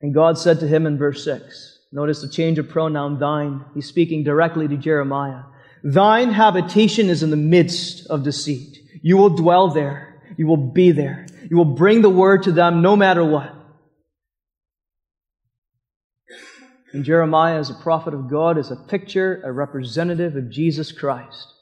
And 0.00 0.14
God 0.14 0.38
said 0.38 0.60
to 0.60 0.68
him 0.68 0.86
in 0.86 0.98
verse 0.98 1.24
6, 1.24 1.78
notice 1.90 2.20
the 2.20 2.28
change 2.28 2.58
of 2.58 2.68
pronoun 2.68 3.18
thine. 3.18 3.64
He's 3.74 3.86
speaking 3.86 4.22
directly 4.22 4.68
to 4.68 4.76
Jeremiah. 4.76 5.44
Thine 5.82 6.30
habitation 6.30 7.08
is 7.08 7.22
in 7.22 7.30
the 7.30 7.36
midst 7.36 8.06
of 8.08 8.22
deceit. 8.22 8.78
You 9.02 9.16
will 9.16 9.30
dwell 9.30 9.70
there. 9.70 10.20
You 10.36 10.46
will 10.46 10.56
be 10.58 10.92
there. 10.92 11.26
You 11.50 11.56
will 11.56 11.64
bring 11.64 12.02
the 12.02 12.10
word 12.10 12.42
to 12.44 12.52
them 12.52 12.82
no 12.82 12.96
matter 12.96 13.24
what. 13.24 13.54
And 16.92 17.04
Jeremiah, 17.04 17.58
as 17.58 17.70
a 17.70 17.74
prophet 17.74 18.14
of 18.14 18.30
God, 18.30 18.56
is 18.56 18.70
a 18.70 18.76
picture, 18.76 19.42
a 19.42 19.50
representative 19.50 20.36
of 20.36 20.50
Jesus 20.50 20.92
Christ. 20.92 21.53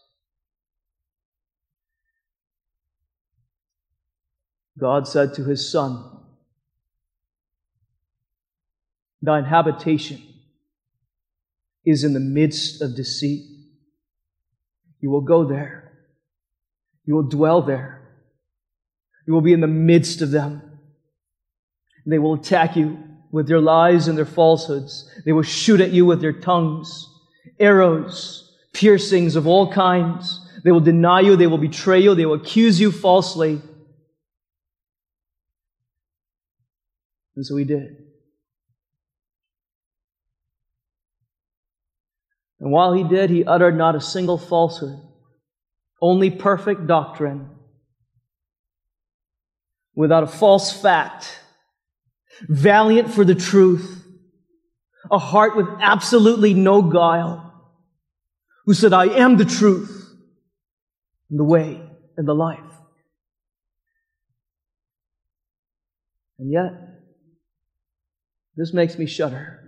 God 4.78 5.06
said 5.06 5.34
to 5.34 5.44
his 5.44 5.70
son, 5.70 6.08
Thine 9.20 9.44
habitation 9.44 10.20
is 11.84 12.04
in 12.04 12.12
the 12.12 12.20
midst 12.20 12.82
of 12.82 12.96
deceit. 12.96 13.44
You 15.00 15.10
will 15.10 15.20
go 15.20 15.44
there. 15.44 15.92
You 17.04 17.14
will 17.14 17.28
dwell 17.28 17.62
there. 17.62 18.00
You 19.26 19.34
will 19.34 19.40
be 19.40 19.52
in 19.52 19.60
the 19.60 19.66
midst 19.66 20.22
of 20.22 20.30
them. 20.30 20.62
They 22.06 22.18
will 22.18 22.34
attack 22.34 22.76
you 22.76 22.98
with 23.30 23.46
their 23.46 23.60
lies 23.60 24.08
and 24.08 24.18
their 24.18 24.24
falsehoods. 24.26 25.08
They 25.24 25.32
will 25.32 25.42
shoot 25.42 25.80
at 25.80 25.92
you 25.92 26.04
with 26.04 26.20
their 26.20 26.32
tongues, 26.32 27.08
arrows, 27.60 28.52
piercings 28.72 29.36
of 29.36 29.46
all 29.46 29.72
kinds. 29.72 30.40
They 30.64 30.72
will 30.72 30.80
deny 30.80 31.20
you. 31.20 31.36
They 31.36 31.46
will 31.46 31.58
betray 31.58 32.00
you. 32.00 32.14
They 32.14 32.26
will 32.26 32.40
accuse 32.40 32.80
you 32.80 32.90
falsely. 32.90 33.60
And 37.36 37.46
so 37.46 37.56
he 37.56 37.64
did. 37.64 37.96
And 42.60 42.70
while 42.70 42.92
he 42.92 43.02
did, 43.02 43.30
he 43.30 43.44
uttered 43.44 43.76
not 43.76 43.96
a 43.96 44.00
single 44.00 44.38
falsehood, 44.38 45.00
only 46.00 46.30
perfect 46.30 46.86
doctrine, 46.86 47.50
without 49.94 50.22
a 50.22 50.28
false 50.28 50.72
fact, 50.72 51.40
valiant 52.48 53.12
for 53.12 53.24
the 53.24 53.34
truth, 53.34 54.06
a 55.10 55.18
heart 55.18 55.56
with 55.56 55.66
absolutely 55.80 56.54
no 56.54 56.82
guile, 56.82 57.52
who 58.64 58.74
said, 58.74 58.92
I 58.92 59.06
am 59.06 59.38
the 59.38 59.44
truth, 59.44 60.14
and 61.28 61.40
the 61.40 61.44
way, 61.44 61.82
and 62.16 62.28
the 62.28 62.34
life. 62.34 62.60
And 66.38 66.52
yet, 66.52 66.91
this 68.56 68.72
makes 68.72 68.98
me 68.98 69.06
shudder. 69.06 69.58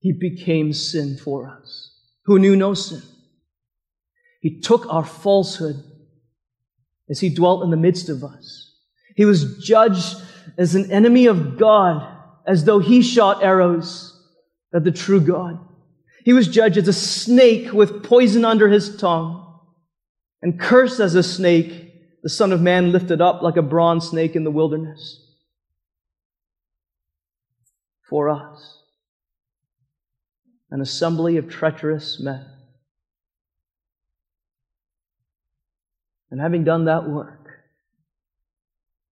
He 0.00 0.12
became 0.12 0.72
sin 0.72 1.16
for 1.16 1.48
us, 1.48 1.92
who 2.24 2.38
knew 2.38 2.56
no 2.56 2.74
sin. 2.74 3.02
He 4.40 4.60
took 4.60 4.86
our 4.92 5.04
falsehood 5.04 5.76
as 7.08 7.20
He 7.20 7.28
dwelt 7.28 7.62
in 7.62 7.70
the 7.70 7.76
midst 7.76 8.08
of 8.08 8.24
us. 8.24 8.74
He 9.14 9.24
was 9.24 9.58
judged 9.58 10.16
as 10.56 10.74
an 10.74 10.90
enemy 10.90 11.26
of 11.26 11.58
God, 11.58 12.16
as 12.46 12.64
though 12.64 12.78
He 12.78 13.02
shot 13.02 13.44
arrows 13.44 14.16
at 14.74 14.84
the 14.84 14.90
true 14.90 15.20
God. 15.20 15.58
He 16.24 16.32
was 16.32 16.48
judged 16.48 16.78
as 16.78 16.88
a 16.88 16.92
snake 16.92 17.72
with 17.72 18.04
poison 18.04 18.44
under 18.44 18.68
his 18.68 18.96
tongue, 18.96 19.58
and 20.42 20.60
cursed 20.60 21.00
as 21.00 21.14
a 21.14 21.22
snake, 21.22 21.92
the 22.22 22.28
Son 22.28 22.52
of 22.52 22.60
Man 22.60 22.92
lifted 22.92 23.20
up 23.20 23.42
like 23.42 23.56
a 23.56 23.62
bronze 23.62 24.08
snake 24.08 24.36
in 24.36 24.44
the 24.44 24.50
wilderness. 24.50 25.29
For 28.10 28.28
us 28.28 28.80
an 30.72 30.80
assembly 30.80 31.36
of 31.36 31.48
treacherous 31.48 32.20
men. 32.20 32.44
And 36.30 36.40
having 36.40 36.64
done 36.64 36.84
that 36.84 37.08
work, 37.08 37.48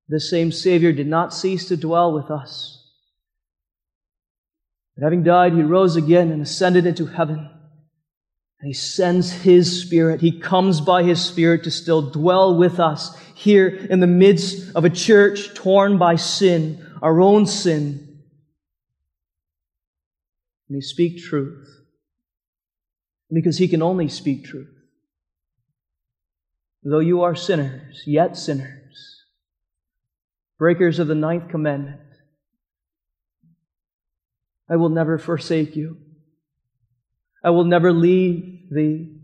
this 0.09 0.31
same 0.31 0.53
Savior 0.53 0.93
did 0.93 1.07
not 1.07 1.35
cease 1.35 1.69
to 1.69 1.77
dwell 1.77 2.13
with 2.13 2.31
us. 2.31 2.91
And 4.97 5.05
having 5.05 5.23
died, 5.23 5.53
he 5.53 5.63
rose 5.63 5.97
again 5.97 6.31
and 6.33 6.43
ascended 6.43 6.87
into 6.87 7.07
heaven. 7.07 7.39
And 8.61 8.67
he 8.67 8.73
sends 8.73 9.31
his 9.31 9.83
Spirit. 9.83 10.21
He 10.21 10.41
comes 10.41 10.81
by 10.81 11.05
his 11.05 11.25
Spirit 11.25 11.65
to 11.65 11.71
still 11.71 12.11
dwell 12.11 12.57
with 12.57 12.81
us 12.81 13.17
here 13.35 13.69
in 13.69 14.01
the 14.01 14.09
midst 14.09 14.75
of 14.75 14.85
a 14.85 14.91
church 14.91 15.55
torn 15.55 15.99
by 15.99 16.17
sin, 16.17 16.85
our 17.01 17.21
own 17.21 17.47
sin, 17.47 18.08
and 20.69 20.77
he 20.77 20.81
speak 20.81 21.19
truth 21.19 21.83
because 23.33 23.59
he 23.59 23.69
can 23.69 23.83
only 23.83 24.09
speak 24.09 24.45
truth. 24.45 24.75
Though 26.83 27.01
you 27.01 27.23
are 27.23 27.35
sinners, 27.35 28.03
yet 28.07 28.37
sinners, 28.37 29.25
breakers 30.59 30.99
of 30.99 31.09
the 31.09 31.15
ninth 31.15 31.49
commandment, 31.51 32.01
I 34.71 34.77
will 34.77 34.89
never 34.91 35.19
forsake 35.19 35.75
you. 35.77 35.97
I 37.43 37.51
will 37.51 37.65
never 37.65 37.93
leave 37.93 38.69
thee. 38.71 39.15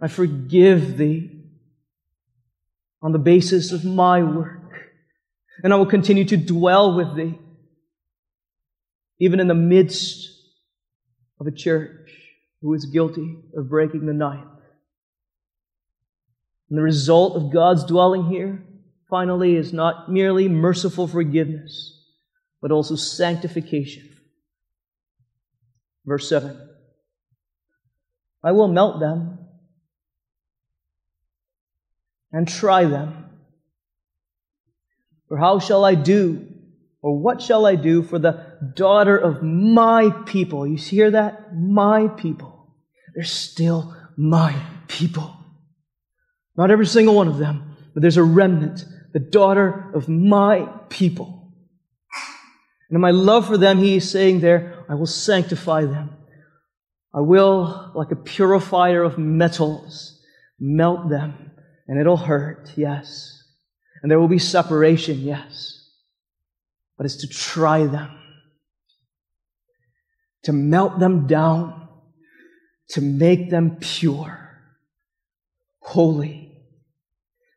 I 0.00 0.08
forgive 0.08 0.96
thee 0.96 1.42
on 3.02 3.12
the 3.12 3.18
basis 3.18 3.72
of 3.72 3.84
my 3.84 4.22
work, 4.22 4.60
and 5.62 5.72
I 5.72 5.76
will 5.76 5.86
continue 5.86 6.24
to 6.24 6.36
dwell 6.36 6.96
with 6.96 7.14
thee 7.16 7.38
even 9.18 9.40
in 9.40 9.48
the 9.48 9.54
midst 9.54 10.30
of 11.40 11.46
a 11.46 11.52
church 11.52 12.10
who 12.62 12.74
is 12.74 12.86
guilty 12.86 13.36
of 13.56 13.68
breaking 13.68 14.06
the 14.06 14.12
ninth. 14.12 14.48
And 16.68 16.78
the 16.78 16.82
result 16.82 17.36
of 17.36 17.52
God's 17.52 17.84
dwelling 17.84 18.24
here, 18.24 18.62
finally, 19.08 19.54
is 19.54 19.72
not 19.72 20.10
merely 20.10 20.48
merciful 20.48 21.06
forgiveness, 21.06 22.02
but 22.60 22.72
also 22.72 22.96
sanctification. 22.96 24.08
Verse 26.06 26.28
7 26.28 26.58
I 28.42 28.52
will 28.52 28.68
melt 28.68 29.00
them 29.00 29.38
and 32.32 32.48
try 32.48 32.84
them. 32.84 33.30
For 35.28 35.38
how 35.38 35.58
shall 35.58 35.84
I 35.84 35.94
do 35.94 36.53
or 37.04 37.18
what 37.18 37.42
shall 37.42 37.66
I 37.66 37.74
do 37.74 38.02
for 38.02 38.18
the 38.18 38.46
daughter 38.74 39.14
of 39.14 39.42
my 39.42 40.08
people? 40.24 40.66
You 40.66 40.76
hear 40.76 41.10
that? 41.10 41.54
My 41.54 42.08
people. 42.08 42.74
They're 43.14 43.24
still 43.24 43.94
my 44.16 44.56
people. 44.88 45.36
Not 46.56 46.70
every 46.70 46.86
single 46.86 47.14
one 47.14 47.28
of 47.28 47.36
them, 47.36 47.76
but 47.92 48.00
there's 48.00 48.16
a 48.16 48.24
remnant, 48.24 48.86
the 49.12 49.18
daughter 49.18 49.90
of 49.94 50.08
my 50.08 50.66
people. 50.88 51.52
And 52.88 52.96
in 52.96 53.02
my 53.02 53.10
love 53.10 53.48
for 53.48 53.58
them, 53.58 53.76
he 53.76 53.96
is 53.96 54.10
saying 54.10 54.40
there, 54.40 54.86
I 54.88 54.94
will 54.94 55.04
sanctify 55.04 55.84
them. 55.84 56.08
I 57.14 57.20
will, 57.20 57.92
like 57.94 58.12
a 58.12 58.16
purifier 58.16 59.02
of 59.02 59.18
metals, 59.18 60.22
melt 60.58 61.10
them. 61.10 61.50
And 61.86 62.00
it'll 62.00 62.16
hurt, 62.16 62.72
yes. 62.76 63.42
And 64.02 64.10
there 64.10 64.18
will 64.18 64.26
be 64.26 64.38
separation, 64.38 65.20
yes 65.20 65.73
but 66.96 67.06
it's 67.06 67.16
to 67.16 67.28
try 67.28 67.86
them, 67.86 68.10
to 70.44 70.52
melt 70.52 70.98
them 70.98 71.26
down, 71.26 71.88
to 72.90 73.00
make 73.00 73.50
them 73.50 73.76
pure, 73.80 74.62
holy, 75.80 76.52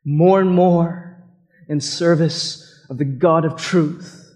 more 0.03 0.39
and 0.39 0.49
more 0.49 1.23
in 1.67 1.81
service 1.81 2.85
of 2.89 2.97
the 2.97 3.05
God 3.05 3.45
of 3.45 3.57
truth, 3.57 4.35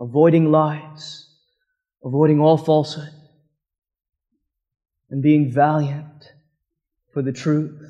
avoiding 0.00 0.50
lies, 0.50 1.28
avoiding 2.04 2.40
all 2.40 2.58
falsehood, 2.58 3.10
and 5.10 5.22
being 5.22 5.50
valiant 5.50 6.32
for 7.12 7.22
the 7.22 7.32
truth. 7.32 7.80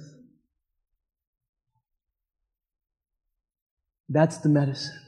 That's 4.08 4.36
the 4.38 4.50
medicine. 4.50 5.03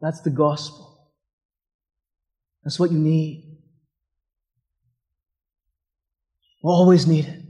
That's 0.00 0.20
the 0.20 0.30
gospel. 0.30 1.08
That's 2.62 2.78
what 2.78 2.92
you 2.92 2.98
need. 2.98 3.58
Always 6.62 7.06
need 7.06 7.26
it. 7.26 7.42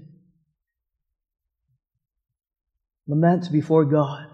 Lament 3.07 3.51
before 3.51 3.85
God 3.85 4.27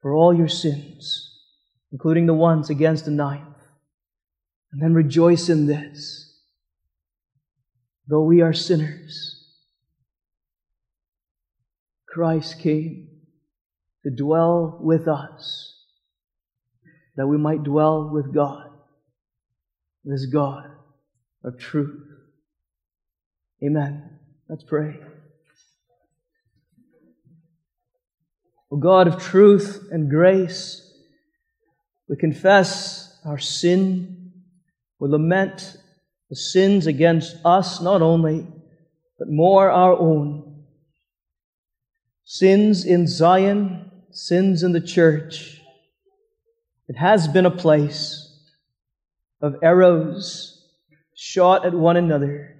for 0.00 0.14
all 0.14 0.32
your 0.32 0.48
sins, 0.48 1.38
including 1.92 2.26
the 2.26 2.34
ones 2.34 2.70
against 2.70 3.04
the 3.04 3.10
ninth. 3.10 3.42
And 4.72 4.82
then 4.82 4.94
rejoice 4.94 5.48
in 5.48 5.66
this. 5.66 6.40
Though 8.06 8.22
we 8.22 8.40
are 8.40 8.52
sinners, 8.52 9.46
Christ 12.06 12.60
came 12.60 13.08
to 14.04 14.10
dwell 14.10 14.78
with 14.80 15.08
us 15.08 15.73
that 17.16 17.26
we 17.26 17.38
might 17.38 17.62
dwell 17.62 18.10
with 18.12 18.34
God, 18.34 18.68
this 20.04 20.26
God 20.26 20.70
of 21.44 21.58
truth. 21.58 22.02
Amen. 23.62 24.18
Let's 24.48 24.64
pray. 24.64 24.98
O 28.70 28.76
God 28.76 29.06
of 29.06 29.22
truth 29.22 29.86
and 29.92 30.10
grace, 30.10 30.80
we 32.08 32.16
confess 32.16 33.16
our 33.24 33.38
sin. 33.38 34.32
We 34.98 35.08
lament 35.08 35.76
the 36.28 36.36
sins 36.36 36.86
against 36.86 37.36
us, 37.44 37.80
not 37.80 38.02
only, 38.02 38.46
but 39.18 39.28
more 39.28 39.70
our 39.70 39.96
own. 39.96 40.64
Sins 42.24 42.84
in 42.84 43.06
Zion, 43.06 43.90
sins 44.10 44.62
in 44.62 44.72
the 44.72 44.80
church 44.80 45.60
it 46.88 46.96
has 46.96 47.28
been 47.28 47.46
a 47.46 47.50
place 47.50 48.20
of 49.40 49.56
arrows 49.62 50.54
shot 51.14 51.64
at 51.64 51.74
one 51.74 51.96
another, 51.96 52.56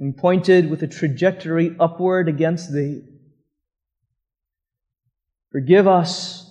and 0.00 0.16
pointed 0.16 0.70
with 0.70 0.82
a 0.82 0.86
trajectory 0.86 1.74
upward 1.78 2.28
against 2.28 2.72
Thee. 2.72 3.02
Forgive 5.50 5.88
us. 5.88 6.44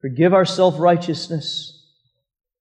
Forgive 0.00 0.32
our 0.32 0.44
self 0.44 0.78
righteousness. 0.78 1.78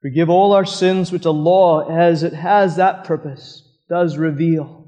Forgive 0.01 0.29
all 0.29 0.53
our 0.53 0.65
sins 0.65 1.11
which 1.11 1.23
the 1.23 1.33
law, 1.33 1.87
as 1.87 2.23
it 2.23 2.33
has 2.33 2.75
that 2.75 3.03
purpose, 3.03 3.67
does 3.87 4.17
reveal. 4.17 4.87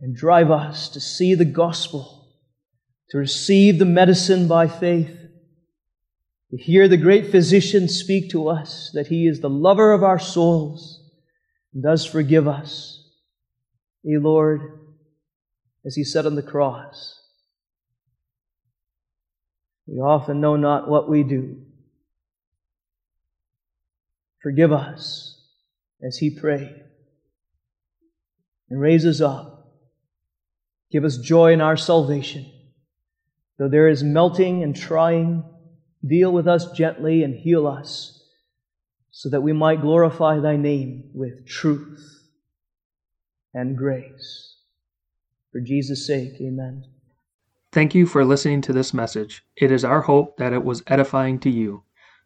And 0.00 0.16
drive 0.16 0.50
us 0.50 0.88
to 0.90 1.00
see 1.00 1.34
the 1.36 1.44
gospel, 1.44 2.26
to 3.10 3.18
receive 3.18 3.78
the 3.78 3.84
medicine 3.84 4.48
by 4.48 4.66
faith, 4.66 5.21
to 6.52 6.58
hear 6.58 6.86
the 6.86 6.98
great 6.98 7.30
physician 7.30 7.88
speak 7.88 8.30
to 8.30 8.46
us 8.46 8.90
that 8.92 9.06
he 9.06 9.26
is 9.26 9.40
the 9.40 9.48
lover 9.48 9.92
of 9.92 10.04
our 10.04 10.18
souls 10.18 11.00
and 11.72 11.82
does 11.82 12.04
forgive 12.04 12.46
us. 12.46 13.08
Yea, 14.02 14.18
Lord, 14.18 14.60
as 15.86 15.94
he 15.94 16.04
said 16.04 16.26
on 16.26 16.34
the 16.34 16.42
cross, 16.42 17.18
we 19.86 19.98
often 19.98 20.42
know 20.42 20.56
not 20.56 20.88
what 20.88 21.08
we 21.08 21.22
do. 21.22 21.56
Forgive 24.42 24.72
us 24.72 25.40
as 26.02 26.18
he 26.18 26.28
prayed 26.28 26.82
and 28.68 28.78
raise 28.78 29.06
us 29.06 29.22
up. 29.22 29.72
Give 30.90 31.04
us 31.04 31.16
joy 31.16 31.54
in 31.54 31.62
our 31.62 31.78
salvation. 31.78 32.44
Though 33.58 33.68
there 33.68 33.88
is 33.88 34.02
melting 34.02 34.62
and 34.62 34.76
trying, 34.76 35.44
deal 36.06 36.32
with 36.32 36.48
us 36.48 36.70
gently 36.72 37.22
and 37.22 37.34
heal 37.34 37.66
us 37.66 38.22
so 39.10 39.28
that 39.28 39.42
we 39.42 39.52
might 39.52 39.80
glorify 39.80 40.38
thy 40.38 40.56
name 40.56 41.10
with 41.14 41.46
truth 41.46 42.28
and 43.54 43.76
grace. 43.76 44.56
For 45.52 45.60
Jesus' 45.60 46.06
sake, 46.06 46.40
amen. 46.40 46.84
Thank 47.72 47.94
you 47.94 48.06
for 48.06 48.24
listening 48.24 48.62
to 48.62 48.72
this 48.72 48.92
message. 48.92 49.44
It 49.56 49.70
is 49.70 49.84
our 49.84 50.02
hope 50.02 50.36
that 50.38 50.52
it 50.52 50.64
was 50.64 50.82
edifying 50.86 51.38
to 51.40 51.50
you. 51.50 51.84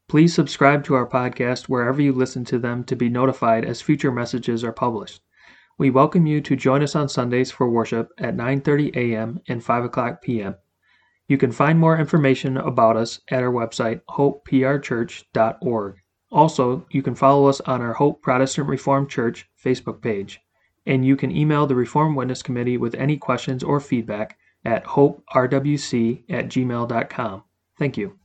Please 0.09 0.33
subscribe 0.33 0.85
to 0.85 0.95
our 0.95 1.09
podcast 1.09 1.69
wherever 1.69 2.01
you 2.01 2.13
listen 2.13 2.45
to 2.47 2.59
them 2.59 2.85
to 2.85 2.97
be 2.97 3.09
notified 3.09 3.65
as 3.65 3.83
future 3.83 4.13
messages 4.13 4.63
are 4.63 4.73
published. 4.73 5.21
We 5.79 5.91
welcome 5.91 6.27
you 6.27 6.41
to 6.41 6.57
join 6.57 6.83
us 6.83 6.95
on 6.95 7.09
Sundays 7.09 7.51
for 7.51 7.69
worship 7.69 8.09
at 8.19 8.37
9:30 8.37 8.97
a.m. 8.97 9.41
and 9.49 9.63
5 9.63 9.85
o'clock 9.85 10.23
p.m. 10.23 10.55
You 11.29 11.39
can 11.39 11.51
find 11.53 11.79
more 11.79 11.99
information 11.99 12.57
about 12.57 12.97
us 12.97 13.21
at 13.29 13.43
our 13.43 13.53
website 13.53 14.01
hopeprchurch.org. 14.11 15.97
Also, 16.31 16.87
you 16.91 17.03
can 17.03 17.15
follow 17.15 17.47
us 17.47 17.61
on 17.63 17.81
our 17.81 17.95
Hope 17.95 18.23
Protestant 18.23 18.69
Reformed 18.69 19.09
Church 19.09 19.49
Facebook 19.63 20.01
page, 20.01 20.41
and 20.85 21.05
you 21.05 21.17
can 21.17 21.35
email 21.35 21.67
the 21.67 21.75
Reformed 21.75 22.17
Witness 22.17 22.43
Committee 22.43 22.77
with 22.77 22.95
any 22.95 23.17
questions 23.17 23.65
or 23.65 23.81
feedback 23.81 24.39
at 24.65 24.85
hoperwc 24.85 26.25
at 26.29 26.47
gmail.com. 26.49 27.43
Thank 27.79 27.97
you. 27.97 28.19